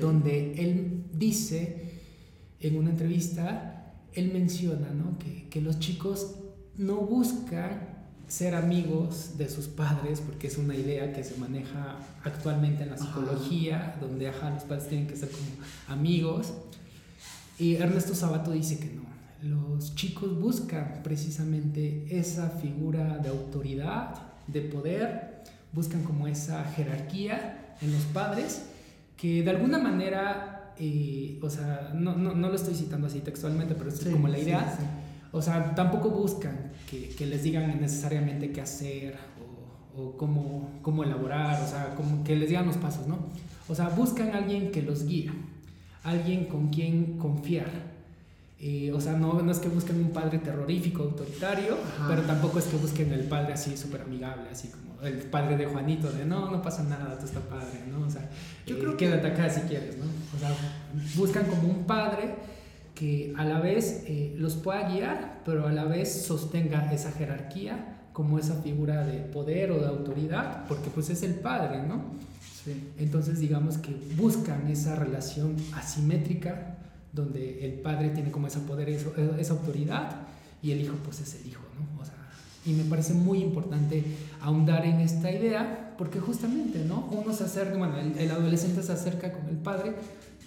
donde 0.00 0.54
él 0.62 1.04
dice 1.12 2.00
en 2.60 2.76
una 2.76 2.90
entrevista, 2.90 3.94
él 4.12 4.32
menciona 4.32 4.90
¿no? 4.90 5.18
que, 5.18 5.48
que 5.48 5.60
los 5.60 5.78
chicos 5.78 6.36
no 6.76 6.96
buscan 6.96 7.94
ser 8.28 8.54
amigos 8.54 9.36
de 9.36 9.48
sus 9.48 9.66
padres, 9.66 10.20
porque 10.20 10.46
es 10.46 10.58
una 10.58 10.74
idea 10.74 11.12
que 11.12 11.22
se 11.22 11.36
maneja 11.36 11.98
actualmente 12.24 12.82
en 12.82 12.90
la 12.90 12.94
Ajá. 12.96 13.04
psicología, 13.04 13.96
donde 14.00 14.28
ajá, 14.28 14.50
los 14.50 14.64
padres 14.64 14.88
tienen 14.88 15.06
que 15.06 15.16
ser 15.16 15.28
como 15.30 15.44
amigos. 15.88 16.52
Y 17.58 17.74
Ernesto 17.76 18.14
Sabato 18.14 18.50
dice 18.50 18.78
que 18.78 18.86
no. 18.86 19.04
Los 19.42 19.94
chicos 19.94 20.40
buscan 20.40 21.00
precisamente 21.04 22.06
esa 22.10 22.48
figura 22.48 23.18
de 23.18 23.28
autoridad, 23.28 24.14
de 24.46 24.62
poder, 24.62 25.42
buscan 25.72 26.02
como 26.02 26.26
esa 26.26 26.64
jerarquía 26.64 27.76
en 27.82 27.92
los 27.92 28.02
padres, 28.04 28.62
que 29.16 29.42
de 29.42 29.50
alguna 29.50 29.78
manera, 29.78 30.74
eh, 30.78 31.38
o 31.42 31.50
sea, 31.50 31.92
no, 31.94 32.16
no, 32.16 32.34
no 32.34 32.48
lo 32.48 32.54
estoy 32.54 32.74
citando 32.74 33.06
así 33.06 33.20
textualmente, 33.20 33.74
pero 33.74 33.90
es 33.90 34.04
como 34.04 34.28
la 34.28 34.38
idea, 34.38 34.76
sí. 34.78 34.84
o 35.32 35.40
sea, 35.40 35.74
tampoco 35.74 36.10
buscan 36.10 36.72
que, 36.90 37.08
que 37.10 37.26
les 37.26 37.42
digan 37.42 37.80
necesariamente 37.80 38.50
qué 38.52 38.60
hacer 38.60 39.16
o, 39.96 40.02
o 40.02 40.16
cómo, 40.16 40.78
cómo 40.82 41.04
elaborar, 41.04 41.62
o 41.62 41.66
sea, 41.66 41.94
como 41.94 42.24
que 42.24 42.36
les 42.36 42.48
digan 42.48 42.66
los 42.66 42.76
pasos, 42.76 43.06
¿no? 43.06 43.18
O 43.68 43.74
sea, 43.74 43.88
buscan 43.88 44.30
a 44.30 44.38
alguien 44.38 44.70
que 44.70 44.82
los 44.82 45.06
guíe, 45.06 45.30
alguien 46.02 46.46
con 46.46 46.68
quien 46.68 47.16
confiar. 47.18 47.93
Eh, 48.66 48.90
o 48.94 48.98
sea, 49.00 49.12
no, 49.12 49.42
no 49.42 49.52
es 49.52 49.58
que 49.58 49.68
busquen 49.68 49.96
un 50.00 50.08
padre 50.10 50.38
terrorífico, 50.38 51.02
autoritario, 51.02 51.74
Ajá. 51.98 52.06
pero 52.08 52.22
tampoco 52.22 52.58
es 52.58 52.64
que 52.64 52.78
busquen 52.78 53.12
el 53.12 53.24
padre 53.24 53.52
así 53.52 53.76
súper 53.76 54.00
amigable, 54.00 54.48
así 54.50 54.68
como 54.68 55.02
el 55.02 55.18
padre 55.18 55.58
de 55.58 55.66
Juanito, 55.66 56.10
de 56.10 56.24
no, 56.24 56.50
no 56.50 56.62
pasa 56.62 56.82
nada, 56.84 57.18
tú 57.18 57.26
estás 57.26 57.42
padre, 57.42 57.80
¿no? 57.90 58.06
O 58.06 58.10
sea, 58.10 58.30
Yo 58.66 58.76
eh, 58.76 58.78
creo 58.78 58.96
que- 58.96 59.04
quédate 59.04 59.26
acá 59.26 59.50
si 59.50 59.60
quieres, 59.62 59.98
¿no? 59.98 60.04
O 60.34 60.38
sea, 60.40 60.50
buscan 61.14 61.44
como 61.44 61.68
un 61.68 61.84
padre 61.84 62.36
que 62.94 63.34
a 63.36 63.44
la 63.44 63.60
vez 63.60 64.04
eh, 64.06 64.34
los 64.38 64.54
pueda 64.54 64.88
guiar, 64.88 65.42
pero 65.44 65.66
a 65.66 65.72
la 65.72 65.84
vez 65.84 66.24
sostenga 66.24 66.90
esa 66.90 67.12
jerarquía 67.12 67.98
como 68.14 68.38
esa 68.38 68.62
figura 68.62 69.04
de 69.04 69.18
poder 69.18 69.72
o 69.72 69.78
de 69.80 69.88
autoridad, 69.88 70.64
porque 70.68 70.88
pues 70.88 71.10
es 71.10 71.22
el 71.22 71.34
padre, 71.34 71.82
¿no? 71.82 72.02
Sí. 72.64 72.92
Entonces 72.96 73.40
digamos 73.40 73.76
que 73.76 73.94
buscan 74.16 74.68
esa 74.68 74.94
relación 74.96 75.54
asimétrica 75.74 76.73
donde 77.14 77.64
el 77.64 77.74
padre 77.74 78.10
tiene 78.10 78.30
como 78.30 78.46
ese 78.46 78.60
poder, 78.60 78.88
esa 78.88 79.52
autoridad 79.52 80.22
y 80.62 80.72
el 80.72 80.80
hijo 80.80 80.96
pues 81.04 81.20
es 81.20 81.34
el 81.40 81.48
hijo, 81.48 81.62
¿no? 81.78 82.02
O 82.02 82.04
sea, 82.04 82.14
y 82.66 82.72
me 82.72 82.84
parece 82.84 83.14
muy 83.14 83.38
importante 83.38 84.02
ahondar 84.40 84.84
en 84.86 85.00
esta 85.00 85.30
idea 85.30 85.94
porque 85.96 86.18
justamente, 86.18 86.84
¿no? 86.84 87.08
Uno 87.12 87.32
se 87.32 87.44
acerca, 87.44 87.76
bueno, 87.76 87.98
el, 87.98 88.18
el 88.18 88.30
adolescente 88.30 88.82
se 88.82 88.92
acerca 88.92 89.32
con 89.32 89.48
el 89.48 89.56
padre 89.56 89.94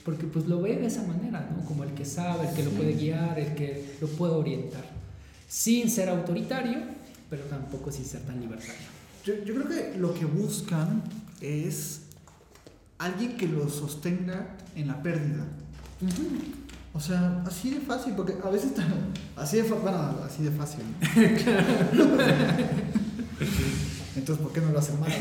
porque 0.03 0.25
pues 0.25 0.47
lo 0.47 0.61
ve 0.61 0.77
de 0.77 0.87
esa 0.87 1.03
manera, 1.03 1.49
¿no? 1.55 1.65
Como 1.65 1.83
el 1.83 1.91
que 1.91 2.05
sabe, 2.05 2.49
el 2.49 2.55
que 2.55 2.63
lo 2.63 2.71
puede 2.71 2.93
guiar, 2.93 3.39
el 3.39 3.53
que 3.55 3.97
lo 4.01 4.07
puede 4.07 4.33
orientar, 4.33 4.85
sin 5.47 5.89
ser 5.89 6.09
autoritario, 6.09 6.79
pero 7.29 7.43
tampoco 7.43 7.91
sin 7.91 8.05
ser 8.05 8.21
tan 8.21 8.39
libertario. 8.39 8.87
Yo, 9.25 9.35
yo 9.43 9.53
creo 9.53 9.67
que 9.67 9.97
lo 9.97 10.13
que 10.13 10.25
buscan 10.25 11.03
es 11.41 12.01
alguien 12.97 13.37
que 13.37 13.47
los 13.47 13.75
sostenga 13.75 14.55
en 14.75 14.87
la 14.87 15.01
pérdida. 15.01 15.45
O 16.93 16.99
sea, 16.99 17.43
así 17.45 17.71
de 17.71 17.79
fácil, 17.81 18.13
porque 18.15 18.35
a 18.43 18.49
veces 18.49 18.73
tan- 18.73 19.13
así 19.35 19.57
de 19.57 19.63
bueno, 19.63 20.15
así 20.25 20.43
de 20.43 20.51
fácil. 20.51 20.81
Entonces, 24.15 24.43
¿por 24.43 24.51
qué 24.51 24.61
no 24.61 24.71
lo 24.71 24.79
hacen 24.79 24.99
más? 24.99 25.09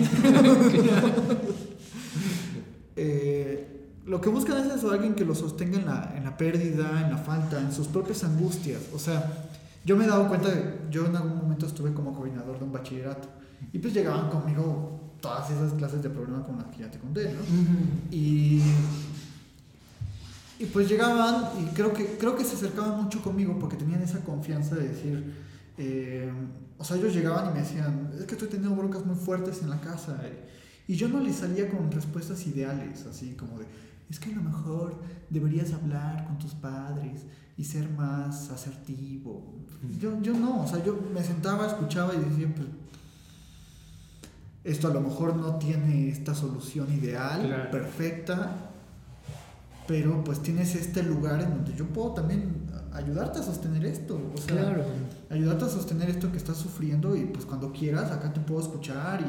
Eh, 2.99 3.91
lo 4.07 4.23
que 4.23 4.31
buscan 4.31 4.57
es 4.67 4.75
eso, 4.77 4.91
alguien 4.91 5.15
que 5.15 5.27
los 5.27 5.37
sostenga 5.39 5.79
en 5.79 5.85
la, 5.85 6.15
en 6.17 6.25
la 6.25 6.35
pérdida, 6.39 7.03
en 7.05 7.11
la 7.11 7.19
falta, 7.19 7.61
en 7.61 7.71
sus 7.73 7.89
propias 7.89 8.25
angustias. 8.25 8.81
O 8.95 8.99
sea, 8.99 9.31
yo 9.85 9.97
me 9.99 10.05
he 10.05 10.09
dado 10.09 10.29
cuenta 10.29 10.49
de, 10.49 10.79
yo 10.91 11.05
en 11.05 11.15
algún 11.15 11.37
momento 11.37 11.67
estuve 11.67 11.93
como 11.93 12.15
coordinador 12.15 12.59
de 12.59 12.65
un 12.65 12.73
bachillerato 12.73 13.29
y 13.71 13.79
pues 13.79 13.93
llegaban 13.93 14.31
conmigo 14.31 14.99
todas 15.21 15.51
esas 15.51 15.75
clases 15.75 16.03
de 16.03 16.09
problemas 16.09 16.47
con 16.47 16.57
las 16.57 16.67
que 16.69 16.79
ya 16.85 16.91
te 16.91 16.99
conté, 16.99 17.25
¿no? 17.35 17.41
Y, 18.11 18.63
y 20.59 20.65
pues 20.67 20.89
llegaban 20.89 21.51
y 21.61 21.67
creo 21.75 21.93
que, 21.93 22.17
creo 22.19 22.35
que 22.37 22.45
se 22.45 22.57
acercaban 22.57 23.03
mucho 23.03 23.23
conmigo 23.23 23.59
porque 23.59 23.77
tenían 23.77 24.03
esa 24.03 24.21
confianza 24.25 24.75
de 24.75 24.89
decir, 24.89 25.35
eh, 25.79 26.31
o 26.79 26.85
sea, 26.85 26.97
ellos 26.97 27.15
llegaban 27.15 27.51
y 27.51 27.55
me 27.55 27.61
decían, 27.61 28.11
es 28.19 28.25
que 28.25 28.35
estoy 28.35 28.49
teniendo 28.49 28.75
broncas 28.77 29.05
muy 29.05 29.17
fuertes 29.17 29.63
en 29.63 29.71
la 29.71 29.81
casa. 29.81 30.21
Y 30.89 30.95
yo 30.97 31.09
no 31.09 31.21
les 31.21 31.37
salía 31.37 31.69
con 31.69 31.91
respuestas 31.91 32.47
ideales, 32.47 33.05
así 33.07 33.35
como 33.35 33.59
de, 33.59 33.67
es 34.09 34.19
que 34.21 34.33
a 34.33 34.37
lo 34.37 34.43
mejor 34.43 34.95
deberías 35.31 35.73
hablar 35.73 36.25
con 36.27 36.39
tus 36.39 36.55
padres 36.55 37.23
y 37.59 37.65
ser 37.65 37.89
más 37.91 38.51
asertivo. 38.51 39.57
Yo, 40.01 40.21
yo 40.23 40.33
no, 40.35 40.63
o 40.63 40.67
sea, 40.69 40.83
yo 40.85 40.99
me 41.13 41.23
sentaba, 41.25 41.67
escuchaba 41.67 42.15
y 42.15 42.19
decía, 42.19 42.53
pues, 42.55 42.69
esto 44.65 44.89
a 44.89 44.93
lo 44.93 45.01
mejor 45.01 45.37
no 45.37 45.57
tiene 45.57 46.09
esta 46.09 46.35
solución 46.35 46.93
ideal, 46.93 47.43
Claro. 47.47 47.71
perfecta, 47.71 48.71
pero 49.87 50.23
pues 50.25 50.41
tienes 50.43 50.75
este 50.75 51.03
lugar 51.03 51.41
en 51.43 51.51
donde 51.51 51.75
yo 51.75 51.87
puedo 51.87 52.13
también 52.13 52.67
ayudarte 52.93 53.39
a 53.41 53.43
sostener 53.43 53.85
esto, 53.85 54.19
o 54.35 54.39
sea, 54.39 54.57
Claro. 54.57 54.85
ayudarte 55.31 55.65
a 55.67 55.69
sostener 55.69 56.09
esto 56.11 56.31
que 56.31 56.39
estás 56.39 56.57
sufriendo 56.57 57.15
y 57.17 57.25
pues 57.27 57.45
cuando 57.45 57.73
quieras 57.73 58.11
acá 58.11 58.33
te 58.33 58.41
puedo 58.41 58.61
escuchar 58.61 59.21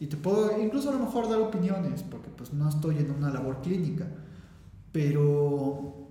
y, 0.00 0.04
y 0.04 0.06
te 0.08 0.16
puedo 0.16 0.60
incluso 0.62 0.90
a 0.90 0.92
lo 0.92 1.00
mejor 1.00 1.28
dar 1.28 1.40
opiniones, 1.40 2.02
porque 2.02 2.28
pues 2.36 2.52
no 2.52 2.68
estoy 2.68 2.98
en 2.98 3.10
una 3.10 3.30
labor 3.30 3.60
clínica, 3.62 4.06
Pero, 4.92 6.08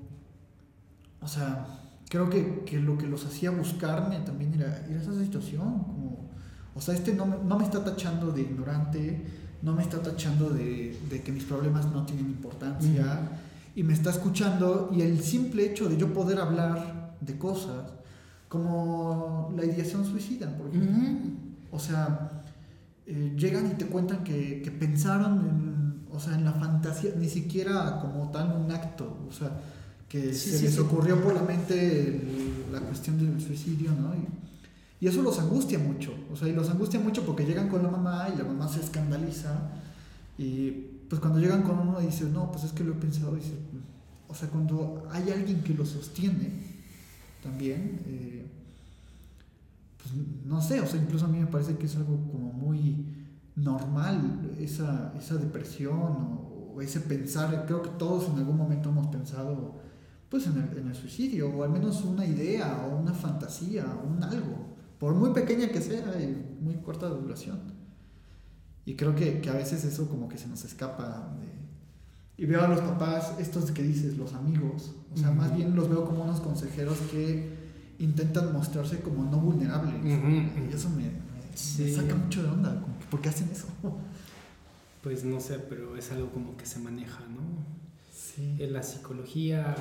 o 1.21 1.27
sea, 1.27 1.67
creo 2.09 2.29
que, 2.29 2.63
que 2.65 2.79
lo 2.79 2.97
que 2.97 3.07
los 3.07 3.25
hacía 3.25 3.51
buscarme 3.51 4.19
también 4.19 4.53
era, 4.53 4.85
era 4.88 5.01
esa 5.01 5.13
situación, 5.13 5.79
como, 5.83 6.29
o 6.75 6.81
sea, 6.81 6.93
este 6.93 7.13
no 7.13 7.25
me, 7.25 7.38
no 7.43 7.57
me 7.57 7.63
está 7.63 7.83
tachando 7.83 8.31
de 8.31 8.41
ignorante, 8.41 9.25
no 9.61 9.73
me 9.73 9.81
está 9.81 10.01
tachando 10.01 10.49
de, 10.51 10.97
de 11.09 11.21
que 11.23 11.31
mis 11.31 11.43
problemas 11.43 11.91
no 11.91 12.05
tienen 12.05 12.27
importancia, 12.27 13.29
y 13.78 13.84
me 13.84 13.93
está 13.93 14.09
escuchando, 14.09 14.89
y 14.91 15.01
el 15.03 15.21
simple 15.21 15.65
hecho 15.69 15.88
de 15.88 15.95
yo 15.97 16.11
poder 16.11 16.39
hablar 16.39 17.15
de 17.21 17.38
cosas, 17.38 17.84
como 18.49 19.53
la 19.55 19.65
ideación 19.65 20.03
suicida, 20.05 20.47
por 20.57 20.67
ejemplo, 20.69 21.32
o 21.71 21.80
sea, 21.80 22.43
eh, 23.05 23.34
llegan 23.38 23.67
y 23.67 23.75
te 23.75 23.86
cuentan 23.86 24.23
que, 24.23 24.61
que 24.63 24.71
pensaron 24.71 25.34
en, 25.47 26.15
o 26.15 26.19
sea, 26.19 26.34
en 26.36 26.45
la 26.45 26.53
fantasía, 26.53 27.11
ni 27.17 27.30
siquiera 27.30 27.99
como 28.01 28.32
tal 28.32 28.51
un 28.65 28.71
acto, 28.71 29.17
o 29.30 29.32
sea, 29.32 29.51
que 30.09 30.34
Sí, 30.34 30.49
se 30.51 30.57
sí, 30.59 30.65
les 30.65 30.73
sí. 30.75 30.80
ocurrió 30.80 31.21
por 31.21 31.36
la 31.36 31.43
mente 31.43 31.75
el- 32.07 32.71
la 32.71 32.80
cuestión 32.80 33.17
del 33.19 33.39
suicidio, 33.45 33.91
¿no? 33.91 34.13
Y, 34.15 35.05
y 35.05 35.07
eso 35.07 35.21
los 35.21 35.38
angustia 35.39 35.78
mucho, 35.78 36.13
o 36.32 36.36
sea, 36.36 36.47
y 36.47 36.53
los 36.53 36.69
angustia 36.69 36.99
mucho 36.99 37.23
porque 37.25 37.45
llegan 37.45 37.69
con 37.69 37.84
la 37.84 37.89
mamá 37.91 38.30
y 38.34 38.38
la 38.38 38.43
mamá 38.45 38.67
se 38.67 38.80
escandaliza 38.80 39.51
y 40.38 40.97
pues 41.10 41.22
cuando 41.22 41.39
llegan 41.39 41.64
con 41.64 41.80
uno 41.80 42.01
y 42.01 42.08
dicen, 42.08 42.34
no, 42.34 42.51
pues 42.51 42.66
es 42.66 42.74
que 42.74 42.84
lo 42.84 42.93
he 42.93 42.95
pensado, 42.95 43.36
dice, 43.36 43.53
o 44.28 44.36
sea, 44.36 44.49
cuando 44.49 45.08
hay 45.12 45.32
alguien 45.32 45.64
que 45.64 45.74
lo 45.74 45.86
sostiene 45.86 46.51
también, 47.41 48.01
eh, 48.08 48.45
pues 49.97 50.14
no 50.45 50.62
sé, 50.62 50.82
o 50.82 50.88
sea, 50.88 51.01
incluso 51.01 51.26
a 51.26 51.30
mí 51.30 51.39
me 51.39 51.47
parece 51.47 51.78
que 51.78 51.86
es 51.86 51.95
algo 51.95 52.18
como 52.32 52.51
muy 52.51 53.05
normal 53.55 54.51
esa, 54.60 55.14
esa 55.18 55.36
depresión 55.36 55.95
o, 55.95 56.82
ese 56.82 56.99
pensar, 56.99 57.66
creo 57.66 57.82
que 57.82 57.89
todos 57.97 58.30
en 58.30 58.38
algún 58.38 58.55
momento 58.55 58.89
hemos 58.89 59.08
pensado 59.08 59.80
pues 60.30 60.45
en 60.45 60.58
el, 60.62 60.78
en 60.78 60.88
el 60.89 60.93
suicidio 60.93 61.49
o 61.49 61.64
al 61.64 61.72
menos 61.72 62.03
una 62.03 62.24
idea 62.24 62.86
o 62.86 62.99
una 62.99 63.14
fantasía 63.14 63.84
o 63.84 64.08
un 64.08 64.24
algo, 64.24 64.76
por 64.99 65.16
muy 65.16 65.32
pequeña 65.32 65.70
que 65.70 65.82
sea 65.82 66.22
y 66.22 66.60
muy 66.62 66.76
corta 66.76 67.08
duración. 67.08 67.58
Y 68.88 68.95
creo 68.95 69.13
que, 69.13 69.39
que 69.41 69.49
a 69.49 69.53
veces 69.53 69.83
eso 69.83 70.07
como 70.09 70.27
que 70.27 70.38
se 70.39 70.47
nos 70.47 70.63
escapa 70.65 71.29
de... 71.39 72.41
Y 72.43 72.45
veo 72.47 72.61
a 72.63 72.67
los 72.67 72.79
papás, 72.79 73.33
estos 73.39 73.69
que 73.71 73.83
dices, 73.83 74.17
los 74.17 74.33
amigos, 74.33 74.95
o 75.13 75.17
sea, 75.17 75.29
más 75.31 75.55
bien 75.55 75.75
los 75.75 75.89
veo 75.89 76.05
como 76.05 76.23
unos 76.23 76.39
consejeros 76.39 76.97
que 77.11 77.49
intentan 77.99 78.53
mostrarse 78.53 78.99
como 79.01 79.23
no 79.29 79.38
vulnerables. 79.39 79.93
Y 80.05 80.73
eso 80.73 80.89
me, 80.89 81.03
me- 81.03 81.03
me 81.03 81.11
Sí. 81.55 81.93
saca 81.93 82.15
mucho 82.15 82.41
de 82.43 82.49
onda, 82.49 82.79
como 82.79 82.93
¿por 83.11 83.19
qué 83.21 83.29
hacen 83.29 83.49
eso? 83.51 83.67
Pues 85.03 85.23
no 85.23 85.39
sé, 85.39 85.59
pero 85.59 85.95
es 85.97 86.11
algo 86.11 86.29
como 86.31 86.55
que 86.57 86.65
se 86.65 86.79
maneja, 86.79 87.19
¿no? 87.27 87.86
Sí. 88.38 88.55
La 88.69 88.83
psicología, 88.83 89.75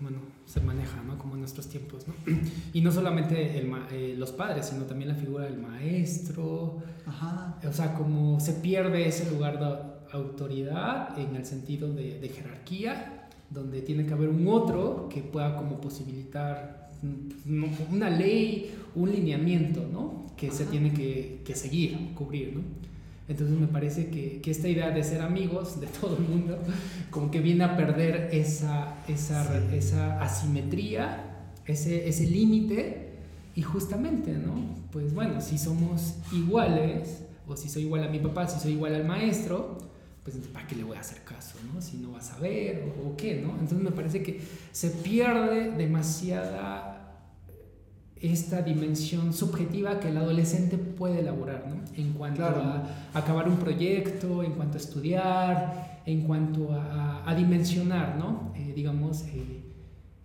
bueno, 0.00 0.18
se 0.46 0.60
maneja, 0.62 1.02
¿no? 1.02 1.18
Como 1.18 1.34
en 1.34 1.40
nuestros 1.40 1.68
tiempos, 1.68 2.06
¿no? 2.08 2.14
Y 2.72 2.80
no 2.80 2.90
solamente 2.90 3.58
el 3.58 3.70
eh, 3.90 4.14
los 4.16 4.32
padres, 4.32 4.66
sino 4.66 4.84
también 4.84 5.10
la 5.10 5.14
figura 5.14 5.44
del 5.44 5.58
maestro. 5.58 6.78
Ajá. 7.04 7.58
O 7.68 7.72
sea, 7.72 7.92
como 7.94 8.40
se 8.40 8.54
pierde 8.54 9.06
ese 9.06 9.30
lugar 9.30 9.58
de 9.58 10.16
autoridad 10.16 11.18
en 11.18 11.36
el 11.36 11.44
sentido 11.44 11.92
de, 11.92 12.18
de 12.20 12.28
jerarquía, 12.30 13.28
donde 13.50 13.82
tiene 13.82 14.06
que 14.06 14.14
haber 14.14 14.30
un 14.30 14.48
otro 14.48 15.10
que 15.10 15.20
pueda 15.20 15.54
como 15.54 15.78
posibilitar 15.78 16.90
mm, 17.02 17.64
una 17.92 18.08
ley, 18.08 18.74
un 18.94 19.10
lineamiento, 19.10 19.86
¿no? 19.92 20.26
Que 20.38 20.50
se 20.50 20.62
Ajá. 20.62 20.70
tiene 20.70 20.94
que, 20.94 21.42
que 21.44 21.54
seguir, 21.54 22.14
cubrir, 22.14 22.54
¿no? 22.56 22.62
Entonces 23.28 23.56
me 23.58 23.66
parece 23.68 24.08
que, 24.08 24.40
que 24.40 24.50
esta 24.50 24.68
idea 24.68 24.90
de 24.90 25.02
ser 25.04 25.22
amigos 25.22 25.80
de 25.80 25.86
todo 26.00 26.16
el 26.16 26.24
mundo, 26.24 26.58
como 27.10 27.30
que 27.30 27.40
viene 27.40 27.64
a 27.64 27.76
perder 27.76 28.30
esa, 28.32 28.94
esa, 29.08 29.44
Sí. 29.44 29.76
esa 29.76 30.20
asimetría, 30.20 31.24
ese, 31.66 32.08
ese 32.08 32.26
límite, 32.26 33.08
y 33.54 33.62
justamente, 33.62 34.32
¿no? 34.32 34.54
Pues 34.90 35.12
bueno, 35.14 35.40
si 35.40 35.58
somos 35.58 36.14
iguales, 36.32 37.22
o 37.46 37.56
si 37.56 37.68
soy 37.68 37.82
igual 37.82 38.04
a 38.04 38.08
mi 38.08 38.18
papá, 38.18 38.48
si 38.48 38.58
soy 38.60 38.72
igual 38.72 38.94
al 38.94 39.04
maestro, 39.04 39.78
pues 40.24 40.36
¿para 40.52 40.66
qué 40.66 40.76
le 40.76 40.84
voy 40.84 40.96
a 40.96 41.00
hacer 41.00 41.18
caso, 41.24 41.58
¿no? 41.72 41.82
Si 41.82 41.96
no 41.98 42.12
va 42.12 42.18
a 42.18 42.22
saber 42.22 42.82
o, 43.04 43.08
o 43.08 43.16
qué, 43.16 43.40
¿no? 43.40 43.50
Entonces 43.52 43.78
me 43.78 43.90
parece 43.90 44.22
que 44.22 44.40
se 44.70 44.88
pierde 44.90 45.72
demasiada 45.72 46.91
esta 48.22 48.62
dimensión 48.62 49.32
subjetiva 49.32 49.98
que 50.00 50.08
el 50.08 50.16
adolescente 50.16 50.78
puede 50.78 51.20
elaborar, 51.20 51.66
¿no? 51.68 51.82
En 51.96 52.12
cuanto 52.12 52.38
Claro. 52.38 52.62
a 52.62 53.18
acabar 53.18 53.48
un 53.48 53.56
proyecto, 53.56 54.42
en 54.44 54.52
cuanto 54.52 54.78
a 54.78 54.80
estudiar, 54.80 56.00
en 56.06 56.22
cuanto 56.22 56.72
a, 56.72 57.28
a 57.28 57.34
dimensionar, 57.34 58.16
¿no? 58.16 58.52
Eh, 58.56 58.72
digamos, 58.76 59.22
eh, 59.22 59.64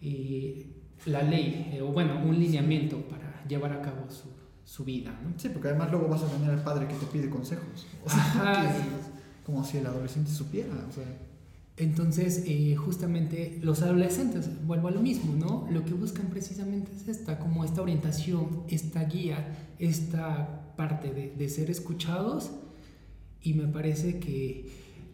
eh, 0.02 0.74
la 1.06 1.24
ley, 1.24 1.80
o 1.82 1.88
bueno, 1.88 2.20
un 2.24 2.40
lineamiento 2.40 2.98
para 3.08 3.44
llevar 3.48 3.74
a 3.74 3.82
cabo 3.82 4.10
su, 4.10 4.28
su 4.64 4.84
vida, 4.84 5.12
¿no? 5.24 5.34
Sí, 5.40 5.50
porque 5.50 5.70
además 5.70 5.90
luego 5.92 6.08
vas 6.08 6.24
a 6.24 6.28
tener 6.28 6.50
al 6.52 6.64
padre 6.64 6.88
que 6.88 6.94
te 6.96 7.06
pide 7.08 7.30
consejos. 7.30 7.88
O 8.06 8.10
sea, 8.10 8.20
Ajá. 8.20 8.62
que 8.62 8.68
es 8.68 8.76
como 9.46 9.64
si 9.64 9.78
el 9.78 9.88
adolescente 9.88 10.30
supiera. 10.30 10.74
O 10.88 10.92
sea, 10.92 11.06
Entonces, 11.78 12.44
eh, 12.48 12.76
justamente 12.76 13.60
los 13.62 13.84
adolescentes, 13.84 14.50
vuelvo 14.66 14.88
a 14.88 14.92
lo 14.92 15.02
mismo, 15.02 15.36
¿no? 15.36 15.68
Lo 15.72 15.86
que 15.86 15.94
buscan 15.94 16.26
precisamente 16.28 16.92
es 16.96 17.08
esta, 17.08 17.38
como 17.38 17.64
esta 17.64 17.82
orientación, 17.84 18.64
esta 18.68 19.04
guía, 19.04 19.56
esta 19.78 20.74
parte 20.76 21.12
de, 21.14 21.34
de 21.38 21.50
ser 21.50 21.70
escuchados 21.70 22.50
y 23.44 23.54
me 23.54 23.68
parece 23.68 24.18
que 24.20 24.66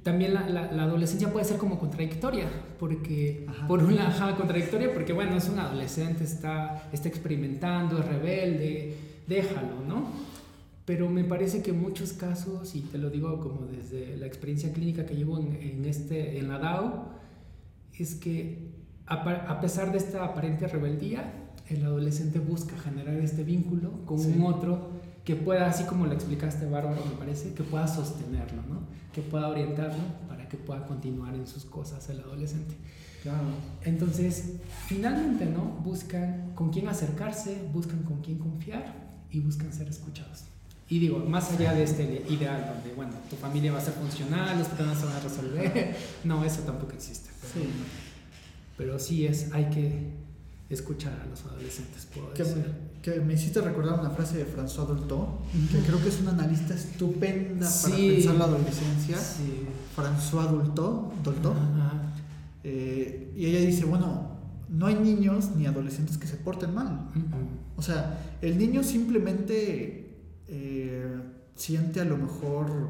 también 0.04 0.34
la, 0.34 0.48
la- 0.50 0.72
la 0.72 0.84
adolescencia 0.84 1.32
puede 1.32 1.46
ser 1.46 1.58
como 1.58 1.78
contradictoria, 1.80 2.48
porque 2.80 3.46
Ajá. 3.48 3.68
por 3.68 3.84
una 3.84 4.08
ajá, 4.08 4.36
contradictoria, 4.36 4.94
porque 4.94 5.12
bueno, 5.14 5.36
es 5.38 5.50
un 5.50 5.60
adolescente, 5.60 6.24
está, 6.24 6.90
está 6.94 7.08
experimentando, 7.10 8.00
es 8.00 8.06
rebelde, 8.06 8.96
déjalo, 9.28 9.82
¿no? 9.88 10.08
Pero 10.86 11.10
me 11.10 11.24
parece 11.24 11.62
que 11.62 11.72
en 11.72 11.82
muchos 11.82 12.14
casos, 12.14 12.76
y 12.76 12.82
te 12.82 12.98
lo 12.98 13.10
digo 13.10 13.40
como 13.40 13.66
desde 13.68 14.18
la 14.18 14.26
experiencia 14.26 14.74
clínica 14.74 15.06
que 15.06 15.16
llevo 15.16 15.40
en, 15.40 15.54
en 15.56 15.86
este, 15.86 16.38
en 16.40 16.50
la 16.50 16.60
DAO, 16.60 17.14
es 17.98 18.16
que 18.16 18.74
a, 19.06 19.60
pesar 19.62 19.92
de 19.92 19.98
esta 19.98 20.24
aparente 20.26 20.68
rebeldía, 20.68 21.32
el 21.70 21.86
adolescente 21.86 22.40
busca 22.40 22.78
generar 22.78 23.16
este 23.16 23.44
vínculo 23.44 24.06
con 24.06 24.20
Sí. 24.20 24.34
un 24.38 24.44
otro 24.44 24.90
que 25.24 25.36
pueda, 25.38 25.68
así 25.68 25.86
como 25.86 26.06
lo 26.06 26.12
explicaste 26.14 26.66
Bárbaro, 26.66 27.02
me 27.06 27.16
parece, 27.16 27.54
que 27.54 27.64
pueda 27.64 27.88
sostenerlo, 27.88 28.62
¿no? 28.64 28.82
que 29.14 29.22
pueda 29.22 29.48
orientarlo 29.48 30.04
para 30.28 30.50
que 30.50 30.58
pueda 30.58 30.86
continuar 30.86 31.34
en 31.36 31.48
sus 31.48 31.64
cosas 31.66 32.10
el 32.10 32.20
adolescente. 32.20 32.76
claro. 33.22 33.48
Entonces, 33.86 34.56
finalmente, 34.88 35.46
¿no? 35.46 35.64
Buscan 35.84 36.52
con 36.56 36.72
quién 36.72 36.90
acercarse, 36.90 37.62
buscan 37.72 38.04
con 38.04 38.22
quién 38.22 38.38
confiar 38.38 39.24
y 39.32 39.40
buscan 39.40 39.72
ser 39.72 39.88
escuchados. 39.88 40.44
Y 40.90 41.00
digo, 41.00 41.20
más 41.20 41.52
allá 41.52 41.74
de 41.74 41.84
este 41.84 42.26
ideal 42.30 42.74
donde, 42.76 42.94
bueno, 42.96 43.14
tu 43.30 43.36
familia 43.36 43.72
va 43.72 43.80
a 43.80 43.82
ser 43.82 43.94
funcional, 43.94 44.60
los 44.60 44.68
problemas 44.68 45.00
se 45.00 45.06
van 45.06 45.16
a 45.16 45.20
resolver, 45.22 45.96
no, 46.24 46.44
eso 46.44 46.62
tampoco 46.62 46.94
existe. 46.94 47.30
Pero 47.42 47.54
Sí. 47.66 47.70
pero 48.78 49.00
sí 49.00 49.26
es, 49.26 49.52
hay 49.54 49.66
que 49.70 50.12
escuchar 50.70 51.14
a 51.24 51.26
los 51.28 51.44
adolescentes, 51.46 52.08
puedo 52.14 52.32
decir. 52.32 52.66
que 53.02 53.20
me 53.20 53.34
hiciste 53.34 53.60
recordar 53.62 54.00
una 54.00 54.10
frase 54.12 54.38
de 54.38 54.46
François 54.46 54.86
Dolto, 54.88 55.40
que 55.72 55.80
creo 55.80 56.02
que 56.02 56.10
es 56.10 56.20
una 56.22 56.32
analista 56.32 56.74
estupenda 56.74 57.70
para 57.70 57.96
Sí. 57.96 58.10
pensar 58.16 58.36
la 58.36 58.46
adolescencia. 58.46 59.18
Sí. 59.18 59.66
François 59.96 60.50
Dolto, 60.50 61.12
Dolto 61.24 61.54
eh, 62.64 63.32
y 63.36 63.46
ella 63.46 63.60
dice, 63.60 63.86
bueno, 63.86 64.30
no 64.70 64.86
hay 64.88 64.96
niños 64.96 65.50
ni 65.56 65.66
adolescentes 65.66 66.18
que 66.18 66.28
se 66.28 66.38
porten 66.38 66.74
mal. 66.74 67.10
O 67.76 67.82
sea, 67.82 68.20
el 68.42 68.58
niño 68.58 68.84
simplemente 68.84 70.03
eh, 70.48 71.22
siente 71.56 72.02
a 72.02 72.06
lo 72.06 72.18
mejor, 72.18 72.90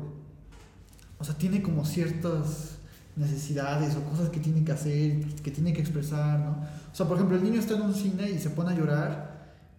o 1.20 1.24
sea, 1.24 1.38
tiene 1.38 1.62
como 1.62 1.86
ciertas 1.86 2.78
necesidades 3.16 3.95
o 3.95 4.04
cosas 4.04 4.30
que 4.30 4.39
tiene 4.39 4.64
que 4.64 4.72
hacer, 4.72 5.26
que 5.43 5.51
tiene 5.51 5.74
que 5.74 5.82
expresar, 5.82 6.39
¿no? 6.39 6.51
O 6.91 6.95
sea, 6.95 7.08
por 7.08 7.18
ejemplo, 7.18 7.38
el 7.38 7.43
niño 7.43 7.60
está 7.60 7.76
en 7.76 7.84
un 7.84 7.93
cine 7.93 8.30
y 8.30 8.39
se 8.39 8.49
pone 8.49 8.72
a 8.72 8.76
llorar 8.76 9.34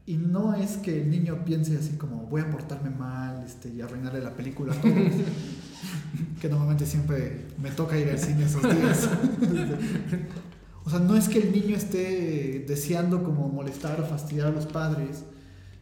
y 0.06 0.16
no 0.16 0.54
es 0.54 0.76
que 0.76 1.00
el 1.00 1.10
niño 1.10 1.44
piense 1.44 1.76
así 1.78 1.96
como 1.96 2.26
voy 2.26 2.42
a 2.42 2.50
portarme 2.50 2.90
mal 2.90 3.42
este, 3.44 3.70
y 3.70 3.80
arruinarle 3.80 4.20
la 4.20 4.34
película 4.34 4.74
a 4.74 4.80
todos. 4.80 4.94
que 6.40 6.48
normalmente 6.48 6.84
siempre 6.84 7.46
me 7.60 7.70
toca 7.70 7.98
ir 7.98 8.10
al 8.10 8.18
cine 8.18 8.44
esos 8.44 8.62
días. 8.62 9.08
o 10.84 10.90
sea, 10.90 10.98
no 10.98 11.16
es 11.16 11.28
que 11.28 11.38
el 11.38 11.52
niño 11.52 11.74
esté 11.74 12.64
deseando 12.68 13.24
como 13.24 13.48
molestar 13.48 14.00
o 14.00 14.04
fastidiar 14.04 14.48
a 14.48 14.50
los 14.50 14.66
padres, 14.66 15.24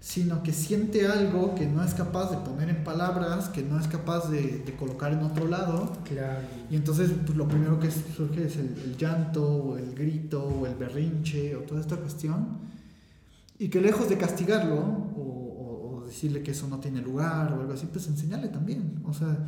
sino 0.05 0.42
que 0.42 0.53
siente 0.53 1.07
algo 1.07 1.55
que 1.55 1.64
no 1.64 1.80
es 1.84 1.94
capaz 1.94 2.32
de 2.32 2.36
poner 2.38 2.68
en 2.68 2.82
palabras, 2.82 3.48
que 3.50 3.62
no 3.62 3.78
es 3.78 3.86
capaz 3.86 4.28
de, 4.28 4.59
de 4.66 4.74
colocar 4.76 5.12
en 5.12 5.20
otro 5.22 5.46
lado. 5.46 5.92
Claro. 6.05 6.40
Y 6.68 6.74
entonces 6.74 7.12
pues, 7.24 7.38
lo 7.38 7.46
primero 7.46 7.78
que 7.78 7.88
surge 7.92 8.46
es 8.48 8.57
el, 8.57 8.74
el 8.84 8.96
llanto, 8.96 9.46
o 9.46 9.78
el 9.78 9.94
grito, 9.94 10.42
o 10.44 10.66
el 10.66 10.74
berrinche, 10.74 11.55
o 11.55 11.61
toda 11.61 11.80
esta 11.80 11.96
cuestión. 11.96 12.59
Y 13.61 13.68
que 13.68 13.80
lejos 13.80 14.09
de 14.09 14.18
castigarlo, 14.18 14.76
o, 14.80 15.20
o- 15.20 15.98
o 16.03 16.05
decirle 16.05 16.42
que 16.42 16.50
eso 16.50 16.66
no 16.66 16.80
tiene 16.80 17.00
lugar, 17.00 17.53
o 17.53 17.61
algo 17.61 17.72
así, 17.72 17.86
pues 17.86 18.09
enseñarle 18.09 18.48
también. 18.48 19.00
O 19.05 19.14
sea, 19.14 19.38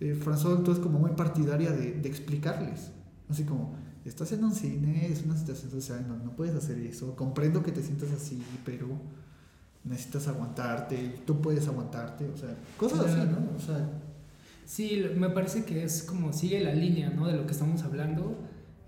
eh, 0.00 0.18
François 0.20 0.68
es 0.72 0.80
como 0.80 0.98
muy 0.98 1.12
partidaria 1.12 1.70
de, 1.70 1.92
de 1.92 2.08
explicarles. 2.08 2.90
Así 3.28 3.44
como, 3.44 3.76
estás 4.04 4.32
en 4.32 4.42
un 4.42 4.52
cine, 4.56 5.06
es 5.06 5.22
una 5.24 5.36
situación 5.36 5.70
social, 5.70 6.04
no, 6.08 6.16
no 6.16 6.34
puedes 6.34 6.56
hacer 6.56 6.78
eso. 6.80 7.14
Comprendo 7.14 7.62
que 7.62 7.70
te 7.70 7.80
sientas 7.80 8.10
así, 8.10 8.42
pero 8.64 8.88
necesitas 9.84 10.28
aguantarte, 10.28 11.22
tú 11.26 11.40
puedes 11.40 11.66
aguantarte, 11.66 12.26
o 12.26 12.36
sea, 12.36 12.54
cosas 12.76 13.00
así, 13.00 13.16
¿no? 13.16 13.56
O 13.56 13.60
sea, 13.60 13.88
Sí, 14.70 15.04
me 15.16 15.28
parece 15.30 15.64
que 15.64 15.82
es 15.82 16.04
como 16.04 16.32
sigue 16.32 16.60
la 16.60 16.72
línea 16.72 17.10
¿no? 17.10 17.26
de 17.26 17.32
lo 17.32 17.44
que 17.44 17.50
estamos 17.50 17.82
hablando. 17.82 18.38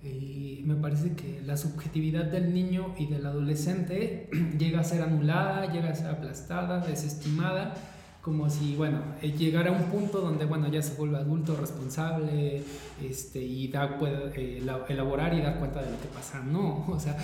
Y 0.00 0.62
me 0.64 0.76
parece 0.76 1.14
que 1.14 1.42
la 1.44 1.56
subjetividad 1.56 2.26
del 2.26 2.54
niño 2.54 2.94
y 2.96 3.06
del 3.06 3.26
adolescente 3.26 4.30
llega 4.60 4.78
a 4.78 4.84
ser 4.84 5.02
anulada, 5.02 5.72
llega 5.72 5.90
a 5.90 5.94
ser 5.96 6.06
aplastada, 6.06 6.86
desestimada, 6.86 7.74
como 8.22 8.48
si, 8.48 8.76
bueno, 8.76 9.00
eh, 9.20 9.32
llegara 9.32 9.70
a 9.70 9.72
un 9.72 9.90
punto 9.90 10.20
donde, 10.20 10.44
bueno, 10.44 10.68
ya 10.68 10.80
se 10.80 10.94
vuelve 10.94 11.18
adulto 11.18 11.56
responsable 11.56 12.62
este, 13.02 13.42
y 13.42 13.66
da, 13.68 13.98
puede 13.98 14.30
eh, 14.36 14.62
elaborar 14.88 15.34
y 15.34 15.40
dar 15.40 15.58
cuenta 15.58 15.82
de 15.82 15.90
lo 15.90 16.00
que 16.00 16.08
pasa. 16.08 16.40
No, 16.40 16.86
o 16.88 17.00
sea, 17.00 17.16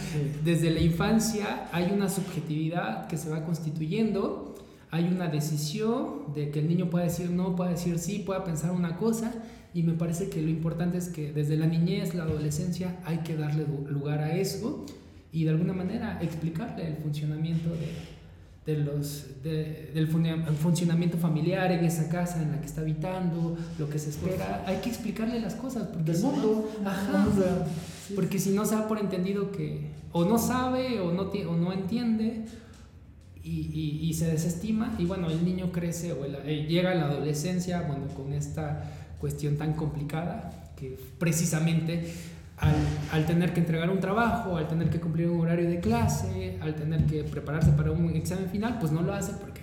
desde 0.45 0.71
la 0.71 0.81
infancia 0.81 1.69
hay 1.73 1.93
una 1.93 2.09
subjetividad 2.09 3.07
que 3.07 3.17
se 3.17 3.31
va 3.31 3.45
constituyendo 3.45 4.55
hay 4.91 5.05
una 5.05 5.29
decisión 5.29 6.33
de 6.35 6.51
que 6.51 6.61
el 6.61 6.69
niño 6.69 6.89
pueda 6.89 7.05
decir 7.05 7.31
no, 7.31 7.55
pueda 7.55 7.71
decir 7.71 7.99
sí, 7.99 8.21
pueda 8.21 8.45
pensar 8.45 8.71
una 8.71 8.97
cosa 8.97 9.35
y 9.75 9.83
me 9.83 9.93
parece 9.93 10.31
que 10.31 10.41
lo 10.41 10.49
importante 10.49 10.97
es 10.97 11.09
que 11.09 11.33
desde 11.33 11.57
la 11.57 11.67
niñez, 11.67 12.15
la 12.15 12.23
adolescencia, 12.25 12.99
hay 13.05 13.19
que 13.19 13.37
darle 13.37 13.67
lugar 13.91 14.21
a 14.21 14.35
eso 14.35 14.87
y 15.31 15.45
de 15.45 15.51
alguna 15.51 15.75
manera 15.75 16.19
explicarle 16.23 16.87
el 16.87 16.97
funcionamiento 16.97 17.69
de, 17.69 17.93
de 18.69 18.77
los, 18.77 19.25
del 19.43 20.09
funcionamiento 20.09 21.17
familiar 21.17 21.73
en 21.73 21.87
esa 21.87 22.11
casa 22.11 22.43
en 22.43 22.53
la 22.53 22.61
que 22.61 22.67
está 22.67 22.83
habitando, 22.83 23.57
lo 23.79 23.89
que 23.89 23.99
se 23.99 24.11
espera. 24.11 24.63
Hay 24.67 24.83
que 24.83 24.91
explicarle 24.91 25.41
las 25.41 25.55
cosas. 25.55 25.89
Porque 25.89 26.13
del 26.13 26.21
mundo. 26.21 26.71
ajá, 26.85 27.27
Porque 28.15 28.39
si 28.39 28.51
no 28.51 28.67
se 28.67 28.75
da 28.75 28.87
por 28.87 28.99
entendido 28.99 29.53
que 29.53 29.87
o 30.13 30.27
no 30.27 30.37
sabe 30.37 31.01
o 31.01 31.13
no, 31.13 31.23
o 31.23 31.57
no 31.57 31.73
entiende 31.73 32.45
y, 33.43 34.01
y, 34.03 34.13
se 34.13 34.27
desestima 34.27 34.95
y 34.99 35.07
bueno, 35.07 35.31
el 35.31 35.43
niño 35.43 35.73
crece 35.73 36.13
o 36.13 36.27
eh, 36.27 36.67
llega 36.69 36.91
a 36.91 36.95
la 36.95 37.07
adolescencia, 37.07 37.81
bueno, 37.89 38.09
con 38.09 38.35
esta 38.35 38.85
cuestión 39.19 39.57
tan 39.57 39.73
complicada 39.73 40.73
que 40.77 40.99
precisamente 41.19 42.13
al, 42.61 42.75
al, 43.13 43.27
tener 43.27 43.53
que 43.53 43.61
entregar 43.61 43.91
un 43.91 44.01
trabajo, 44.01 44.57
al 44.57 44.69
tener 44.69 44.91
que 44.91 45.01
cumplir 45.01 45.29
un 45.29 45.41
horario 45.41 45.69
de 45.69 45.81
clase, 45.81 46.59
al 46.61 46.75
tener 46.75 47.07
que 47.07 47.25
prepararse 47.25 47.73
para 47.73 47.91
un 47.91 48.11
examen 48.11 48.49
final, 48.49 48.79
pues 48.79 48.93
no 48.93 49.03
lo 49.03 49.13
hace 49.15 49.33
porque 49.33 49.63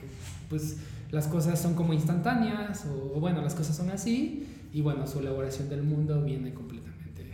pues 0.50 0.78
las 1.12 1.28
cosas 1.28 1.62
son 1.62 1.74
como 1.76 1.94
instantáneas 1.94 2.86
o, 2.86 3.20
bueno, 3.20 3.42
las 3.42 3.56
cosas 3.56 3.76
son 3.76 3.90
así 3.90 4.48
y 4.74 4.82
bueno, 4.82 5.08
su 5.08 5.20
elaboración 5.20 5.70
del 5.70 5.84
mundo 5.84 6.22
viene 6.24 6.54
completamente 6.54 7.34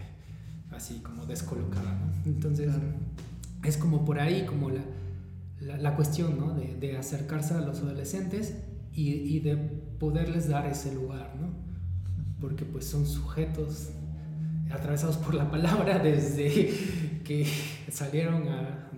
así 0.71 0.99
como 0.99 1.25
descolocada, 1.25 1.93
¿no? 1.93 2.11
Entonces 2.25 2.73
es 3.63 3.77
como 3.77 4.05
por 4.05 4.19
ahí, 4.19 4.45
como 4.45 4.69
la 4.69 4.81
la, 5.61 5.95
cuestión 5.95 6.39
¿no? 6.39 6.55
de, 6.55 6.75
de, 6.75 6.97
acercarse 6.97 7.53
a 7.53 7.61
los 7.61 7.81
adolescentes 7.81 8.55
y, 8.95 9.11
y, 9.11 9.39
de 9.41 9.55
poderles 9.55 10.49
dar 10.49 10.65
ese 10.65 10.91
lugar, 10.91 11.35
¿no? 11.39 11.49
porque 12.41 12.65
pues 12.65 12.85
son 12.85 13.05
sujetos 13.05 13.89
atravesados 14.73 15.17
por 15.17 15.33
la 15.33 15.49
palabra 15.49 15.99
desde 15.99 16.73
que 17.23 17.45
salieron 17.91 18.45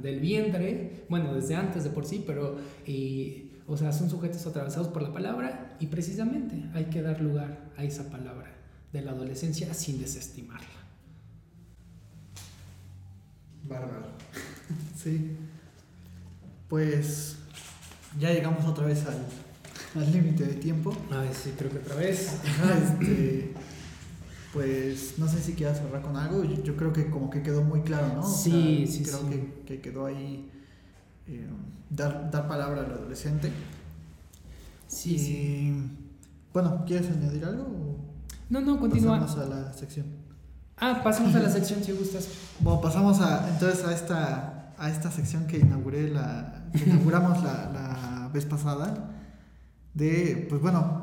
del 0.02 0.20
vientre, 0.20 1.06
bueno, 1.10 1.34
desde 1.34 1.56
antes 1.56 1.84
de 1.84 1.90
por 1.90 2.06
sí, 2.06 2.24
pero, 2.26 2.58
y, 2.86 3.52
o 3.68 3.78
sea, 3.78 3.92
son 3.92 4.10
sujetos 4.10 4.46
atravesados 4.46 4.88
por 4.88 5.02
la 5.02 5.14
palabra 5.14 5.76
y 5.80 5.88
precisamente 5.88 6.56
hay 6.74 6.86
que 6.86 7.02
dar 7.02 7.22
lugar 7.22 7.72
a 7.78 7.84
esa 7.84 8.10
palabra 8.10 8.52
de 8.92 9.02
la 9.02 9.12
adolescencia 9.12 9.74
sin 9.74 10.00
desestimarla. 10.00 10.68
Bárbaro. 13.64 14.08
Sí 14.96 15.36
pues 16.74 17.36
ya 18.20 18.34
llegamos 18.34 18.66
otra 18.66 18.88
vez 18.88 19.04
al 19.06 20.12
límite 20.12 20.44
de 20.44 20.56
tiempo. 20.56 20.92
Ah, 21.12 21.24
sí, 21.32 21.54
creo 21.56 21.70
que 21.70 21.78
otra 21.78 21.98
vez. 21.98 22.40
este, 22.82 23.54
pues 24.54 25.18
no 25.18 25.28
sé 25.28 25.40
si 25.40 25.54
quieras 25.54 25.80
cerrar 25.80 26.04
con 26.04 26.16
algo. 26.16 26.44
Yo, 26.44 26.78
creo 26.78 26.94
que 26.94 27.10
como 27.10 27.30
que 27.30 27.42
quedó 27.42 27.64
muy 27.64 27.82
claro, 27.82 28.14
¿no? 28.16 28.24
sí, 28.24 28.86
sí, 28.88 29.04
creo 29.04 29.28
Que, 29.30 29.64
que, 29.66 29.82
quedó 29.82 30.06
ahí 30.06 30.50
eh, 31.28 31.48
dar, 31.90 32.30
dar 32.30 32.48
palabra 32.48 32.82
al 32.82 32.92
adolescente. 32.92 33.52
Sí, 34.88 35.18
sí. 35.18 35.74
Bueno, 36.54 36.84
¿quieres 36.86 37.10
añadir 37.10 37.44
algo? 37.46 37.68
no, 38.50 38.62
no, 38.62 38.80
continúa. 38.80 39.20
Pasamos 39.20 39.46
a 39.46 39.56
la 39.56 39.74
sección. 39.74 40.06
Ah, 40.78 41.02
pasamos 41.04 41.34
a 41.34 41.40
la 41.40 41.50
sección 41.52 41.84
si 41.84 41.92
gustas. 41.92 42.28
Bueno, 42.60 42.80
pasamos 42.80 43.20
a, 43.22 43.50
entonces 43.50 43.84
a 43.86 43.94
esta, 43.94 44.74
a 44.78 44.90
esta 44.90 45.10
sección 45.10 45.48
que 45.48 45.58
inauguré 45.58 46.10
la, 46.10 46.66
inauguramos 46.86 47.44
la, 47.44 47.72
la, 47.72 48.30
vez 48.32 48.46
pasada, 48.46 49.12
de, 49.94 50.46
pues 50.50 50.62
bueno, 50.62 51.03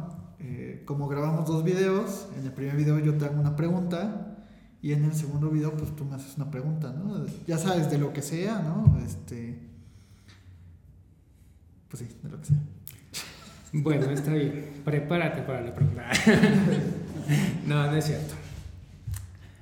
como 0.85 1.09
grabamos 1.09 1.47
dos 1.47 1.65
videos, 1.65 2.29
en 2.37 2.45
el 2.45 2.53
primer 2.53 2.77
video 2.77 2.99
yo 2.99 3.17
te 3.17 3.25
hago 3.25 3.41
una 3.41 3.57
pregunta 3.57 4.37
y 4.83 4.93
en 4.93 5.05
el 5.05 5.15
segundo 5.15 5.51
video 5.51 5.77
pues 5.77 5.95
tú 5.95 6.05
me 6.05 6.17
haces 6.17 6.37
una 6.37 6.51
pregunta, 6.51 6.93
¿no? 6.93 7.27
Ya 7.47 7.59
sabes, 7.59 7.91
de 7.91 7.99
lo 7.99 8.13
que 8.13 8.23
sea, 8.23 8.61
¿no? 8.61 8.99
Este, 9.05 9.59
pues 11.89 12.03
sí, 12.03 12.09
de 12.23 12.29
lo 12.29 12.41
que 12.41 12.47
sea. 12.47 12.59
Bueno, 13.73 14.11
está 14.11 14.33
bien. 14.33 14.83
Prepárate 14.85 15.43
para 15.43 15.61
la 15.61 15.75
pregunta. 15.75 16.11
no, 17.67 17.87
no 17.87 17.97
es 17.97 18.05
cierto. 18.05 18.35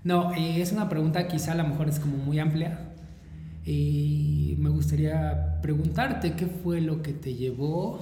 No, 0.05 0.33
eh, 0.33 0.63
es 0.63 0.73
una 0.73 0.89
pregunta 0.89 1.29
quizá 1.29 1.53
a 1.53 1.57
lo 1.57 1.65
mejor 1.65 1.89
es 1.89 1.99
como 1.99 2.17
muy 2.17 2.39
amplia, 2.39 2.89
y 3.71 4.55
me 4.59 4.71
gustaría 4.71 5.61
preguntarte 5.61 6.33
qué 6.33 6.47
fue 6.47 6.81
lo 6.81 7.03
que 7.03 7.13
te 7.13 7.35
llevó, 7.35 8.01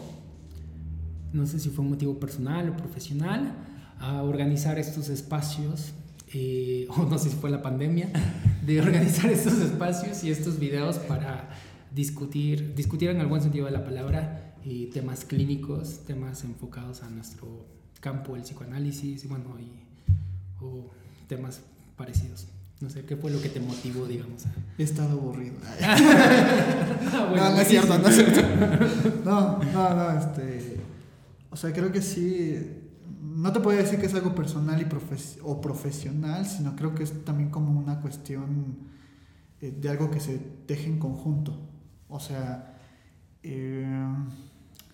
no 1.33 1.47
sé 1.47 1.59
si 1.59 1.71
fue 1.71 1.85
un 1.85 1.91
motivo 1.91 2.19
personal 2.19 2.71
o 2.71 2.77
profesional, 2.77 3.55
a 3.99 4.23
organizar 4.23 4.79
estos 4.79 5.09
espacios, 5.09 5.93
eh, 6.33 6.87
o 6.97 7.05
no 7.05 7.19
sé 7.19 7.31
si 7.31 7.37
fue 7.37 7.51
la 7.51 7.63
pandemia, 7.63 8.11
de 8.65 8.81
organizar 8.81 9.31
estos 9.31 9.59
espacios 9.59 10.25
y 10.25 10.31
estos 10.31 10.59
videos 10.59 10.97
para 10.99 11.49
discutir, 11.95 12.75
discutir 12.75 13.11
en 13.11 13.21
el 13.21 13.27
buen 13.27 13.43
sentido 13.43 13.67
de 13.67 13.73
la 13.73 13.85
palabra, 13.85 14.47
y 14.67 14.87
temas 14.87 15.25
clínicos, 15.25 16.01
temas 16.07 16.43
enfocados 16.43 17.05
a 17.05 17.09
nuestro 17.09 17.65
campo, 18.01 18.35
el 18.35 18.43
psicoanálisis, 18.43 19.29
bueno, 19.29 19.57
y, 19.61 19.71
o 20.61 20.91
temas 21.29 21.61
parecidos. 21.97 22.49
No 22.81 22.91
sé, 22.91 23.05
¿qué 23.05 23.17
fue 23.17 23.31
lo 23.31 23.41
que 23.41 23.49
te 23.49 23.61
motivó, 23.61 24.07
digamos? 24.07 24.43
He 24.77 24.83
estado 24.83 25.13
aburrido. 25.13 25.55
Ah, 27.09 27.33
no, 27.35 27.51
no 27.51 27.61
es 27.61 27.69
cierto, 27.69 27.97
no 27.99 28.09
es 28.09 28.17
cierto. 28.17 28.41
No, 29.25 29.59
no, 29.73 29.95
no, 29.95 30.19
este... 30.19 30.77
O 31.51 31.57
sea, 31.57 31.73
creo 31.73 31.93
que 31.93 32.03
sí... 32.03 32.83
No 33.21 33.53
te 33.53 33.61
puedo 33.61 33.77
decir 33.77 34.01
que 34.01 34.07
es 34.07 34.15
algo 34.15 34.35
personal 34.35 34.81
y 34.81 34.87
o 35.43 35.61
profesional, 35.61 36.47
sino 36.47 36.75
creo 36.75 36.95
que 36.95 37.03
es 37.03 37.25
también 37.25 37.51
como 37.51 37.79
una 37.79 38.01
cuestión 38.01 38.79
eh, 39.61 39.75
de 39.79 39.89
algo 39.89 40.11
que 40.11 40.21
se 40.21 40.39
teje 40.39 40.89
en 40.89 40.99
conjunto. 40.99 41.57
O 42.09 42.21
sea, 42.21 42.75
eh, 43.43 43.87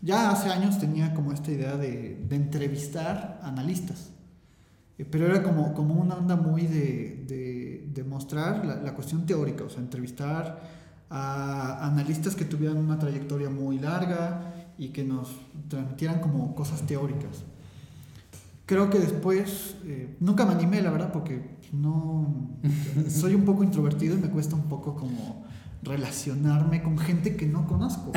ya 0.00 0.30
hace 0.30 0.50
años 0.50 0.78
tenía 0.78 1.14
como 1.14 1.32
esta 1.32 1.50
idea 1.50 1.76
de, 1.76 2.26
entrevistar 2.30 3.40
analistas. 3.42 4.10
Eh, 4.98 5.04
pero 5.04 5.26
era 5.26 5.42
como, 5.42 5.74
como 5.74 5.94
una 5.94 6.16
onda 6.16 6.36
muy 6.36 6.66
de, 6.66 7.24
de, 7.26 7.90
de 7.92 8.04
mostrar 8.04 8.64
la, 8.64 8.76
la, 8.76 8.94
cuestión 8.94 9.26
teórica, 9.26 9.64
o 9.64 9.70
sea, 9.70 9.80
entrevistar 9.80 10.60
a 11.08 11.86
analistas 11.86 12.34
que 12.34 12.44
tuvieran 12.44 12.78
una 12.78 12.98
trayectoria 12.98 13.50
muy 13.50 13.78
larga 13.78 14.51
y 14.78 14.88
que 14.88 15.04
nos 15.04 15.28
transmitieran 15.68 16.20
como 16.20 16.54
cosas 16.54 16.82
teóricas. 16.82 17.44
Creo 18.66 18.90
que 18.90 18.98
después, 18.98 19.76
eh, 19.84 20.16
nunca 20.20 20.46
me 20.46 20.52
animé, 20.52 20.80
la 20.82 20.90
verdad, 20.90 21.12
porque 21.12 21.42
no, 21.72 22.56
soy 23.08 23.34
un 23.34 23.44
poco 23.44 23.64
introvertido 23.64 24.16
y 24.16 24.20
me 24.20 24.28
cuesta 24.28 24.56
un 24.56 24.68
poco 24.68 24.94
como 24.94 25.44
relacionarme 25.82 26.82
con 26.82 26.96
gente 26.96 27.36
que 27.36 27.46
no 27.46 27.66
conozco. 27.66 28.12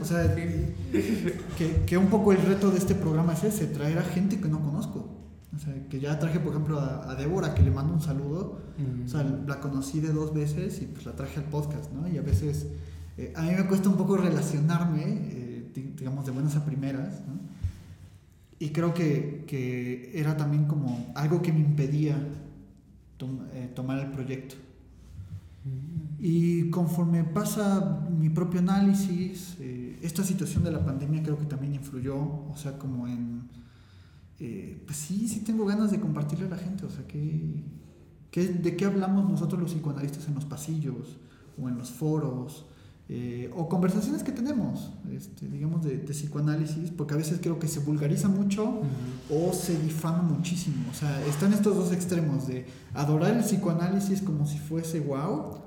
O 0.00 0.04
sea, 0.04 0.34
que, 0.34 0.74
que 1.86 1.98
un 1.98 2.06
poco 2.06 2.32
el 2.32 2.40
reto 2.42 2.70
de 2.70 2.78
este 2.78 2.94
programa 2.94 3.32
es 3.32 3.44
ese, 3.44 3.66
traer 3.66 3.98
a 3.98 4.02
gente 4.02 4.40
que 4.40 4.48
no 4.48 4.60
conozco. 4.60 5.24
O 5.54 5.58
sea, 5.58 5.72
que 5.88 6.00
ya 6.00 6.18
traje, 6.18 6.40
por 6.40 6.52
ejemplo, 6.52 6.80
a, 6.80 7.14
Débora, 7.14 7.54
que 7.54 7.62
le 7.62 7.70
mando 7.70 7.94
un 7.94 8.00
saludo. 8.00 8.60
O 9.04 9.08
sea, 9.08 9.22
la 9.22 9.60
conocí 9.60 10.00
de 10.00 10.12
dos 10.12 10.34
veces 10.34 10.82
y 10.82 10.86
pues 10.86 11.06
la 11.06 11.12
traje 11.12 11.38
al 11.38 11.46
podcast, 11.46 11.92
¿no? 11.92 12.08
Y 12.08 12.18
a 12.18 12.22
veces, 12.22 12.66
eh, 13.16 13.32
a 13.36 13.42
mí 13.42 13.52
me 13.56 13.64
cuesta 13.66 13.88
un 13.88 13.96
poco 13.96 14.16
relacionarme, 14.16 15.02
eh, 15.04 15.43
digamos, 15.74 16.26
de 16.26 16.32
buenas 16.32 16.56
a 16.56 16.64
primeras, 16.64 17.20
¿no? 17.26 17.34
Y 18.58 18.70
creo 18.70 18.94
que, 18.94 19.44
que, 19.46 20.12
era 20.14 20.36
también 20.36 20.64
como 20.66 21.12
algo 21.14 21.42
que 21.42 21.52
me 21.52 21.60
impedía 21.60 22.16
eh, 23.52 23.70
tomar 23.74 23.98
el 23.98 24.10
proyecto. 24.10 24.54
Y 26.20 26.70
conforme 26.70 27.24
pasa 27.24 28.06
mi 28.10 28.28
propio 28.28 28.60
análisis, 28.60 29.56
esta 30.02 30.22
situación 30.22 30.62
de 30.62 30.70
la 30.70 30.84
pandemia 30.84 31.22
creo 31.22 31.38
que 31.38 31.46
también 31.46 31.74
influyó, 31.74 32.16
o 32.16 32.54
sea, 32.56 32.78
como 32.78 33.08
en 33.08 33.48
eh, 34.40 34.82
pues 34.84 34.98
sí, 34.98 35.28
sí 35.28 35.40
tengo 35.40 35.64
ganas 35.64 35.92
de 35.92 36.00
compartirle 36.00 36.46
a 36.46 36.50
la 36.50 36.56
gente, 36.56 36.84
o 36.84 36.90
sea, 36.90 37.06
¿qué, 37.06 37.62
¿Qué, 38.30 38.48
¿De 38.48 38.76
qué 38.76 38.84
hablamos 38.84 39.30
nosotros 39.30 39.60
los 39.60 39.72
psicoanalistas 39.72 40.26
en 40.26 40.34
los 40.34 40.44
pasillos 40.44 41.16
o 41.60 41.68
en 41.68 41.78
los 41.78 41.90
foros? 41.90 42.66
Eh, 43.06 43.50
o 43.54 43.68
conversaciones 43.68 44.22
que 44.22 44.32
tenemos, 44.32 44.90
este, 45.12 45.46
digamos, 45.46 45.84
de, 45.84 45.98
psicoanálisis, 45.98 46.90
porque 46.90 47.12
a 47.12 47.18
veces 47.18 47.38
creo 47.42 47.58
que 47.58 47.68
se 47.68 47.80
vulgariza 47.80 48.28
mucho 48.28 48.80
o 49.30 49.52
se 49.52 49.78
difama 49.78 50.22
muchísimo. 50.22 50.86
O 50.90 50.94
sea, 50.94 51.24
están 51.26 51.52
estos 51.52 51.76
dos 51.76 51.92
extremos 51.92 52.46
de 52.46 52.64
adorar 52.94 53.36
el 53.36 53.42
psicoanálisis 53.42 54.22
como 54.22 54.46
si 54.46 54.58
fuese 54.58 55.00
wow 55.00 55.58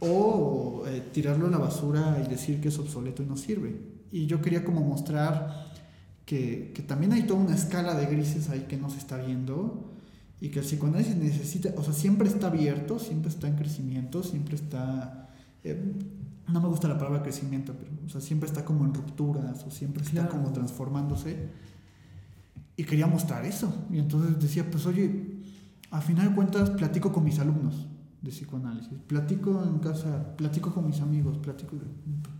o 0.00 0.82
eh, 0.88 1.02
tirarlo 1.12 1.46
a 1.46 1.50
la 1.50 1.58
basura 1.58 2.20
y 2.26 2.28
decir 2.28 2.60
que 2.60 2.68
es 2.68 2.78
obsoleto 2.80 3.22
y 3.22 3.26
no 3.26 3.36
sirve. 3.36 3.80
Y 4.10 4.26
yo 4.26 4.42
quería 4.42 4.64
como 4.64 4.80
mostrar 4.80 5.70
que, 6.26 6.72
que 6.74 6.82
también 6.82 7.12
hay 7.12 7.22
toda 7.22 7.40
una 7.40 7.54
escala 7.54 7.94
de 7.94 8.06
grises 8.06 8.50
ahí 8.50 8.66
que 8.68 8.76
no 8.76 8.90
se 8.90 8.98
está 8.98 9.18
viendo 9.18 9.92
y 10.40 10.48
que 10.48 10.58
el 10.58 10.64
psicoanálisis 10.64 11.14
necesita, 11.14 11.72
o 11.76 11.84
sea, 11.84 11.92
siempre 11.92 12.26
está 12.26 12.48
abierto, 12.48 12.98
siempre 12.98 13.30
está 13.30 13.46
en 13.46 13.54
crecimiento, 13.54 14.24
siempre 14.24 14.56
está... 14.56 15.28
Eh, 15.62 15.80
no 16.48 16.60
me 16.60 16.68
gusta 16.68 16.88
la 16.88 16.98
palabra 16.98 17.22
crecimiento, 17.22 17.74
pero 17.78 17.90
o 18.04 18.08
sea, 18.08 18.20
siempre 18.20 18.48
está 18.48 18.64
como 18.64 18.84
en 18.84 18.94
rupturas 18.94 19.64
o 19.64 19.70
siempre 19.70 20.02
está 20.02 20.28
como 20.28 20.52
transformándose. 20.52 21.48
Y 22.76 22.84
quería 22.84 23.06
mostrar 23.06 23.44
eso. 23.44 23.72
Y 23.90 23.98
entonces 23.98 24.40
decía, 24.40 24.68
pues 24.70 24.86
oye, 24.86 25.42
a 25.90 26.00
final 26.00 26.30
de 26.30 26.34
cuentas 26.34 26.70
platico 26.70 27.12
con 27.12 27.24
mis 27.24 27.38
alumnos 27.38 27.86
de 28.22 28.30
psicoanálisis, 28.30 28.98
platico 29.06 29.62
en 29.64 29.78
casa, 29.78 30.36
platico 30.36 30.72
con 30.72 30.86
mis 30.86 31.00
amigos, 31.00 31.38
platico, 31.38 31.76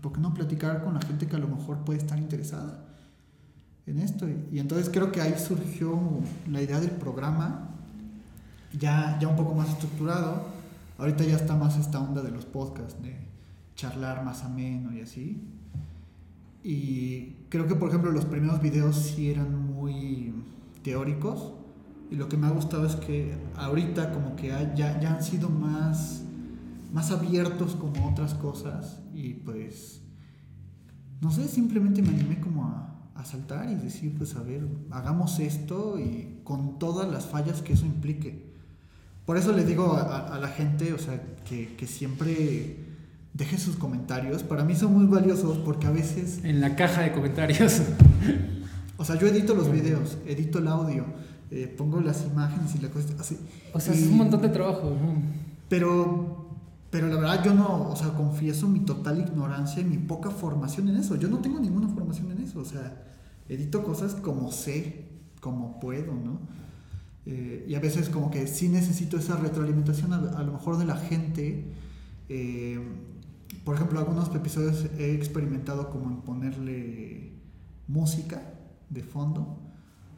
¿por 0.00 0.12
qué 0.12 0.20
no 0.20 0.32
platicar 0.32 0.82
con 0.84 0.94
la 0.94 1.00
gente 1.00 1.26
que 1.26 1.36
a 1.36 1.40
lo 1.40 1.48
mejor 1.48 1.78
puede 1.84 1.98
estar 1.98 2.18
interesada 2.18 2.86
en 3.86 3.98
esto? 3.98 4.26
Y, 4.52 4.58
entonces 4.58 4.88
creo 4.90 5.10
que 5.10 5.20
ahí 5.20 5.34
surgió 5.38 5.98
la 6.48 6.62
idea 6.62 6.80
del 6.80 6.92
programa, 6.92 7.70
ya, 8.78 9.18
ya 9.20 9.28
un 9.28 9.36
poco 9.36 9.54
más 9.54 9.68
estructurado. 9.68 10.46
Ahorita 10.98 11.24
ya 11.24 11.36
está 11.36 11.56
más 11.56 11.76
esta 11.76 12.00
onda 12.00 12.22
de 12.22 12.30
los 12.30 12.46
podcasts, 12.46 13.02
de 13.02 13.31
charlar 13.82 14.24
más 14.24 14.44
ameno 14.44 14.92
y 14.92 15.00
así. 15.00 15.42
Y 16.62 17.46
creo 17.48 17.66
que, 17.66 17.74
por 17.74 17.88
ejemplo, 17.88 18.12
los 18.12 18.24
primeros 18.24 18.62
videos 18.62 18.96
sí 18.96 19.28
eran 19.28 19.74
muy 19.74 20.32
teóricos. 20.84 21.54
Y 22.08 22.14
lo 22.14 22.28
que 22.28 22.36
me 22.36 22.46
ha 22.46 22.50
gustado 22.50 22.86
es 22.86 22.94
que 22.94 23.34
ahorita 23.56 24.12
como 24.12 24.36
que 24.36 24.48
ya, 24.48 25.00
ya 25.00 25.14
han 25.14 25.24
sido 25.24 25.48
más, 25.48 26.22
más 26.92 27.10
abiertos 27.10 27.74
como 27.74 28.08
otras 28.08 28.34
cosas. 28.34 29.00
Y 29.12 29.34
pues, 29.34 30.02
no 31.20 31.32
sé, 31.32 31.48
simplemente 31.48 32.02
me 32.02 32.10
animé 32.10 32.38
como 32.38 32.66
a, 32.66 33.10
a 33.16 33.24
saltar 33.24 33.68
y 33.68 33.74
decir, 33.74 34.14
pues 34.16 34.36
a 34.36 34.42
ver, 34.42 34.64
hagamos 34.92 35.40
esto 35.40 35.98
y 35.98 36.40
con 36.44 36.78
todas 36.78 37.10
las 37.10 37.26
fallas 37.26 37.62
que 37.62 37.72
eso 37.72 37.86
implique. 37.86 38.52
Por 39.26 39.36
eso 39.36 39.52
le 39.52 39.64
digo 39.64 39.94
a, 39.94 40.34
a 40.34 40.38
la 40.38 40.48
gente, 40.48 40.92
o 40.92 40.98
sea, 40.98 41.20
que, 41.44 41.74
que 41.74 41.86
siempre 41.88 42.91
deje 43.34 43.58
sus 43.58 43.76
comentarios. 43.76 44.42
Para 44.42 44.64
mí 44.64 44.74
son 44.74 44.94
muy 44.94 45.06
valiosos 45.06 45.58
porque 45.58 45.86
a 45.86 45.90
veces... 45.90 46.40
En 46.44 46.60
la 46.60 46.76
caja 46.76 47.02
de 47.02 47.12
comentarios. 47.12 47.82
o 48.96 49.04
sea, 49.04 49.18
yo 49.18 49.26
edito 49.26 49.54
los 49.54 49.70
videos, 49.70 50.18
edito 50.26 50.58
el 50.58 50.68
audio, 50.68 51.06
eh, 51.50 51.66
pongo 51.66 52.00
las 52.00 52.24
imágenes 52.24 52.74
y 52.74 52.78
la 52.78 52.88
cosa 52.90 53.08
así. 53.18 53.38
O 53.72 53.80
sea, 53.80 53.94
es 53.94 54.06
un 54.06 54.18
montón 54.18 54.42
de 54.42 54.48
trabajo. 54.48 54.96
Pero, 55.68 56.58
pero 56.90 57.08
la 57.08 57.16
verdad 57.16 57.44
yo 57.44 57.54
no, 57.54 57.90
o 57.90 57.96
sea, 57.96 58.10
confieso 58.10 58.68
mi 58.68 58.80
total 58.80 59.20
ignorancia 59.20 59.80
y 59.80 59.84
mi 59.84 59.98
poca 59.98 60.30
formación 60.30 60.88
en 60.88 60.96
eso. 60.96 61.16
Yo 61.16 61.28
no 61.28 61.38
tengo 61.38 61.58
ninguna 61.58 61.88
formación 61.88 62.30
en 62.32 62.42
eso. 62.42 62.60
O 62.60 62.64
sea, 62.64 63.02
edito 63.48 63.82
cosas 63.82 64.14
como 64.14 64.52
sé, 64.52 65.06
como 65.40 65.80
puedo, 65.80 66.12
¿no? 66.14 66.40
Eh, 67.24 67.66
y 67.68 67.74
a 67.76 67.80
veces 67.80 68.08
como 68.08 68.30
que 68.30 68.48
sí 68.48 68.68
necesito 68.68 69.16
esa 69.16 69.36
retroalimentación 69.36 70.12
a, 70.12 70.16
a 70.16 70.42
lo 70.42 70.52
mejor 70.52 70.76
de 70.76 70.84
la 70.84 70.96
gente. 70.96 71.72
Eh, 72.28 72.80
por 73.64 73.76
ejemplo, 73.76 73.98
algunos 73.98 74.34
episodios 74.34 74.86
he 74.98 75.14
experimentado 75.14 75.90
como 75.90 76.10
en 76.10 76.22
ponerle 76.22 77.32
música 77.86 78.42
de 78.90 79.02
fondo. 79.02 79.58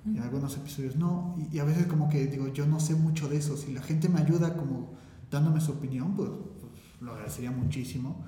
Y 0.07 0.19
algunos 0.19 0.55
episodios 0.57 0.97
no. 0.97 1.37
Y, 1.51 1.59
a 1.59 1.65
veces 1.65 1.87
como 1.87 2.11
que 2.11 2.27
digo, 2.27 2.49
yo 2.49 2.67
no 2.67 2.79
sé 2.79 2.95
mucho 2.95 3.29
de 3.29 3.39
eso. 3.39 3.57
Si 3.57 3.73
la 3.73 3.83
gente 3.83 4.09
me 4.09 4.21
ayuda 4.21 4.55
como 4.57 4.93
dándome 5.31 5.61
su 5.61 5.73
opinión, 5.73 6.15
pues, 6.15 6.29
pues 6.61 6.73
lo 7.01 7.13
agradecería 7.13 7.51
muchísimo. 7.51 8.23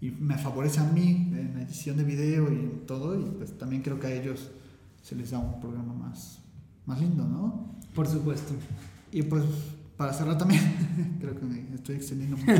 Y 0.00 0.10
me 0.10 0.38
favorece 0.38 0.80
a 0.80 0.84
mí 0.84 1.30
en 1.34 1.54
la 1.54 1.62
edición 1.62 1.98
de 1.98 2.04
video 2.04 2.50
y 2.50 2.84
todo. 2.86 3.18
Y 3.20 3.24
pues 3.24 3.58
también 3.58 3.82
creo 3.82 4.00
que 4.00 4.06
a 4.06 4.14
ellos 4.14 4.50
se 5.02 5.16
les 5.16 5.30
da 5.30 5.38
un 5.38 5.60
programa 5.60 5.92
más, 5.92 6.38
más 6.86 6.98
lindo, 7.00 7.24
¿no? 7.24 7.74
Por 7.94 8.06
supuesto. 8.06 8.54
Y 9.12 9.22
pues 9.22 9.44
para 9.98 10.12
cerrar 10.12 10.38
también, 10.38 10.62
creo 11.20 11.34
que 11.34 11.44
me 11.44 11.74
estoy 11.74 11.96
extendiendo 11.96 12.36
mucho. 12.36 12.52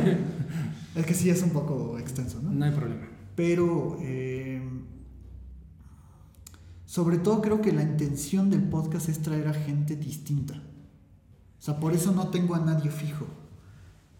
es 0.96 1.06
que 1.06 1.14
sí 1.14 1.30
es 1.30 1.40
un 1.42 1.50
poco 1.50 1.96
extenso, 1.96 2.42
¿no? 2.42 2.50
No 2.50 2.64
hay 2.64 2.72
problema. 2.72 3.06
Pero 3.36 3.96
eh, 4.02 4.60
sobre 6.84 7.18
todo 7.18 7.40
creo 7.40 7.62
que 7.62 7.70
la 7.72 7.82
intención 7.82 8.50
del 8.50 8.64
podcast 8.64 9.08
es 9.08 9.22
traer 9.22 9.46
a 9.46 9.54
gente 9.54 9.94
distinta. 9.94 10.54
O 10.54 11.62
sea, 11.62 11.78
por 11.78 11.92
eso 11.92 12.10
no 12.10 12.28
tengo 12.28 12.56
a 12.56 12.58
nadie 12.58 12.90
fijo. 12.90 13.26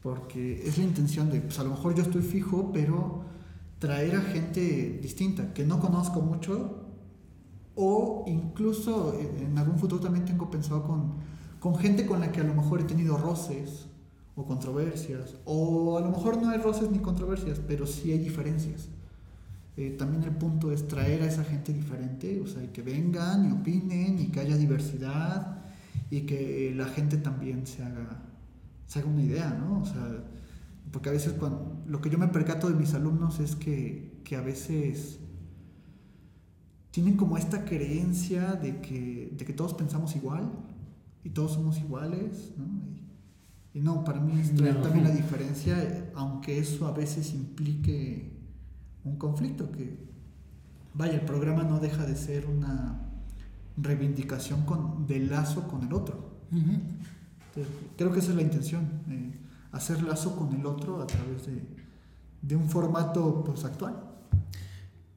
Porque 0.01 0.63
es 0.65 0.79
la 0.79 0.85
intención 0.85 1.29
de, 1.29 1.41
pues 1.41 1.59
a 1.59 1.65
lo 1.65 1.71
mejor 1.71 1.97
yo 1.97 2.05
estoy 2.05 2.23
fijo, 2.23 2.71
pero 2.73 3.25
traer 3.81 4.15
a 4.15 4.21
gente 4.21 5.01
distinta, 5.03 5.53
que 5.53 5.65
no 5.65 5.81
conozco 5.81 6.21
mucho, 6.21 6.85
o 7.75 8.25
incluso 8.29 9.13
eh, 9.15 9.45
en 9.45 9.59
algún 9.59 9.77
futuro 9.77 10.01
también 10.01 10.25
tengo 10.25 10.49
pensado 10.49 10.85
con 10.85 11.15
con 11.61 11.77
gente 11.77 12.07
con 12.07 12.21
la 12.21 12.33
que 12.33 12.41
a 12.41 12.45
lo 12.45 12.55
mejor 12.55 12.81
he 12.81 12.85
tenido 12.85 13.17
roces 13.17 13.87
o 14.37 14.45
controversias, 14.45 15.37
o 15.45 15.99
a 15.99 16.01
lo 16.01 16.11
mejor 16.11 16.41
no 16.41 16.51
hay 16.51 16.59
roces 16.59 16.91
ni 16.91 16.99
controversias, 16.99 17.61
pero 17.67 17.87
sí 17.87 18.13
hay 18.13 18.19
diferencias. 18.19 18.89
Eh, 19.77 19.91
también 19.91 20.23
el 20.25 20.33
punto 20.33 20.73
es 20.73 20.87
traer 20.87 21.23
a 21.23 21.27
esa 21.27 21.45
gente 21.45 21.73
diferente, 21.73 22.41
o 22.41 22.47
sea, 22.47 22.73
que 22.73 22.83
vengan 22.83 23.49
y 23.49 23.53
opinen 23.53 24.19
y 24.19 24.29
que 24.29 24.41
haya 24.41 24.57
diversidad 24.57 25.59
y 26.11 26.23
que 26.23 26.73
la 26.77 26.87
gente 26.87 27.17
también 27.17 27.67
se 27.67 27.83
haga, 27.83 28.23
se 28.87 29.01
haga 29.01 29.09
una 29.09 29.23
idea, 29.23 29.51
¿no? 29.51 29.81
O 29.81 29.85
sea, 29.85 30.25
porque 30.93 31.09
a 31.09 31.13
veces 31.13 31.33
cuando, 31.35 31.83
lo 31.87 32.01
que 32.01 32.11
yo 32.11 32.19
me 32.19 32.29
percato 32.29 32.69
de 32.69 32.75
mis 32.75 32.95
alumnos 32.95 33.41
es 33.41 33.57
que, 33.57 34.21
que 34.25 34.37
a 34.37 34.41
veces 34.41 35.19
tienen 36.91 37.17
como 37.17 37.37
esta 37.37 37.65
creencia 37.65 38.53
de 38.53 38.81
que, 38.81 39.33
de 39.37 39.45
que 39.45 39.53
todos 39.53 39.75
pensamos 39.75 40.17
igual 40.17 40.51
y 41.29 41.31
todos 41.31 41.53
somos 41.53 41.79
iguales, 41.79 42.55
¿no? 42.57 42.65
Y, 43.75 43.81
no, 43.81 44.03
para 44.03 44.19
mí 44.19 44.41
es 44.41 44.49
también 44.57 45.05
la 45.05 45.11
diferencia, 45.11 46.11
aunque 46.15 46.59
eso 46.59 46.87
a 46.87 46.93
veces 46.93 47.35
implique 47.35 48.33
un 49.05 49.17
conflicto, 49.17 49.71
que 49.71 50.09
vaya, 50.95 51.15
el 51.15 51.21
programa 51.21 51.65
no 51.65 51.81
deja 51.81 52.07
de 52.07 52.17
ser 52.17 52.47
una 52.47 53.11
reivindicación 53.77 54.65
con, 54.65 55.07
de 55.07 55.21
lazo 55.21 55.69
con 55.69 55.87
el 55.87 55.93
otro. 55.93 56.41
creo 57.99 58.11
que 58.11 58.21
esa 58.21 58.31
es 58.31 58.37
la 58.37 58.43
intención, 58.43 58.85
eh, 59.11 59.39
hacer 59.73 60.03
lazo 60.03 60.35
con 60.35 60.55
el 60.55 60.65
otro 60.65 61.03
a 61.03 61.07
través 61.07 61.47
de, 61.47 61.63
de 62.41 62.57
un 62.57 62.71
formato 62.71 63.45
pues, 63.45 63.67
actual. 63.67 64.03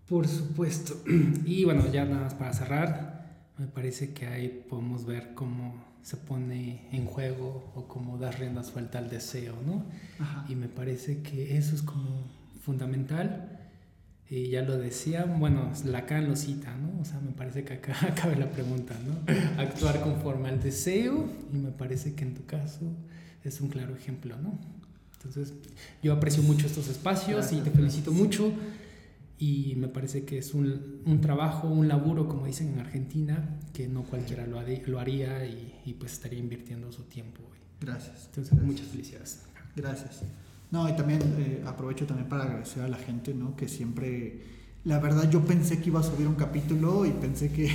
Por 0.09 0.27
supuesto. 0.27 0.93
Y 1.45 1.63
bueno, 1.63 1.87
ya 1.87 2.03
nada 2.03 2.23
más 2.23 2.33
para 2.33 2.51
cerrar, 2.51 3.47
me 3.57 3.67
parece 3.67 4.13
que 4.13 4.27
ahí 4.27 4.65
podemos 4.69 5.05
ver 5.05 5.33
cómo 5.33 5.90
se 6.03 6.17
pone 6.17 6.87
en 6.91 7.05
juego 7.05 7.71
o 7.75 7.87
como 7.87 8.17
dar 8.17 8.39
rienda 8.39 8.63
suelta 8.63 8.99
al 8.99 9.09
deseo, 9.09 9.55
¿no? 9.65 9.85
Y 10.49 10.55
me 10.55 10.67
parece 10.67 11.21
que 11.21 11.57
eso 11.57 11.75
es 11.75 11.81
como 11.81 12.27
fundamental. 12.63 13.57
Y 14.29 14.49
ya 14.49 14.61
lo 14.61 14.77
decía, 14.77 15.25
bueno, 15.25 15.71
Lacan 15.83 16.29
lo 16.29 16.35
cita, 16.35 16.73
¿no? 16.75 17.01
O 17.01 17.05
sea, 17.05 17.19
me 17.19 17.31
parece 17.31 17.63
que 17.63 17.73
acá 17.73 17.93
cabe 18.15 18.37
la 18.37 18.49
pregunta, 18.49 18.95
¿no? 19.05 19.61
Actuar 19.61 20.01
conforme 20.01 20.49
al 20.49 20.61
deseo 20.61 21.29
y 21.53 21.57
me 21.57 21.71
parece 21.71 22.15
que 22.15 22.23
en 22.23 22.33
tu 22.33 22.45
caso 22.45 22.95
es 23.43 23.59
un 23.61 23.69
claro 23.69 23.95
ejemplo, 23.95 24.37
¿no? 24.37 24.57
Entonces, 25.17 25.53
yo 26.01 26.13
aprecio 26.13 26.41
mucho 26.43 26.65
estos 26.65 26.87
espacios 26.87 27.51
y 27.51 27.57
te 27.57 27.69
felicito 27.69 28.11
mucho 28.11 28.51
y 29.41 29.73
me 29.75 29.87
parece 29.87 30.23
que 30.23 30.37
es 30.37 30.53
un, 30.53 31.01
un, 31.03 31.19
trabajo, 31.19 31.67
un 31.67 31.87
laburo, 31.87 32.27
como 32.27 32.45
dicen 32.45 32.73
en 32.73 32.79
Argentina, 32.79 33.57
que 33.73 33.87
no 33.87 34.03
cualquiera 34.03 34.45
lo, 34.45 34.61
lo 34.61 34.99
haría 34.99 35.47
y, 35.47 35.81
y, 35.83 35.93
pues 35.93 36.13
estaría 36.13 36.37
invirtiendo 36.37 36.91
su 36.91 37.01
tiempo. 37.05 37.41
Gracias. 37.79 38.27
Entonces, 38.27 38.61
muchas 38.61 38.85
felicidades. 38.85 39.41
Gracias. 39.75 40.21
No, 40.69 40.87
y 40.87 40.95
también 40.95 41.21
eh, 41.39 41.63
aprovecho 41.65 42.05
también 42.05 42.29
para 42.29 42.43
agradecer 42.43 42.83
a 42.83 42.87
la 42.87 42.97
gente, 42.97 43.33
¿no? 43.33 43.55
Que 43.55 43.67
siempre, 43.67 44.43
la 44.83 44.99
verdad 44.99 45.27
yo 45.27 45.43
pensé 45.43 45.81
que 45.81 45.89
iba 45.89 46.01
a 46.01 46.03
subir 46.03 46.27
un 46.27 46.35
capítulo 46.35 47.07
y 47.07 47.09
pensé 47.09 47.51
que, 47.51 47.67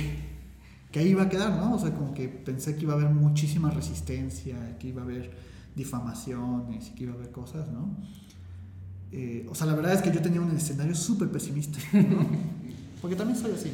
que 0.89 0.99
ahí 0.99 1.09
iba 1.09 1.23
a 1.23 1.29
quedar, 1.29 1.51
¿no? 1.57 1.75
O 1.75 1.79
sea, 1.79 1.93
como 1.93 2.13
que 2.13 2.29
pensé 2.29 2.77
que 2.77 2.83
iba 2.83 2.93
a 2.93 2.95
haber 2.95 3.09
muchísima 3.09 3.71
resistencia, 3.71 4.77
que 4.79 4.87
iba 4.87 5.01
a 5.01 5.03
haber 5.03 5.31
difamaciones 5.75 6.87
y 6.87 6.95
que 6.95 7.03
iba 7.03 7.11
a 7.11 7.15
haber 7.17 7.31
cosas, 7.31 7.69
¿no? 7.73 7.97
Eh, 9.11 9.47
o 9.49 9.55
sea, 9.55 9.67
la 9.67 9.75
verdad 9.75 9.93
es 9.93 10.01
que 10.01 10.11
yo 10.11 10.21
tenía 10.21 10.41
un 10.41 10.55
escenario 10.55 10.95
súper 10.95 11.29
pesimista, 11.29 11.79
Porque 13.01 13.15
también 13.15 13.39
soy 13.39 13.51
así, 13.51 13.71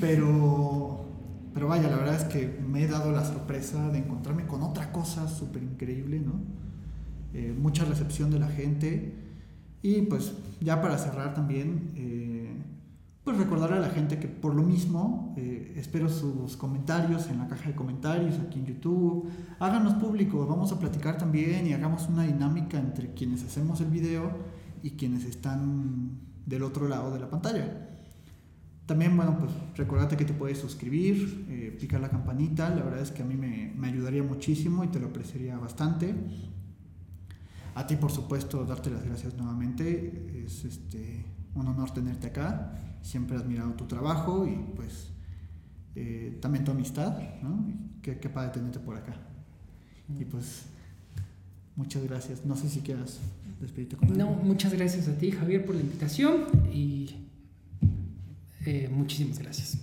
Pero, 0.00 1.04
Pero 1.52 1.68
vaya, 1.68 1.88
la 1.90 1.96
verdad 1.96 2.14
es 2.14 2.24
que 2.24 2.58
me 2.66 2.84
he 2.84 2.86
dado 2.86 3.10
la 3.12 3.24
sorpresa 3.24 3.88
de 3.90 3.98
encontrarme 3.98 4.46
con 4.46 4.62
otra 4.62 4.92
cosa 4.92 5.28
súper 5.28 5.62
increíble, 5.62 6.20
¿no? 6.20 6.40
Eh, 7.34 7.54
mucha 7.58 7.84
recepción 7.84 8.30
de 8.30 8.38
la 8.38 8.48
gente. 8.48 9.12
Y 9.82 10.02
pues 10.02 10.32
ya 10.60 10.80
para 10.80 10.98
cerrar 10.98 11.34
también, 11.34 11.90
eh, 11.96 12.37
pues 13.28 13.40
recordar 13.40 13.74
a 13.74 13.78
la 13.78 13.90
gente 13.90 14.18
que 14.18 14.26
por 14.26 14.54
lo 14.54 14.62
mismo 14.62 15.34
eh, 15.36 15.74
espero 15.76 16.08
sus 16.08 16.56
comentarios 16.56 17.28
en 17.28 17.36
la 17.36 17.46
caja 17.46 17.68
de 17.68 17.74
comentarios 17.74 18.38
aquí 18.38 18.58
en 18.58 18.64
YouTube. 18.64 19.28
Háganos 19.58 19.96
público, 19.96 20.46
vamos 20.46 20.72
a 20.72 20.78
platicar 20.78 21.18
también 21.18 21.66
y 21.66 21.74
hagamos 21.74 22.08
una 22.08 22.22
dinámica 22.22 22.78
entre 22.78 23.12
quienes 23.12 23.44
hacemos 23.44 23.82
el 23.82 23.88
video 23.88 24.30
y 24.82 24.92
quienes 24.92 25.26
están 25.26 26.20
del 26.46 26.62
otro 26.62 26.88
lado 26.88 27.12
de 27.12 27.20
la 27.20 27.28
pantalla. 27.28 27.90
También, 28.86 29.14
bueno, 29.14 29.36
pues 29.38 29.50
recordate 29.76 30.16
que 30.16 30.24
te 30.24 30.32
puedes 30.32 30.56
suscribir, 30.56 31.44
eh, 31.50 31.76
picar 31.78 32.00
la 32.00 32.08
campanita, 32.08 32.70
la 32.70 32.82
verdad 32.82 33.02
es 33.02 33.10
que 33.10 33.20
a 33.20 33.26
mí 33.26 33.34
me, 33.36 33.74
me 33.76 33.88
ayudaría 33.88 34.22
muchísimo 34.22 34.84
y 34.84 34.86
te 34.86 35.00
lo 35.00 35.08
apreciaría 35.08 35.58
bastante. 35.58 36.14
A 37.74 37.86
ti, 37.86 37.96
por 37.96 38.10
supuesto, 38.10 38.64
darte 38.64 38.88
las 38.88 39.04
gracias 39.04 39.34
nuevamente. 39.36 40.44
Es 40.46 40.64
este, 40.64 41.26
un 41.54 41.66
honor 41.66 41.90
tenerte 41.90 42.28
acá. 42.28 42.72
Siempre 43.02 43.36
he 43.36 43.40
admirado 43.40 43.72
tu 43.72 43.86
trabajo 43.86 44.46
y 44.46 44.56
pues 44.74 45.08
eh, 45.94 46.38
también 46.40 46.64
tu 46.64 46.70
amistad, 46.72 47.18
¿no? 47.42 47.66
qué, 48.02 48.18
qué 48.18 48.28
padre 48.28 48.50
tenerte 48.50 48.78
por 48.78 48.96
acá. 48.96 49.14
Y 50.18 50.24
pues 50.24 50.66
muchas 51.76 52.02
gracias. 52.04 52.44
No 52.44 52.56
sé 52.56 52.68
si 52.68 52.80
quieras 52.80 53.20
despedirte 53.60 53.96
con 53.96 54.16
No, 54.16 54.30
muchas 54.30 54.72
gracias 54.74 55.08
a 55.08 55.16
ti, 55.16 55.30
Javier, 55.30 55.64
por 55.64 55.74
la 55.74 55.80
invitación 55.80 56.46
y 56.72 57.28
eh, 58.64 58.88
muchísimas 58.92 59.38
gracias. 59.38 59.78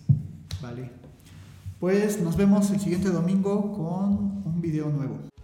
Vale. 0.61 0.89
Pues 1.79 2.21
nos 2.21 2.37
vemos 2.37 2.71
el 2.71 2.79
siguiente 2.79 3.09
domingo 3.09 3.73
con 3.73 4.43
un 4.45 4.61
video 4.61 4.89
nuevo. 4.89 5.34